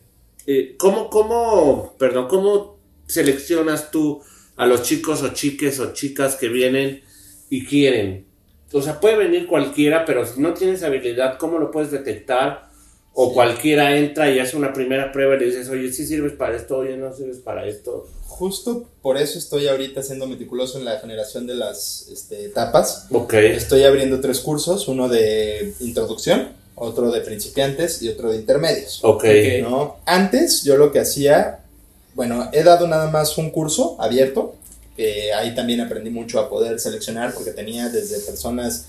eh, 0.48 0.76
¿cómo, 0.80 1.08
cómo, 1.12 1.96
perdón, 2.00 2.28
cómo 2.28 2.80
seleccionas 3.06 3.92
tú 3.92 4.24
a 4.56 4.66
los 4.66 4.82
chicos 4.82 5.22
o 5.22 5.30
chiques 5.34 5.80
o 5.80 5.94
chicas 5.94 6.36
que 6.36 6.48
vienen 6.50 7.04
y 7.52 7.64
quieren? 7.66 8.26
O 8.74 8.82
sea, 8.82 9.00
puede 9.00 9.18
venir 9.18 9.46
cualquiera, 9.46 10.04
pero 10.04 10.26
si 10.26 10.42
no 10.42 10.56
tienes 10.56 10.82
habilidad, 10.82 11.38
¿cómo 11.38 11.60
lo 11.60 11.70
puedes 11.70 11.92
detectar? 11.92 12.72
O 13.14 13.28
Sí. 13.28 13.34
cualquiera 13.36 13.96
entra 13.98 14.32
y 14.32 14.40
hace 14.40 14.58
una 14.58 14.74
primera 14.74 15.12
prueba 15.12 15.36
y 15.36 15.40
le 15.42 15.46
dices, 15.48 15.70
oye, 15.70 15.92
sí 15.94 16.08
sirves 16.08 16.32
para 16.32 16.56
esto, 16.56 16.78
oye, 16.78 16.98
no 16.98 17.14
sirves 17.14 17.38
para 17.38 17.68
esto. 17.68 18.08
Justo 18.32 18.86
por 19.02 19.18
eso 19.18 19.38
estoy 19.38 19.68
ahorita 19.68 20.02
siendo 20.02 20.26
meticuloso 20.26 20.80
en 20.80 20.86
la 20.86 21.00
generación 21.00 21.46
de 21.46 21.54
las 21.54 22.08
este, 22.12 22.46
etapas. 22.46 23.08
Ok. 23.12 23.34
Estoy 23.34 23.84
abriendo 23.84 24.20
tres 24.20 24.40
cursos, 24.40 24.88
uno 24.88 25.10
de 25.10 25.74
introducción, 25.82 26.50
otro 26.76 27.12
de 27.12 27.22
principiantes 27.22 28.02
y 28.02 28.08
otro 28.08 28.32
de 28.32 28.38
intermedios. 28.38 29.00
Ok. 29.04 29.26
¿no? 29.62 29.98
Antes 30.06 30.64
yo 30.64 30.78
lo 30.78 30.92
que 30.92 31.00
hacía, 31.00 31.60
bueno, 32.16 32.50
he 32.54 32.64
dado 32.64 32.88
nada 32.88 33.12
más 33.12 33.38
un 33.38 33.52
curso 33.52 33.98
abierto, 34.00 34.56
que 34.96 35.34
ahí 35.34 35.54
también 35.54 35.82
aprendí 35.82 36.10
mucho 36.10 36.40
a 36.40 36.50
poder 36.50 36.80
seleccionar 36.80 37.34
porque 37.34 37.52
tenía 37.52 37.90
desde 37.90 38.20
personas 38.22 38.86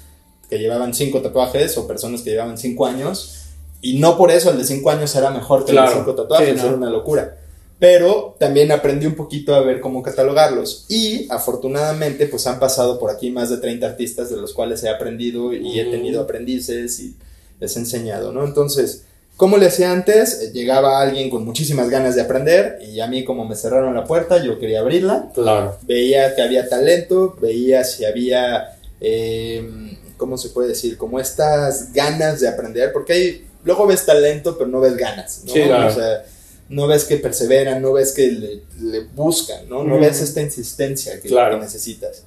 que 0.48 0.58
llevaban 0.58 0.94
cinco 0.94 1.20
tatuajes 1.20 1.76
o 1.76 1.86
personas 1.86 2.22
que 2.22 2.30
llevaban 2.30 2.56
cinco 2.56 2.86
años 2.86 3.38
y 3.82 3.98
no 3.98 4.16
por 4.16 4.30
eso 4.30 4.50
el 4.50 4.58
de 4.58 4.64
cinco 4.64 4.90
años 4.90 5.14
era 5.16 5.30
mejor 5.30 5.64
que 5.64 5.72
el 5.72 5.78
de 5.78 5.88
cinco 5.92 6.14
tatuajes, 6.14 6.48
Sí, 6.48 6.54
¿no? 6.56 6.68
era 6.68 6.76
una 6.76 6.90
locura. 6.90 7.38
Pero 7.82 8.36
también 8.38 8.70
aprendí 8.70 9.06
un 9.06 9.16
poquito 9.16 9.56
a 9.56 9.60
ver 9.60 9.80
cómo 9.80 10.04
catalogarlos. 10.04 10.84
Y 10.88 11.26
afortunadamente, 11.30 12.28
pues 12.28 12.46
han 12.46 12.60
pasado 12.60 12.96
por 12.96 13.10
aquí 13.10 13.30
más 13.30 13.50
de 13.50 13.56
30 13.56 13.84
artistas 13.84 14.30
de 14.30 14.36
los 14.36 14.52
cuales 14.52 14.84
he 14.84 14.88
aprendido 14.88 15.52
y 15.52 15.80
he 15.80 15.86
tenido 15.86 16.22
aprendices 16.22 17.00
y 17.00 17.16
les 17.58 17.74
he 17.74 17.80
enseñado, 17.80 18.30
¿no? 18.30 18.44
Entonces, 18.44 19.02
¿cómo 19.36 19.56
le 19.56 19.66
hacía 19.66 19.90
antes? 19.90 20.42
Eh, 20.42 20.52
Llegaba 20.52 21.00
alguien 21.00 21.28
con 21.28 21.44
muchísimas 21.44 21.90
ganas 21.90 22.14
de 22.14 22.20
aprender 22.20 22.78
y 22.88 23.00
a 23.00 23.08
mí 23.08 23.24
como 23.24 23.44
me 23.46 23.56
cerraron 23.56 23.96
la 23.96 24.04
puerta, 24.04 24.40
yo 24.40 24.60
quería 24.60 24.78
abrirla. 24.78 25.32
Claro. 25.34 25.76
Veía 25.82 26.36
que 26.36 26.42
había 26.42 26.68
talento, 26.68 27.36
veía 27.42 27.82
si 27.82 28.04
había, 28.04 28.76
eh, 29.00 29.98
¿cómo 30.18 30.38
se 30.38 30.50
puede 30.50 30.68
decir? 30.68 30.96
Como 30.96 31.18
estas 31.18 31.92
ganas 31.92 32.38
de 32.38 32.46
aprender, 32.46 32.92
porque 32.92 33.12
ahí 33.12 33.46
luego 33.64 33.88
ves 33.88 34.06
talento, 34.06 34.56
pero 34.56 34.70
no 34.70 34.78
ves 34.78 34.96
ganas, 34.96 35.42
¿no? 35.46 35.52
Sí, 35.52 35.62
claro. 35.62 35.88
O 35.88 35.92
sea, 35.92 36.24
no 36.72 36.86
ves 36.86 37.04
que 37.04 37.16
perseveran, 37.18 37.82
no 37.82 37.92
ves 37.92 38.12
que 38.12 38.28
le, 38.32 38.62
le 38.80 39.00
buscan, 39.14 39.68
¿no? 39.68 39.84
No 39.84 39.98
ves 39.98 40.20
esta 40.20 40.40
insistencia 40.40 41.20
que, 41.20 41.28
Claro. 41.28 41.56
que 41.58 41.64
necesitas. 41.64 42.24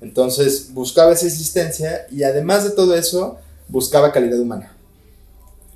Entonces 0.00 0.72
buscaba 0.72 1.12
esa 1.12 1.24
insistencia 1.26 2.06
y 2.10 2.22
además 2.22 2.64
de 2.64 2.70
todo 2.70 2.94
eso, 2.96 3.38
buscaba 3.68 4.12
calidad 4.12 4.38
humana. 4.38 4.74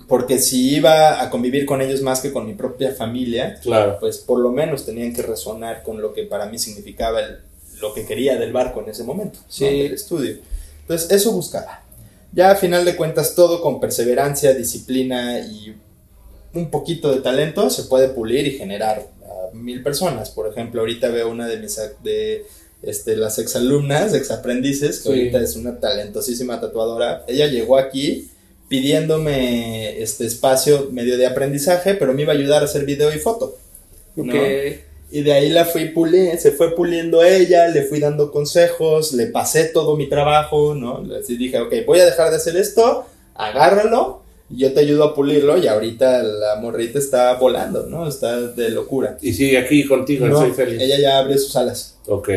Porque 0.08 0.38
si 0.38 0.74
iba 0.76 1.22
a 1.22 1.30
convivir 1.30 1.64
con 1.66 1.80
ellos 1.80 2.02
más 2.02 2.20
que 2.20 2.32
con 2.32 2.46
mi 2.46 2.54
propia 2.54 2.92
familia, 2.94 3.58
Claro. 3.62 3.96
pues 3.98 4.18
por 4.18 4.38
lo 4.40 4.50
menos 4.52 4.84
tenían 4.84 5.12
que 5.14 5.22
resonar 5.22 5.82
con 5.82 6.00
lo 6.02 6.12
que 6.12 6.24
para 6.24 6.46
mí 6.46 6.58
significaba 6.58 7.20
el- 7.20 7.38
lo 7.80 7.92
que 7.94 8.04
quería 8.06 8.36
del 8.38 8.52
barco 8.52 8.80
en 8.82 8.90
ese 8.90 9.04
momento, 9.04 9.40
Sí. 9.48 9.64
¿no? 9.64 9.70
del 9.70 9.94
estudio. 9.94 10.36
Entonces 10.82 11.10
eso 11.10 11.32
buscaba. 11.32 11.82
Ya 12.32 12.50
a 12.52 12.56
final 12.56 12.84
de 12.84 12.94
cuentas 12.96 13.34
todo 13.34 13.60
con 13.62 13.80
perseverancia, 13.80 14.54
disciplina 14.54 15.38
y 15.40 15.74
un 16.54 16.70
poquito 16.70 17.12
de 17.14 17.20
talento 17.20 17.70
se 17.70 17.84
puede 17.84 18.08
pulir 18.08 18.46
y 18.46 18.52
generar 18.58 19.06
a 19.24 19.54
mil 19.54 19.82
personas. 19.82 20.30
Por 20.30 20.48
ejemplo, 20.50 20.80
ahorita 20.80 21.08
veo 21.08 21.30
una 21.30 21.46
de 21.48 21.56
mis 21.58 21.78
de 22.02 22.44
este, 22.82 23.16
las 23.16 23.38
exalumnas, 23.38 24.12
exaprendices, 24.12 24.98
que 24.98 25.02
Sí. 25.02 25.08
ahorita 25.08 25.40
es 25.40 25.56
una 25.56 25.78
talentosísima 25.78 26.60
tatuadora. 26.60 27.24
Ella 27.28 27.46
llegó 27.46 27.78
aquí 27.78 28.28
pidiéndome 28.68 30.02
este 30.02 30.26
espacio 30.26 30.88
medio 30.90 31.16
de 31.16 31.26
aprendizaje, 31.26 31.94
pero 31.94 32.12
me 32.12 32.22
iba 32.22 32.32
a 32.32 32.36
ayudar 32.36 32.62
a 32.62 32.64
hacer 32.64 32.84
video 32.84 33.14
y 33.14 33.18
foto. 33.18 33.56
¿no? 34.16 34.32
Y 35.10 35.22
de 35.22 35.32
ahí 35.32 35.50
la 35.50 35.64
fui 35.66 35.90
puliendo, 35.90 36.40
se 36.40 36.52
fue 36.52 36.74
puliendo 36.74 37.22
ella, 37.22 37.68
le 37.68 37.82
fui 37.82 38.00
dando 38.00 38.32
consejos, 38.32 39.12
le 39.12 39.26
pasé 39.26 39.64
todo 39.64 39.96
mi 39.96 40.08
trabajo, 40.08 40.74
¿no? 40.74 41.04
Así 41.20 41.36
dije, 41.36 41.60
ok, 41.60 41.72
voy 41.86 42.00
a 42.00 42.06
dejar 42.06 42.30
de 42.30 42.36
hacer 42.36 42.56
esto, 42.56 43.04
agárralo, 43.34 44.21
yo 44.50 44.72
te 44.72 44.80
ayudo 44.80 45.04
a 45.04 45.14
pulirlo, 45.14 45.56
y 45.58 45.66
ahorita 45.66 46.22
la 46.22 46.56
morrita 46.56 46.98
está 46.98 47.34
volando, 47.34 47.86
¿no? 47.86 48.06
Está 48.08 48.40
de 48.40 48.70
locura. 48.70 49.16
Y 49.22 49.32
sigue 49.32 49.58
aquí 49.58 49.86
contigo, 49.86 50.26
No, 50.28 50.38
soy 50.40 50.52
feliz. 50.52 50.80
ella 50.80 50.98
ya 50.98 51.18
abrió 51.18 51.38
sus 51.38 51.56
alas. 51.56 51.96
Ok. 52.06 52.28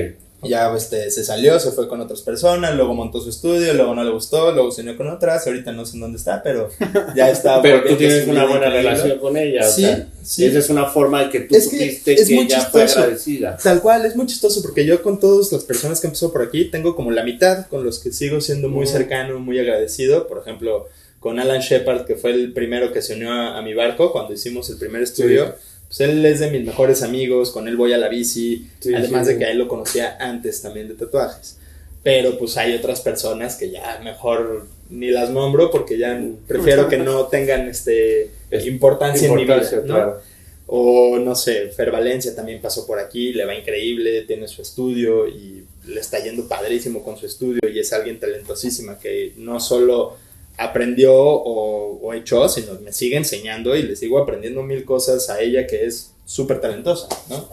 Ya 0.44 0.72
este, 0.76 1.10
se 1.10 1.24
salió, 1.24 1.60
se 1.60 1.72
fue 1.72 1.88
con 1.88 2.02
otras 2.02 2.22
personas, 2.22 2.76
luego 2.76 2.94
montó 2.94 3.20
su 3.20 3.32
estudio, 3.32 3.74
luego 3.74 3.96
no 3.96 4.04
le 4.04 4.12
gustó, 4.12 4.52
luego 4.52 4.70
se 4.72 4.82
unió 4.82 4.96
con 4.96 5.08
otras, 5.10 5.48
ahorita 5.48 5.72
no 5.72 5.88
sé 5.88 5.96
en 5.96 6.02
dónde 6.02 6.20
está, 6.20 6.44
pero 6.44 6.70
ya 7.16 7.30
está. 7.32 7.64
Pero 7.64 7.84
tú 7.84 7.96
tienes 7.96 8.28
una 8.28 8.44
buena 8.46 8.68
increíble. 8.68 8.92
relación 8.92 9.20
con 9.20 9.38
ella. 9.38 9.68
o 9.68 9.72
Sí, 9.72 9.82
sea, 9.82 10.08
sí. 10.22 10.46
Esa 10.46 10.60
es 10.60 10.70
una 10.70 10.86
forma 10.86 11.24
de 11.24 11.30
que 11.32 11.40
tú 11.42 11.56
Es 11.56 11.68
que 11.70 11.88
es 11.88 12.28
que 12.28 12.36
muy 12.36 12.46
ella 12.46 12.62
fue 12.62 12.82
chistoso. 12.84 13.00
agradecida. 13.00 13.58
Tal 13.58 13.82
cual, 13.82 14.06
es 14.06 14.16
muy 14.16 14.28
chistoso 14.28 14.62
porque 14.62 14.86
yo 14.86 15.02
con 15.02 15.20
todas 15.20 15.52
las 15.52 15.64
personas 15.64 16.00
que 16.00 16.08
empezó 16.08 16.32
por 16.32 16.44
aquí 16.44 16.66
tengo 16.66 16.96
como 16.96 17.10
la 17.10 17.24
mitad 17.24 17.66
con 17.66 17.84
los 17.84 17.98
que 17.98 18.12
sigo 18.12 18.40
siendo 18.40 18.70
muy 18.70 18.86
cercano, 18.86 19.40
muy 19.40 19.58
agradecido. 19.58 20.28
Por 20.28 20.38
ejemplo, 20.38 20.88
con 21.26 21.40
Alan 21.40 21.60
Shepard, 21.60 22.06
que 22.06 22.14
fue 22.16 22.30
el 22.34 22.54
primero 22.54 22.94
que 22.94 23.02
se 23.02 23.16
unió 23.16 23.32
a, 23.32 23.58
a 23.58 23.62
mi 23.64 23.74
barco 23.74 24.12
cuando 24.12 24.32
hicimos 24.32 24.70
el 24.70 24.78
primer 24.78 25.02
estudio. 25.02 25.56
Pues 25.88 26.00
él 26.02 26.24
es 26.24 26.40
de 26.40 26.52
mis 26.52 26.64
mejores 26.64 27.02
amigos, 27.02 27.50
con 27.50 27.68
él 27.68 27.76
voy 27.78 27.94
a 27.94 27.98
la 27.98 28.10
bici, 28.10 28.68
Sí, 28.80 28.94
además 28.94 29.26
sí. 29.26 29.34
de 29.34 29.40
que 29.40 29.46
a 29.46 29.50
él 29.50 29.58
lo 29.58 29.68
conocía 29.68 30.18
antes 30.20 30.62
también 30.62 30.88
de 30.88 30.94
tatuajes. 30.94 31.58
Pero 32.04 32.38
pues 32.38 32.58
hay 32.58 32.76
otras 32.76 33.02
personas 33.02 33.56
que 33.56 33.72
ya 33.72 34.00
mejor 34.04 34.68
ni 34.92 35.10
las 35.10 35.32
nombro 35.32 35.72
porque 35.72 35.98
ya 35.98 36.22
prefiero 36.48 36.88
que 36.90 36.98
no 37.00 37.26
tengan 37.26 37.68
este 37.70 38.30
Es- 38.52 38.68
importancia, 38.68 39.28
Importancia, 39.28 39.28
en 39.28 39.36
mi 39.36 39.44
vida, 39.46 39.72
¿no? 39.82 39.84
claro. 39.96 40.22
O 40.68 41.18
no 41.18 41.34
sé, 41.34 41.70
Fer 41.70 41.90
Valencia 41.90 42.36
también 42.36 42.62
pasó 42.62 42.86
por 42.86 43.00
aquí, 43.00 43.34
le 43.34 43.46
va 43.46 43.56
increíble, 43.56 44.22
tiene 44.28 44.48
su 44.48 44.62
estudio 44.62 45.28
y 45.28 45.64
le 45.88 46.00
está 46.00 46.20
yendo 46.24 46.48
padrísimo 46.48 47.04
con 47.04 47.18
su 47.18 47.26
estudio 47.26 47.62
y 47.68 47.80
es 47.80 47.92
alguien 47.94 48.20
talentosísima 48.20 49.00
que 49.00 49.34
no 49.38 49.60
solo 49.60 50.24
aprendió 50.58 51.14
o, 51.14 52.00
o 52.02 52.14
echó, 52.14 52.48
sino 52.50 52.74
me 52.82 52.92
sigue 52.94 53.18
enseñando 53.18 53.76
y 53.76 53.84
le 53.84 53.96
sigo 53.96 54.20
aprendiendo 54.20 54.64
mil 54.64 54.86
cosas 54.86 55.30
a 55.30 55.40
ella 55.42 55.68
que 55.68 55.86
es 55.86 56.12
súper 56.26 56.62
talentosa, 56.62 57.08
¿no? 57.30 57.50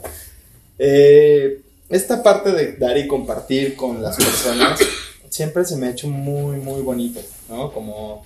Eh, 0.79 1.61
esta 1.89 2.23
parte 2.23 2.53
de 2.53 2.73
dar 2.77 2.97
y 2.97 3.07
compartir 3.07 3.77
con 3.77 4.03
las 4.03 4.17
personas 4.17 4.81
siempre 5.29 5.65
se 5.65 5.77
me 5.77 5.87
ha 5.87 5.91
hecho 5.91 6.09
muy, 6.09 6.57
muy 6.57 6.81
bonito, 6.83 7.21
¿no? 7.49 7.73
Como, 7.73 8.25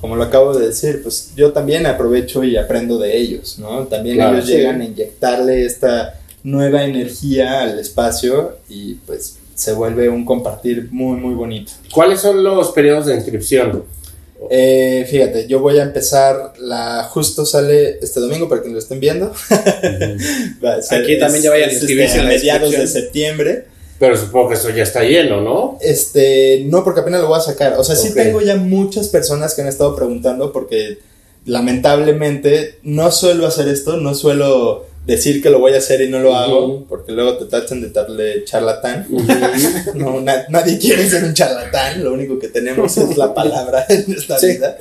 como 0.00 0.16
lo 0.16 0.22
acabo 0.24 0.56
de 0.56 0.68
decir, 0.68 1.02
pues 1.02 1.32
yo 1.34 1.52
también 1.52 1.86
aprovecho 1.86 2.44
y 2.44 2.56
aprendo 2.56 2.98
de 2.98 3.16
ellos, 3.16 3.58
¿no? 3.58 3.86
También 3.86 4.16
Claro, 4.16 4.36
ellos 4.36 4.48
sí. 4.48 4.54
llegan 4.56 4.80
a 4.80 4.84
inyectarle 4.84 5.64
esta 5.64 6.20
nueva 6.42 6.84
energía 6.84 7.62
al 7.62 7.78
espacio 7.78 8.58
y 8.68 8.94
pues 9.06 9.38
se 9.54 9.72
vuelve 9.72 10.08
un 10.08 10.24
compartir 10.24 10.88
muy, 10.92 11.18
muy 11.18 11.34
bonito. 11.34 11.72
¿Cuáles 11.92 12.20
son 12.20 12.44
los 12.44 12.72
periodos 12.72 13.06
de 13.06 13.14
inscripción? 13.14 13.84
Eh, 14.50 15.06
fíjate, 15.10 15.46
yo 15.46 15.60
voy 15.60 15.78
a 15.78 15.82
empezar, 15.82 16.52
la 16.58 17.04
justo 17.10 17.44
sale 17.46 17.98
este 18.02 18.20
domingo 18.20 18.48
para 18.48 18.62
que 18.62 18.68
lo 18.68 18.78
estén 18.78 19.00
viendo. 19.00 19.32
Ser- 20.82 21.02
Aquí 21.02 21.18
también 21.18 21.42
ya 21.42 21.50
vayan 21.50 21.70
a 21.70 21.72
inscribirse 21.72 22.16
este, 22.16 22.20
a 22.20 22.24
mediados 22.24 22.70
de 22.70 22.86
septiembre. 22.86 23.64
Pero 23.98 24.14
supongo 24.16 24.50
que 24.50 24.54
eso 24.56 24.68
ya 24.70 24.82
está 24.82 25.02
lleno, 25.04 25.40
¿no? 25.40 25.78
Este, 25.80 26.62
no, 26.66 26.84
porque 26.84 27.00
apenas 27.00 27.22
lo 27.22 27.28
voy 27.28 27.38
a 27.38 27.42
sacar. 27.42 27.74
O 27.78 27.84
sea, 27.84 27.96
sí 27.96 28.12
tengo 28.14 28.42
ya 28.42 28.56
muchas 28.56 29.08
personas 29.08 29.54
que 29.54 29.62
han 29.62 29.68
estado 29.68 29.96
preguntando 29.96 30.52
porque 30.52 30.98
lamentablemente 31.46 32.78
no 32.82 33.10
suelo 33.10 33.46
hacer 33.46 33.68
esto, 33.68 33.96
no 33.96 34.14
suelo 34.14 34.84
decir 35.06 35.40
que 35.42 35.50
lo 35.50 35.60
voy 35.60 35.72
a 35.74 35.78
hacer 35.78 36.00
y 36.02 36.08
no 36.08 36.18
lo 36.18 36.34
hago, 36.34 36.84
porque 36.88 37.12
luego 37.12 37.36
te 37.38 37.44
tachan 37.46 37.80
de 37.80 37.90
darle 37.90 38.44
charlatán. 38.44 39.06
No, 39.94 40.20
na- 40.20 40.44
nadie 40.48 40.78
quiere 40.78 41.08
ser 41.08 41.24
un 41.24 41.32
charlatán, 41.34 42.02
lo 42.02 42.12
único 42.12 42.38
que 42.38 42.48
tenemos 42.48 42.96
es 42.98 43.16
la 43.16 43.32
palabra 43.34 43.86
en 43.88 44.12
esta 44.12 44.38
Sí. 44.38 44.48
vida. 44.48 44.76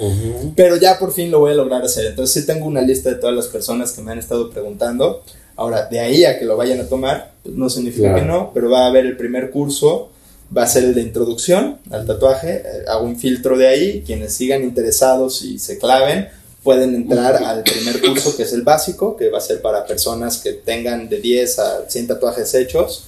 Pero 0.56 0.78
ya 0.78 0.98
por 1.00 1.14
fin 1.14 1.32
lo 1.32 1.40
voy 1.40 1.52
a 1.52 1.56
lograr 1.56 1.84
hacer. 1.84 2.08
Entonces 2.08 2.42
sí 2.42 2.46
tengo 2.48 2.66
una 2.66 2.82
lista 2.82 3.10
de 3.10 3.16
todas 3.16 3.36
las 3.36 3.48
personas 3.48 3.92
que 3.94 4.02
me 4.02 4.12
han 4.12 4.20
estado 4.20 4.50
preguntando. 4.50 5.24
Ahora, 5.58 5.86
de 5.86 6.00
ahí 6.00 6.26
a 6.26 6.38
que 6.38 6.46
lo 6.46 6.58
vayan 6.58 6.82
a 6.82 6.88
tomar, 6.88 7.32
pues 7.44 7.56
no 7.56 7.70
significa 7.70 8.10
Claro. 8.10 8.20
que 8.22 8.26
no, 8.28 8.52
pero 8.54 8.70
va 8.70 8.86
a 8.86 8.88
haber 8.88 9.06
el 9.06 9.16
primer 9.16 9.52
curso, 9.52 10.10
va 10.56 10.64
a 10.64 10.68
ser 10.68 10.84
el 10.84 10.94
de 10.96 11.02
introducción 11.02 11.78
al 11.92 12.06
tatuaje. 12.06 12.64
eh, 12.66 12.84
hago 12.88 13.06
un 13.06 13.18
filtro 13.18 13.58
de 13.58 13.68
ahí. 13.68 14.04
Quienes 14.06 14.34
sigan 14.34 14.64
interesados 14.64 15.44
y 15.44 15.60
se 15.60 15.78
claven, 15.78 16.28
pueden 16.66 16.96
entrar 16.96 17.36
al 17.42 17.64
primer 17.64 18.02
curso 18.02 18.36
que 18.36 18.44
es 18.44 18.52
el 18.52 18.64
básico, 18.64 19.16
que 19.16 19.30
va 19.30 19.38
a 19.38 19.42
ser 19.42 19.62
para 19.62 19.86
personas 19.86 20.40
que 20.40 20.52
tengan 20.52 21.08
de 21.08 21.22
10 21.22 21.60
a 21.60 21.90
100 21.90 22.08
tatuajes 22.08 22.54
hechos, 22.56 23.06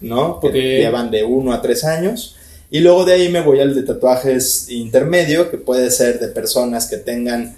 ¿no? 0.00 0.40
Que 0.40 0.48
Ok. 0.48 0.54
llevan 0.54 1.10
de 1.12 1.22
1 1.22 1.52
a 1.52 1.62
3 1.62 1.84
años. 1.84 2.34
Y 2.68 2.80
luego 2.80 3.04
de 3.04 3.12
ahí 3.14 3.28
me 3.28 3.40
voy 3.42 3.60
al 3.60 3.74
de 3.76 3.84
tatuajes 3.84 4.68
intermedio, 4.70 5.50
que 5.52 5.56
puede 5.56 5.90
ser 5.92 6.18
de 6.18 6.26
personas 6.28 6.86
que 6.86 6.96
tengan 6.96 7.56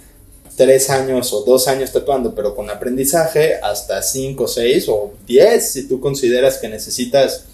3 0.55 0.89
años 0.91 1.33
o 1.33 1.41
2 1.43 1.67
años 1.67 1.91
tatuando, 1.91 2.35
pero 2.35 2.55
con 2.55 2.69
aprendizaje, 2.69 3.55
hasta 3.63 4.03
5, 4.03 4.47
6 4.47 4.85
o 4.89 5.13
10, 5.27 5.71
si 5.71 5.87
tú 5.87 5.99
consideras 5.99 6.59
que 6.59 6.69
necesitas 6.69 7.45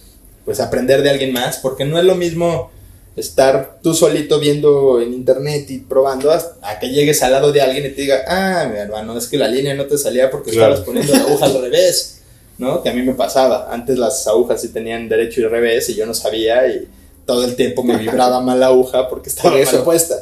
pues 0.43 0.59
aprender 0.59 1.01
de 1.01 1.09
alguien 1.11 1.31
más, 1.31 1.57
porque 1.57 1.85
no 1.85 1.97
es 1.97 2.03
lo 2.03 2.15
mismo 2.15 2.69
estar 3.15 3.79
tú 3.81 3.93
solito 3.93 4.39
viendo 4.39 4.99
en 4.99 5.13
internet 5.13 5.69
y 5.69 5.77
probando 5.79 6.31
hasta- 6.31 6.79
que 6.79 6.89
llegues 6.89 7.23
al 7.23 7.31
lado 7.31 7.51
de 7.53 7.61
alguien 7.61 7.85
y 7.85 7.89
te 7.89 8.01
diga, 8.01 8.23
ah, 8.27 8.67
mi 8.71 8.77
hermano, 8.77 9.17
es 9.17 9.27
que 9.27 9.37
la 9.37 9.47
línea 9.47 9.73
no 9.73 9.85
te 9.85 9.97
salía 9.97 10.29
porque 10.29 10.51
Claro. 10.51 10.73
estabas 10.73 10.85
poniendo 10.85 11.13
la 11.13 11.21
aguja 11.29 11.45
al 11.45 11.61
revés, 11.61 12.19
¿no? 12.57 12.83
Que 12.83 12.89
a 12.89 12.93
mí 12.93 13.01
me 13.03 13.13
pasaba. 13.13 13.71
Antes 13.73 13.97
las 13.97 14.27
agujas 14.27 14.61
sí 14.61 14.69
tenían 14.69 15.07
derecho 15.07 15.41
y 15.41 15.45
revés 15.45 15.87
y 15.89 15.95
yo 15.95 16.05
no 16.05 16.13
sabía 16.13 16.67
y 16.67 16.87
todo 17.25 17.45
el 17.45 17.55
tiempo 17.55 17.83
me 17.83 17.97
vibraba 17.97 18.41
mal 18.41 18.59
la 18.59 18.67
aguja 18.67 19.07
porque 19.07 19.29
estaba 19.29 19.51
Por 19.51 19.59
eso. 19.59 19.75
mal 19.77 19.83
puesta, 19.85 20.15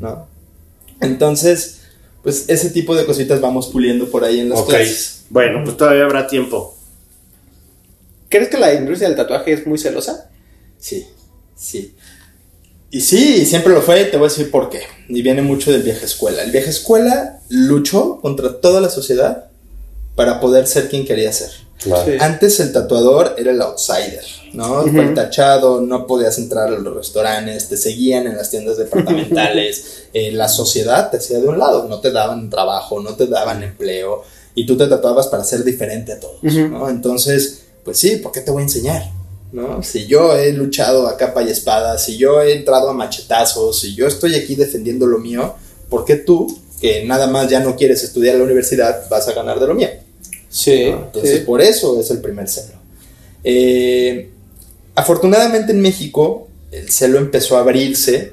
¿no? 0.00 0.28
Entonces, 1.00 1.78
pues 2.22 2.44
ese 2.48 2.70
tipo 2.70 2.94
de 2.94 3.04
cositas 3.06 3.40
vamos 3.40 3.68
puliendo 3.68 4.10
por 4.10 4.22
ahí 4.24 4.40
en 4.40 4.50
las 4.50 4.60
Ok. 4.60 4.68
clases. 4.68 5.24
Bueno, 5.30 5.62
pues 5.64 5.76
todavía 5.76 6.04
habrá 6.04 6.26
tiempo. 6.26 6.74
¿Crees 8.28 8.48
que 8.48 8.58
la 8.58 8.74
industria 8.74 9.08
del 9.08 9.16
tatuaje 9.16 9.52
es 9.52 9.66
muy 9.66 9.78
celosa? 9.78 10.30
Sí, 10.78 11.06
sí. 11.56 11.94
Y 12.94 13.00
sí, 13.00 13.44
siempre 13.44 13.72
lo 13.72 13.82
fue, 13.82 14.02
y 14.02 14.10
te 14.12 14.16
voy 14.16 14.26
a 14.26 14.28
decir 14.28 14.52
por 14.52 14.70
qué. 14.70 14.82
Y 15.08 15.20
viene 15.20 15.42
mucho 15.42 15.72
del 15.72 15.82
vieja 15.82 16.06
escuela. 16.06 16.44
El 16.44 16.52
vieja 16.52 16.70
escuela 16.70 17.40
luchó 17.48 18.20
contra 18.20 18.60
toda 18.60 18.80
la 18.80 18.88
sociedad 18.88 19.46
para 20.14 20.38
poder 20.38 20.68
ser 20.68 20.88
quien 20.88 21.04
quería 21.04 21.32
ser. 21.32 21.50
Claro. 21.82 22.04
Sí. 22.04 22.18
Antes 22.20 22.60
el 22.60 22.72
tatuador 22.72 23.34
era 23.36 23.50
el 23.50 23.60
outsider, 23.62 24.24
¿no? 24.52 24.82
Fue 24.82 25.00
el 25.00 25.12
tachado, 25.12 25.80
no 25.80 26.06
podías 26.06 26.38
entrar 26.38 26.68
a 26.68 26.78
los 26.78 26.94
restaurantes, 26.94 27.68
te 27.68 27.76
seguían 27.76 28.28
en 28.28 28.36
las 28.36 28.50
tiendas 28.50 28.76
departamentales, 28.76 30.04
eh, 30.14 30.30
la 30.30 30.48
sociedad 30.48 31.10
te 31.10 31.16
hacía 31.16 31.40
de 31.40 31.48
un 31.48 31.58
lado, 31.58 31.88
no 31.88 31.98
te 31.98 32.12
daban 32.12 32.48
trabajo, 32.48 33.00
no 33.00 33.16
te 33.16 33.26
daban 33.26 33.64
empleo. 33.64 34.22
y 34.54 34.66
tú 34.66 34.76
te 34.76 34.86
tatuabas 34.86 35.26
para 35.26 35.42
ser 35.42 35.64
diferente 35.64 36.12
a 36.12 36.20
todos, 36.20 36.40
¿no? 36.44 36.88
Entonces, 36.88 37.64
pues 37.82 37.98
sí, 37.98 38.18
¿por 38.18 38.30
qué 38.30 38.40
te 38.40 38.52
voy 38.52 38.60
a 38.60 38.66
enseñar? 38.66 39.10
¿No? 39.54 39.84
Si 39.84 40.08
yo 40.08 40.36
he 40.36 40.52
luchado 40.52 41.06
a 41.06 41.16
capa 41.16 41.44
y 41.44 41.48
espada, 41.48 41.96
si 41.96 42.16
yo 42.16 42.42
he 42.42 42.56
entrado 42.56 42.90
a 42.90 42.92
machetazos, 42.92 43.78
si 43.78 43.94
yo 43.94 44.08
estoy 44.08 44.34
aquí 44.34 44.56
defendiendo 44.56 45.06
lo 45.06 45.18
mío, 45.18 45.54
¿por 45.88 46.04
qué 46.04 46.16
tú, 46.16 46.58
que 46.80 47.04
nada 47.04 47.28
más 47.28 47.48
ya 47.48 47.60
no 47.60 47.76
quieres 47.76 48.02
estudiar 48.02 48.34
en 48.34 48.40
la 48.40 48.46
universidad, 48.46 49.08
vas 49.08 49.28
a 49.28 49.32
ganar 49.32 49.60
de 49.60 49.68
lo 49.68 49.74
mío? 49.74 49.90
Sí. 50.48 50.90
¿no? 50.90 51.04
Entonces, 51.04 51.38
sí. 51.38 51.44
por 51.46 51.62
eso 51.62 52.00
es 52.00 52.10
el 52.10 52.20
primer 52.20 52.48
celo. 52.48 52.74
Eh, 53.44 54.28
afortunadamente 54.96 55.70
en 55.70 55.80
México, 55.80 56.48
el 56.72 56.90
celo 56.90 57.18
empezó 57.18 57.56
a 57.56 57.60
abrirse 57.60 58.32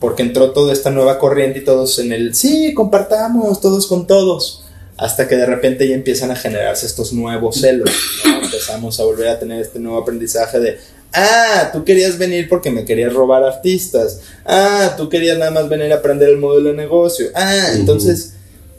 porque 0.00 0.22
entró 0.22 0.52
toda 0.52 0.72
esta 0.72 0.90
nueva 0.90 1.18
corriente 1.18 1.58
y 1.58 1.64
todos 1.64 1.98
en 1.98 2.10
el, 2.10 2.34
sí, 2.34 2.72
compartamos, 2.72 3.60
todos 3.60 3.86
con 3.86 4.06
todos, 4.06 4.63
hasta 4.96 5.26
que 5.26 5.36
de 5.36 5.46
repente 5.46 5.88
ya 5.88 5.94
empiezan 5.94 6.30
a 6.30 6.36
generarse 6.36 6.86
estos 6.86 7.12
nuevos 7.12 7.56
celos, 7.60 7.90
¿no? 8.24 8.44
Empezamos 8.44 9.00
a 9.00 9.04
volver 9.04 9.28
a 9.28 9.38
tener 9.38 9.60
este 9.60 9.80
nuevo 9.80 9.98
aprendizaje 9.98 10.60
de, 10.60 10.78
ah, 11.12 11.70
tú 11.72 11.84
querías 11.84 12.16
venir 12.16 12.48
porque 12.48 12.70
me 12.70 12.84
querías 12.84 13.12
robar 13.12 13.42
artistas, 13.42 14.20
ah, 14.44 14.94
tú 14.96 15.08
querías 15.08 15.38
nada 15.38 15.50
más 15.50 15.68
venir 15.68 15.92
a 15.92 15.96
aprender 15.96 16.28
el 16.28 16.38
modelo 16.38 16.70
de 16.70 16.76
negocio, 16.76 17.26
ah, 17.34 17.72
entonces, 17.74 18.34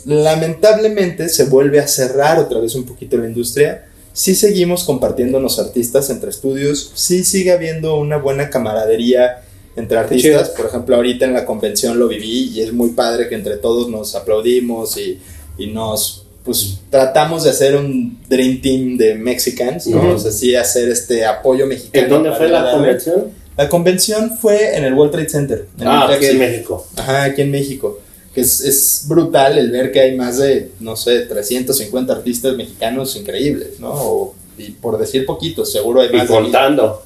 lamentablemente 0.05 1.28
se 1.28 1.45
vuelve 1.45 1.80
a 1.80 1.88
cerrar 1.88 2.39
otra 2.39 2.59
vez 2.59 2.76
un 2.76 2.86
poquito 2.86 3.18
la 3.18 3.28
industria, 3.28 3.86
sí 4.13 4.36
seguimos 4.36 4.86
compartiéndonos 4.86 5.59
artistas 5.59 6.09
entre 6.09 6.30
estudios, 6.30 6.91
sí 6.95 7.26
sigue 7.26 7.51
habiendo 7.51 7.97
una 7.97 8.18
buena 8.18 8.49
camaradería 8.49 9.41
entre 9.76 9.97
artistas, 9.97 10.51
por 10.51 10.68
ejemplo, 10.68 10.95
ahorita 10.95 11.26
en 11.26 11.34
la 11.34 11.45
convención 11.45 11.99
lo 11.99 12.07
viví 12.07 12.51
y 12.53 12.61
es 12.61 12.72
muy 12.72 12.91
padre 12.91 13.28
que 13.28 13.36
entre 13.36 13.57
todos 13.57 13.89
nos 13.89 14.16
aplaudimos 14.16 14.95
y, 14.97 15.20
y 15.58 15.68
nos, 15.68 16.26
pues, 16.43 16.80
tratamos 16.89 17.43
de 17.43 17.49
hacer 17.51 17.76
un 17.76 18.20
Dream 18.30 18.62
Team 18.62 18.97
de 18.97 19.16
Mexicans, 19.16 19.88
¿no? 19.88 19.97
Ujú. 19.99 20.08
O 20.10 20.20
sea, 20.20 20.32
sí 20.32 20.56
hacer 20.56 20.89
este 20.89 21.26
apoyo 21.26 21.66
mexicano. 21.68 22.03
¿En 22.06 22.10
dónde 22.10 22.32
fue 22.34 22.47
la 22.49 22.72
convención? 22.72 23.26
La 23.58 23.70
convención 23.70 24.38
fue 24.38 24.76
en 24.78 24.84
el 24.84 24.93
World 24.93 25.14
Trade 25.14 25.30
Center. 25.30 25.66
en 25.80 25.88
Ah, 25.88 26.08
aquí 26.12 26.26
en. 26.26 26.39
México. 26.39 26.86
Ajá, 26.97 27.24
aquí 27.24 27.41
en 27.41 27.51
México. 27.51 27.99
Que 28.34 28.41
es, 28.41 28.60
es 28.60 29.06
brutal 29.08 29.58
el 29.58 29.72
ver 29.72 29.93
que 29.93 30.01
hay 30.01 30.16
más 30.18 30.39
de, 30.39 30.72
no 30.82 30.97
sé, 30.97 31.22
350 31.22 32.12
artistas 32.12 32.53
mexicanos 32.58 33.16
increíbles, 33.16 33.80
¿no? 33.80 33.91
O- 33.93 34.36
y 34.58 34.72
por 34.72 34.97
decir 34.97 35.26
poquitos, 35.26 35.72
seguro 35.72 36.01
hay 36.01 36.10
Y 36.10 36.18
más. 36.18 36.28
de 36.28 36.34
contando. 36.34 37.03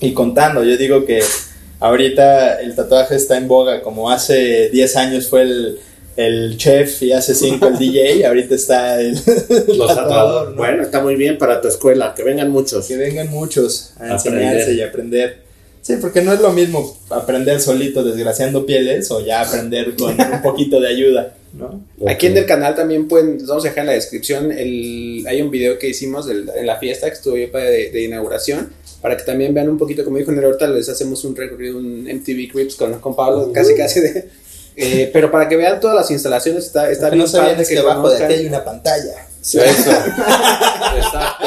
y 0.00 0.12
contando, 0.12 0.62
yo 0.64 0.76
digo 0.76 1.04
que 1.04 1.20
ahorita 1.80 2.60
el 2.60 2.74
tatuaje 2.74 3.16
está 3.16 3.36
en 3.36 3.48
boga, 3.48 3.82
como 3.82 4.10
hace 4.10 4.70
10 4.70 4.96
años 4.96 5.28
fue 5.28 5.42
el, 5.42 5.78
el 6.26 6.56
chef 6.56 7.02
y 7.02 7.12
hace 7.12 7.34
5 7.34 7.66
el 7.66 7.78
DJ, 7.78 8.26
ahorita 8.28 8.54
está 8.54 9.00
el, 9.00 9.16
el 9.16 9.78
Los 9.78 9.88
tatuador. 9.94 10.50
¿no? 10.50 10.56
Bueno, 10.56 10.82
está 10.82 11.00
muy 11.02 11.16
bien 11.16 11.38
para 11.38 11.60
tu 11.60 11.68
escuela, 11.68 12.14
que 12.16 12.22
vengan 12.22 12.50
muchos. 12.50 12.86
Que 12.86 12.96
vengan 12.96 13.28
muchos 13.30 13.92
a 13.98 14.14
Aprender. 14.14 14.42
enseñarse 14.42 14.72
y 14.74 14.80
aprender. 14.82 15.50
Sí, 15.82 15.94
porque 16.00 16.20
no 16.20 16.32
es 16.34 16.40
lo 16.40 16.52
mismo 16.52 16.98
aprender 17.08 17.58
solito 17.60 18.04
desgraciando 18.04 18.66
pieles 18.66 19.10
o 19.10 19.24
ya 19.24 19.40
aprender 19.40 19.94
con 19.96 20.10
un 20.12 20.42
poquito 20.42 20.78
de 20.78 20.88
ayuda, 20.88 21.34
¿no? 21.54 21.82
Aquí 22.06 22.26
en 22.26 22.36
el 22.36 22.44
canal 22.44 22.74
también 22.74 23.08
pueden, 23.08 23.38
les 23.38 23.46
vamos 23.46 23.64
a 23.64 23.68
dejar 23.68 23.80
en 23.84 23.86
la 23.86 23.92
descripción, 23.94 24.52
el, 24.52 25.24
hay 25.26 25.40
un 25.40 25.50
video 25.50 25.78
que 25.78 25.88
hicimos 25.88 26.26
del- 26.26 26.50
en 26.54 26.66
la 26.66 26.76
fiesta 26.78 27.06
que 27.08 27.14
estuvo 27.14 27.34
padre 27.50 27.70
de, 27.70 27.90
de 27.92 28.02
inauguración, 28.04 28.70
para 29.00 29.16
que 29.16 29.22
también 29.24 29.54
vean 29.54 29.70
un 29.70 29.78
poquito, 29.78 30.04
como 30.04 30.18
dijo 30.18 30.30
Nero, 30.32 30.48
ahorita 30.48 30.66
les 30.68 30.90
hacemos 30.90 31.24
un 31.24 31.34
recorrido, 31.34 31.78
un 31.78 32.02
MTV 32.04 32.52
Crips 32.52 32.74
con, 32.74 33.00
con 33.00 33.16
Pablo, 33.16 33.50
casi 33.50 33.74
casi 33.74 34.00
de... 34.00 34.28
eh, 34.80 35.10
pero 35.12 35.30
para 35.30 35.48
que 35.48 35.56
vean 35.56 35.80
todas 35.80 35.96
las 35.96 36.10
instalaciones, 36.10 36.66
está, 36.66 36.90
está 36.90 37.10
bien 37.10 37.20
no 37.20 37.26
sabían 37.26 37.60
es 37.60 37.68
que 37.68 37.78
abajo 37.78 38.08
de 38.10 38.24
aquí 38.24 38.34
hay 38.34 38.46
una 38.46 38.64
pantalla. 38.64 39.26
Eso. 39.40 39.60
Exacto. 40.96 41.46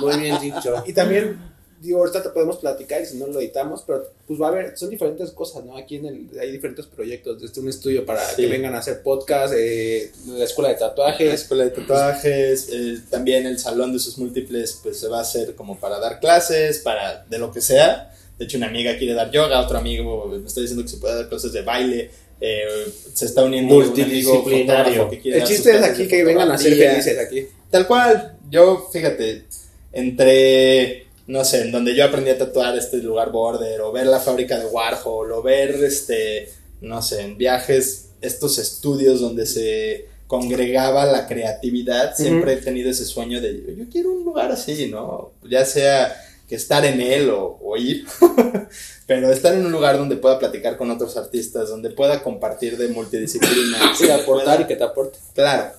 Muy 0.00 0.16
bien 0.18 0.40
dicho. 0.40 0.82
Y 0.86 0.92
también, 0.92 1.38
digo, 1.80 1.98
ahorita 1.98 2.22
te 2.22 2.28
podemos 2.30 2.58
platicar 2.58 3.02
y 3.02 3.06
si 3.06 3.16
no 3.16 3.26
lo 3.26 3.40
editamos, 3.40 3.82
pero 3.86 4.04
pues 4.26 4.40
va 4.40 4.46
a 4.46 4.50
haber, 4.50 4.78
son 4.78 4.90
diferentes 4.90 5.30
cosas, 5.32 5.64
¿no? 5.64 5.76
Aquí 5.76 5.96
en 5.96 6.06
el, 6.06 6.30
hay 6.40 6.52
diferentes 6.52 6.86
proyectos, 6.86 7.40
desde 7.40 7.60
un 7.60 7.68
estudio 7.68 8.06
para 8.06 8.24
Sí. 8.24 8.42
que 8.42 8.46
vengan 8.48 8.74
a 8.74 8.78
hacer 8.78 9.02
podcast, 9.02 9.54
eh, 9.56 10.12
la 10.26 10.44
escuela 10.44 10.68
de 10.68 10.74
La 10.74 10.80
tatuajes, 10.80 11.34
escuela 11.34 11.64
de 11.64 11.70
tatuajes, 11.70 12.68
eh, 12.72 13.00
también 13.10 13.46
el 13.46 13.58
salón 13.58 13.92
de 13.92 13.98
sus 13.98 14.18
múltiples, 14.18 14.78
pues 14.82 15.00
se 15.00 15.08
va 15.08 15.18
a 15.18 15.22
hacer 15.22 15.54
como 15.54 15.78
para 15.78 15.98
dar 15.98 16.20
clases, 16.20 16.78
para 16.78 17.24
de 17.24 17.38
lo 17.38 17.50
que 17.52 17.60
sea. 17.60 18.14
De 18.38 18.44
hecho, 18.44 18.56
una 18.56 18.68
amiga 18.68 18.96
quiere 18.96 19.14
dar 19.14 19.32
yoga, 19.32 19.60
otro 19.60 19.78
amigo 19.78 20.26
me 20.26 20.46
está 20.46 20.60
diciendo 20.60 20.84
que 20.84 20.90
se 20.90 20.98
puede 20.98 21.16
dar 21.16 21.28
clases 21.28 21.52
de 21.52 21.62
baile. 21.62 22.10
Eh, 22.40 22.92
se 23.12 23.26
está 23.26 23.44
uniendo 23.44 23.74
Multidisciplinario. 23.74 25.08
que 25.10 25.20
El 25.24 25.44
chiste 25.44 25.76
es 25.76 25.82
aquí 25.82 26.06
que 26.06 26.24
vengan 26.24 26.50
a 26.50 26.58
ser 26.58 26.74
felices 26.74 27.18
aquí. 27.18 27.46
Tal 27.70 27.86
cual, 27.86 28.36
yo, 28.50 28.88
fíjate, 28.92 29.44
entre, 29.92 31.06
no 31.26 31.44
sé, 31.44 31.62
en 31.62 31.72
donde 31.72 31.94
yo 31.94 32.04
aprendí 32.04 32.30
a 32.30 32.38
tatuar 32.38 32.76
este 32.76 32.98
lugar 32.98 33.30
border, 33.30 33.80
o 33.80 33.92
ver 33.92 34.06
la 34.06 34.20
fábrica 34.20 34.58
de 34.58 34.66
Warhol, 34.66 35.32
o 35.32 35.42
ver, 35.42 35.70
este, 35.84 36.48
no 36.80 37.02
sé, 37.02 37.22
en 37.22 37.36
viajes, 37.36 38.10
estos 38.20 38.58
estudios 38.58 39.20
donde 39.20 39.46
se 39.46 40.06
congregaba 40.26 41.06
la 41.06 41.26
creatividad, 41.26 42.14
siempre 42.14 42.52
he 42.54 42.56
tenido 42.56 42.90
ese 42.90 43.04
sueño 43.04 43.40
de, 43.40 43.74
yo 43.76 43.84
quiero 43.90 44.12
un 44.12 44.24
lugar 44.24 44.52
así, 44.52 44.88
¿no? 44.88 45.32
Ya 45.48 45.64
sea 45.64 46.14
que 46.48 46.54
estar 46.56 46.84
en 46.84 47.00
él 47.00 47.28
o, 47.30 47.58
o 47.62 47.76
ir, 47.76 48.06
pero 49.06 49.30
estar 49.30 49.54
en 49.54 49.66
un 49.66 49.72
lugar 49.72 49.98
donde 49.98 50.16
pueda 50.16 50.38
platicar 50.38 50.76
con 50.76 50.90
otros 50.90 51.16
artistas, 51.16 51.68
donde 51.68 51.90
pueda 51.90 52.22
compartir 52.22 52.76
de 52.78 52.88
multidisciplina. 52.88 53.78
Sí, 53.96 54.10
aportar 54.10 54.60
y 54.60 54.64
que 54.66 54.76
te 54.76 54.84
aporte. 54.84 55.18
Claro. 55.34 55.72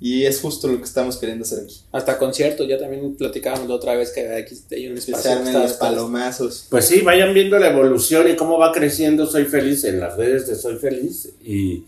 Y 0.00 0.24
es 0.26 0.40
justo 0.40 0.66
lo 0.66 0.78
que 0.78 0.84
estamos 0.84 1.16
queriendo 1.16 1.44
hacer 1.44 1.60
aquí. 1.62 1.76
Hasta 1.92 2.18
conciertos, 2.18 2.66
ya 2.66 2.76
también 2.76 3.14
platicábamos 3.14 3.68
la 3.68 3.76
otra 3.76 3.94
vez 3.94 4.10
que 4.10 4.28
aquí 4.34 4.56
hay 4.72 4.88
un 4.88 4.94
Que 4.94 4.98
espacio. 5.00 5.30
se 5.30 5.42
está- 5.44 5.58
los 5.62 5.72
palomazos. 5.74 6.66
Pues 6.70 6.86
sí, 6.86 7.02
vayan 7.02 7.32
viendo 7.32 7.56
la 7.58 7.70
evolución 7.70 8.28
y 8.28 8.34
cómo 8.34 8.58
va 8.58 8.72
creciendo 8.72 9.26
Soy 9.26 9.44
Feliz 9.44 9.84
en 9.84 10.00
las 10.00 10.16
redes 10.16 10.48
de 10.48 10.56
Soy 10.56 10.74
Feliz 10.76 11.28
y, 11.44 11.84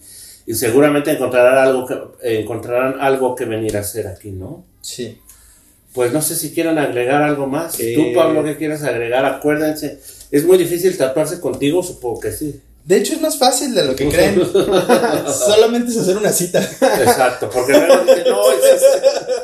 y 0.47 0.55
seguramente 0.55 1.11
encontrarán 1.11 1.59
algo 1.59 1.87
que 1.89 2.39
encontrarán 2.41 3.01
algo 3.01 3.35
que 3.35 3.47
venir 3.47 3.77
a 3.77 3.81
hacer 3.81 4.07
aquí, 4.07 4.31
¿no? 4.31 4.65
Sí. 4.81 5.19
Pues 5.95 6.13
no 6.13 6.21
sé 6.21 6.35
si 6.37 6.53
quieran 6.53 6.77
agregar 6.79 7.23
algo 7.23 7.47
más. 7.47 7.79
Eh, 7.81 7.95
Tú, 7.97 8.13
Pablo, 8.15 8.43
¿qué 8.45 8.57
quieres 8.57 8.83
agregar? 8.83 9.25
Acuérdense, 9.25 10.01
es 10.31 10.45
muy 10.45 10.59
difícil 10.59 10.97
tatuarse 10.99 11.41
contigo, 11.41 11.83
supongo 11.83 12.21
que 12.21 12.33
sí. 12.33 12.61
De 12.85 12.97
hecho, 12.99 13.15
es 13.15 13.21
más 13.23 13.39
fácil 13.39 13.75
de 13.75 13.83
lo 13.85 13.97
que 13.97 14.07
creen. 14.11 14.43
Solamente 15.47 15.91
es 15.91 15.97
hacer 15.99 16.19
una 16.19 16.31
cita. 16.33 16.61
Exacto, 16.61 17.49
porque 17.49 17.73
luego 17.73 18.03
dicen, 18.05 18.25
no, 18.29 18.53
es, 18.53 18.59
es- 18.75 18.83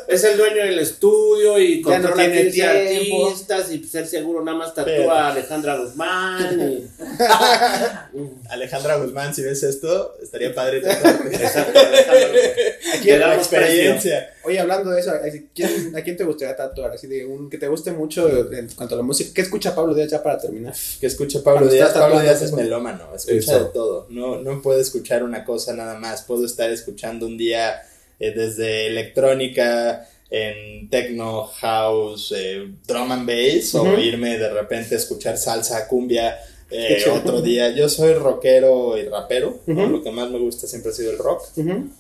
es 0.09 0.25
el 0.25 0.37
dueño 0.37 0.57
del 0.65 0.79
estudio 0.81 1.59
y 1.59 1.83
Ya 1.83 1.99
no 2.01 2.09
controla 2.09 2.31
tiene 2.31 2.51
15 2.51 2.51
tiempo. 2.51 3.27
artistas 3.29 3.71
y 3.73 3.85
ser 3.85 4.07
seguro 4.09 4.45
nada 4.45 4.59
más 4.59 4.75
tatúa 4.75 4.85
Pero- 4.95 5.13
a 5.13 5.29
Alejandra 5.31 5.77
Guzmán. 5.79 6.61
y- 6.61 6.85
Alejandra 8.51 8.97
Guzmán, 8.97 9.35
si 9.35 9.43
ves 9.43 9.63
esto, 9.63 10.17
estaría 10.23 10.55
padre 10.55 10.81
tatuarte. 10.81 11.35
Exacto, 11.35 11.79
Alejandra 11.79 12.27
Guzmán. 12.29 12.95
Aquí 12.99 13.11
experiencia. 13.41 14.35
Oye, 14.51 14.59
hablando 14.59 14.91
de 14.91 14.99
eso, 14.99 15.13
¿a 15.13 15.21
quién, 15.55 15.97
¿a 15.97 16.03
quién 16.03 16.17
te 16.17 16.25
gustaría 16.25 16.57
tatuar? 16.57 16.91
Así 16.91 17.07
de 17.07 17.25
un 17.25 17.49
que 17.49 17.57
te 17.57 17.69
guste 17.69 17.93
mucho 17.93 18.29
en 18.53 18.69
cuanto 18.71 18.97
a 18.97 18.99
la 18.99 19.05
música. 19.05 19.31
¿Qué 19.33 19.43
escucha 19.43 19.77
Pablo 19.77 19.95
Díaz 19.95 20.11
ya 20.11 20.21
para 20.25 20.39
terminar? 20.39 20.75
Que 20.99 21.07
escuche 21.07 21.39
Pablo 21.39 21.61
Cuando 21.61 21.75
Díaz. 21.75 21.93
Pablo 21.93 22.21
Díaz 22.21 22.43
es 22.43 22.53
melómano, 22.53 23.15
escucha 23.15 23.37
Eso. 23.37 23.65
de 23.65 23.65
todo. 23.67 24.07
No, 24.11 24.41
no 24.43 24.61
puedo 24.61 24.81
escuchar 24.81 25.23
una 25.23 25.45
cosa 25.45 25.73
nada 25.73 25.97
más. 26.01 26.23
Puedo 26.23 26.45
estar 26.45 26.69
escuchando 26.69 27.27
un 27.27 27.39
día 27.39 27.81
eh, 28.19 28.33
desde 28.35 28.89
electrónica, 28.89 30.09
en 30.31 30.91
techno, 30.91 31.45
house, 31.45 32.35
eh, 32.37 32.73
drum 32.89 33.13
and 33.13 33.29
bass, 33.29 33.73
o 33.77 33.99
irme 33.99 34.37
de 34.37 34.53
repente 34.53 34.97
a 34.97 34.99
escuchar 34.99 35.39
salsa, 35.39 35.87
cumbia. 35.87 36.39
Eh, 36.71 37.05
otro 37.13 37.43
día, 37.43 37.71
yo 37.71 37.89
soy 37.89 38.15
rockero 38.15 38.97
y 38.99 39.05
rapero, 39.05 39.61
lo 39.67 40.03
que 40.03 40.11
más 40.11 40.31
me 40.31 40.39
gusta 40.39 40.67
siempre 40.67 40.91
ha 40.91 40.95
sido 40.95 41.11
el 41.13 41.19
rock. 41.19 41.43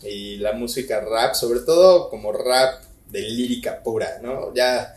y 0.05 0.37
la 0.37 0.53
música 0.53 1.01
rap, 1.01 1.35
sobre 1.35 1.61
todo 1.61 2.09
como 2.11 2.33
rap 2.33 2.83
de 3.11 3.23
lírica 3.23 3.83
pura, 3.83 4.21
¿no? 4.23 4.55
Ya 4.55 4.97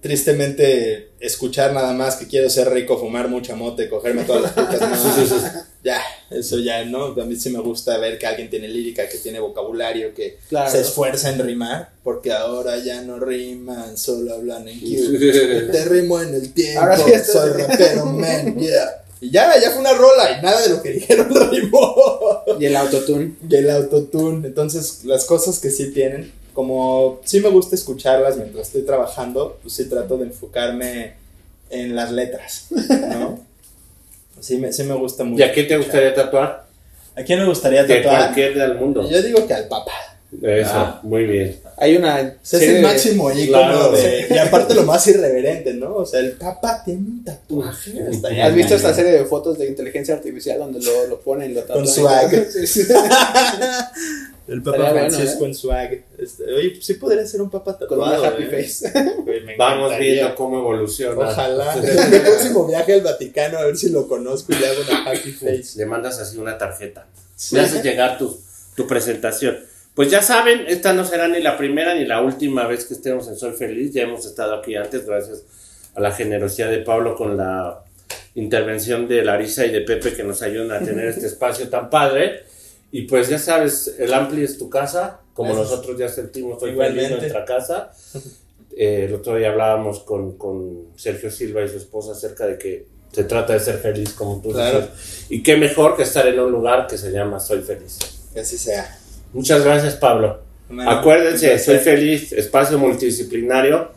tristemente 0.00 1.10
escuchar 1.18 1.72
nada 1.72 1.92
más 1.92 2.16
que 2.16 2.26
quiero 2.26 2.48
ser 2.48 2.70
rico, 2.70 2.98
fumar 2.98 3.28
mucha 3.28 3.54
mote, 3.54 3.88
cogerme 3.88 4.24
todas 4.24 4.42
las 4.42 4.52
putas, 4.52 4.80
no, 5.75 5.75
ya, 5.86 6.02
eso 6.30 6.58
ya, 6.58 6.84
¿no? 6.84 7.06
A 7.06 7.24
mí 7.24 7.36
sí 7.36 7.48
me 7.50 7.60
gusta 7.60 7.96
ver 7.98 8.18
que 8.18 8.26
alguien 8.26 8.50
tiene 8.50 8.66
lírica, 8.68 9.08
que 9.08 9.18
tiene 9.18 9.38
vocabulario, 9.38 10.12
que 10.14 10.38
Claro. 10.48 10.70
se 10.70 10.80
esfuerza 10.80 11.30
en 11.30 11.38
rimar, 11.38 11.90
porque 12.02 12.32
ahora 12.32 12.76
ya 12.78 13.02
no 13.02 13.20
riman, 13.20 13.96
solo 13.96 14.34
hablan 14.34 14.66
en 14.68 14.80
Q. 14.80 14.86
Te 15.72 15.84
rimo 15.84 16.20
en 16.20 16.34
el 16.34 16.52
tiempo, 16.52 16.80
Ahora 16.80 16.98
sí 16.98 17.12
soy 17.32 17.50
rapero, 17.52 18.06
man, 18.06 18.58
yeah. 18.58 19.02
Y 19.20 19.30
ya, 19.30 19.58
ya 19.60 19.70
fue 19.70 19.80
una 19.80 19.94
rola 19.94 20.38
y 20.38 20.42
nada 20.42 20.60
de 20.60 20.68
lo 20.70 20.82
que 20.82 20.90
dijeron 20.90 21.28
rimó. 21.50 21.94
Y 22.60 22.66
el 22.66 22.76
autotune. 22.76 23.34
Y 23.48 23.54
el 23.56 23.70
autotune. 23.70 24.46
Entonces, 24.46 25.04
las 25.04 25.24
cosas 25.24 25.58
que 25.58 25.70
sí 25.70 25.90
tienen, 25.92 26.32
como 26.52 27.20
sí 27.24 27.40
me 27.40 27.48
gusta 27.48 27.76
escucharlas 27.76 28.36
mientras 28.36 28.66
estoy 28.66 28.82
trabajando, 28.82 29.58
pues 29.62 29.72
sí 29.74 29.84
trato 29.86 30.18
de 30.18 30.24
enfocarme 30.26 31.14
en 31.70 31.96
las 31.96 32.12
letras, 32.12 32.66
¿no? 32.70 33.45
Sí 34.40 34.58
me, 34.58 34.72
sí 34.72 34.82
me 34.84 34.94
gusta 34.94 35.24
mucho. 35.24 35.40
¿Y 35.40 35.42
a 35.48 35.52
quién 35.52 35.66
te 35.68 35.76
gustaría 35.76 36.14
tatuar? 36.14 36.66
¿A 37.16 37.22
quién 37.22 37.38
me 37.40 37.46
gustaría 37.46 37.84
De 37.84 37.96
tatuar? 37.96 38.18
cualquier 38.24 38.54
del 38.58 38.74
mundo. 38.76 39.08
Yo 39.08 39.22
digo 39.22 39.46
que 39.46 39.54
al 39.54 39.66
papá. 39.68 39.92
Eso, 40.42 40.70
Ah. 40.74 41.00
muy 41.04 41.24
bien. 41.24 41.56
Hay 41.78 41.96
una. 41.96 42.16
O 42.16 42.38
sea, 42.42 42.58
es 42.60 42.68
el 42.68 42.74
de- 42.76 42.82
máximo 42.82 43.30
ícono 43.30 43.46
Claro. 43.62 43.92
de. 43.92 44.26
Y 44.28 44.38
aparte 44.38 44.74
lo 44.74 44.82
más 44.82 45.06
irreverente, 45.06 45.72
¿no? 45.74 45.94
O 45.94 46.04
sea, 46.04 46.20
el 46.20 46.32
Papa 46.32 46.82
tiene 46.84 47.00
un 47.00 47.24
tatuaje. 47.24 47.92
¿Has 48.42 48.54
visto 48.54 48.74
esta 48.74 48.92
serie 48.92 49.12
de 49.12 49.24
fotos 49.24 49.56
de 49.56 49.68
inteligencia 49.68 50.14
artificial 50.14 50.58
donde 50.58 50.80
lo, 50.82 51.06
lo 51.06 51.20
ponen 51.20 51.52
y 51.52 51.54
lo 51.54 51.60
tatúan? 51.62 51.84
Con 51.84 51.86
swag. 51.94 52.30
El 54.48 54.62
Papa 54.62 54.78
bueno, 54.78 54.92
Francisco 54.92 55.44
¿eh? 55.44 55.48
en 55.48 55.54
swag. 55.54 56.04
Este, 56.18 56.44
oye, 56.52 56.70
pues 56.70 56.86
sí 56.86 56.94
podría 56.94 57.26
ser 57.26 57.42
un 57.42 57.50
Papa 57.50 57.76
Con 57.78 57.88
tatuado. 57.88 58.20
una 58.22 58.28
happy 58.28 58.44
¿eh? 58.44 58.62
face. 58.62 58.92
Me 59.44 59.56
Vamos 59.56 59.98
viendo 59.98 60.34
cómo 60.34 60.58
evoluciona. 60.58 61.28
Ojalá. 61.28 61.74
El 62.12 62.22
próximo 62.22 62.66
viaje 62.66 62.94
al 62.94 63.00
Vaticano, 63.00 63.58
a 63.58 63.64
ver 63.64 63.76
si 63.76 63.90
lo 63.90 64.06
conozco 64.06 64.52
y 64.52 64.56
le 64.56 64.68
hago 64.68 64.82
una 64.88 65.10
happy 65.10 65.32
face. 65.32 65.76
Le 65.76 65.86
mandas 65.86 66.18
así 66.20 66.38
una 66.38 66.56
tarjeta. 66.56 67.06
Sí. 67.34 67.56
Le 67.56 67.62
haces 67.62 67.82
llegar 67.82 68.18
tu, 68.18 68.38
tu 68.76 68.86
presentación. 68.86 69.58
Pues 69.94 70.10
ya 70.10 70.22
saben, 70.22 70.64
esta 70.68 70.92
no 70.92 71.04
será 71.04 71.26
ni 71.26 71.40
la 71.40 71.56
primera 71.56 71.94
ni 71.94 72.04
la 72.04 72.20
última 72.20 72.66
vez 72.66 72.84
que 72.84 72.94
estemos 72.94 73.26
en 73.28 73.36
Soy 73.36 73.52
Feliz. 73.52 73.92
Ya 73.94 74.02
hemos 74.02 74.26
estado 74.26 74.54
aquí 74.54 74.76
antes, 74.76 75.06
gracias 75.06 75.42
a 75.94 76.00
la 76.00 76.12
generosidad 76.12 76.70
de 76.70 76.78
Pablo 76.78 77.16
con 77.16 77.36
la 77.36 77.82
intervención 78.34 79.08
de 79.08 79.24
Larisa 79.24 79.64
y 79.64 79.72
de 79.72 79.80
Pepe 79.80 80.12
que 80.12 80.22
nos 80.22 80.42
ayudan 80.42 80.70
a 80.70 80.84
tener 80.84 81.06
este 81.06 81.26
espacio 81.26 81.68
tan 81.68 81.88
padre. 81.90 82.44
Y 82.98 83.02
pues 83.02 83.28
ya 83.28 83.38
sabes, 83.38 83.94
el 83.98 84.12
Ampli 84.14 84.42
es 84.42 84.56
tu 84.58 84.70
casa, 84.70 85.20
como 85.34 85.52
nosotros 85.54 85.98
ya 85.98 86.08
sentimos 86.08 86.58
Soy 86.60 86.70
Igualmente. 86.70 87.08
Feliz 87.16 87.20
nuestra 87.32 87.44
casa. 87.44 87.92
Eh, 88.78 89.06
el 89.06 89.14
otro 89.14 89.36
día 89.36 89.48
hablábamos 89.52 90.00
con, 90.00 90.36
con 90.36 90.88
Sergio 90.96 91.30
Silva 91.30 91.62
y 91.62 91.68
su 91.68 91.78
esposa 91.78 92.12
acerca 92.12 92.46
de 92.46 92.58
que 92.58 92.86
se 93.10 93.24
trata 93.24 93.54
de 93.54 93.60
ser 93.60 93.78
feliz, 93.78 94.12
como 94.12 94.42
tú 94.42 94.50
Claro. 94.50 94.80
dices. 94.82 95.24
Y 95.30 95.42
qué 95.42 95.56
mejor 95.56 95.96
que 95.96 96.02
estar 96.02 96.26
en 96.28 96.38
un 96.38 96.52
lugar 96.52 96.86
que 96.86 96.98
se 96.98 97.10
llama 97.10 97.40
Soy 97.40 97.62
Feliz. 97.62 97.98
Que 98.34 98.40
así 98.40 98.58
sea. 98.58 98.98
Muchas 99.32 99.64
gracias, 99.64 99.94
Pablo. 99.94 100.40
Bueno, 100.68 100.90
Acuérdense, 100.90 101.58
Soy. 101.58 101.78
Feliz, 101.78 102.32
espacio 102.32 102.78
multidisciplinario. 102.78 103.92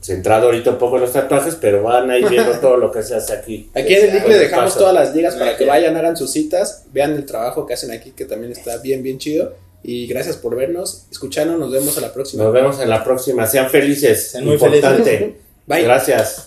Centrado 0.00 0.46
ahorita 0.46 0.70
un 0.70 0.78
poco 0.78 0.96
en 0.96 1.02
los 1.02 1.12
tatuajes, 1.12 1.56
pero 1.56 1.82
van 1.82 2.10
a 2.10 2.16
ir 2.18 2.26
viendo 2.28 2.52
todo 2.58 2.78
lo 2.78 2.90
que 2.90 3.02
se 3.02 3.14
hace 3.14 3.34
aquí. 3.34 3.68
Aquí 3.74 3.94
en 3.94 4.08
el 4.08 4.14
link 4.14 4.28
le 4.28 4.38
dejamos 4.38 4.66
Paso. 4.72 4.78
todas 4.78 4.94
las 4.94 5.14
ligas 5.14 5.34
para 5.36 5.56
que 5.56 5.66
vayan, 5.66 5.94
hagan 5.96 6.16
sus 6.16 6.32
citas, 6.32 6.84
vean 6.92 7.12
el 7.12 7.26
trabajo 7.26 7.66
que 7.66 7.74
hacen 7.74 7.90
aquí, 7.90 8.12
que 8.12 8.24
también 8.24 8.50
está 8.52 8.78
bien, 8.78 9.02
bien 9.02 9.18
chido. 9.18 9.54
Y 9.82 10.06
gracias 10.06 10.36
por 10.36 10.56
vernos, 10.56 11.06
escucharnos, 11.10 11.58
nos 11.58 11.70
vemos 11.70 11.96
a 11.98 12.00
la 12.00 12.12
próxima. 12.12 12.44
Nos 12.44 12.52
vemos 12.52 12.80
en 12.80 12.88
la 12.88 13.04
próxima. 13.04 13.46
Sean 13.46 13.68
felices. 13.68 14.30
Sean 14.30 14.44
muy 14.44 14.54
Importante. 14.54 15.02
felices. 15.18 15.34
Bye. 15.66 15.82
Gracias. 15.82 16.46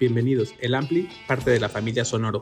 Bienvenidos. 0.00 0.54
El 0.60 0.74
Ampli, 0.74 1.08
parte 1.28 1.50
de 1.50 1.60
la 1.60 1.68
familia 1.68 2.04
Sonoro. 2.04 2.40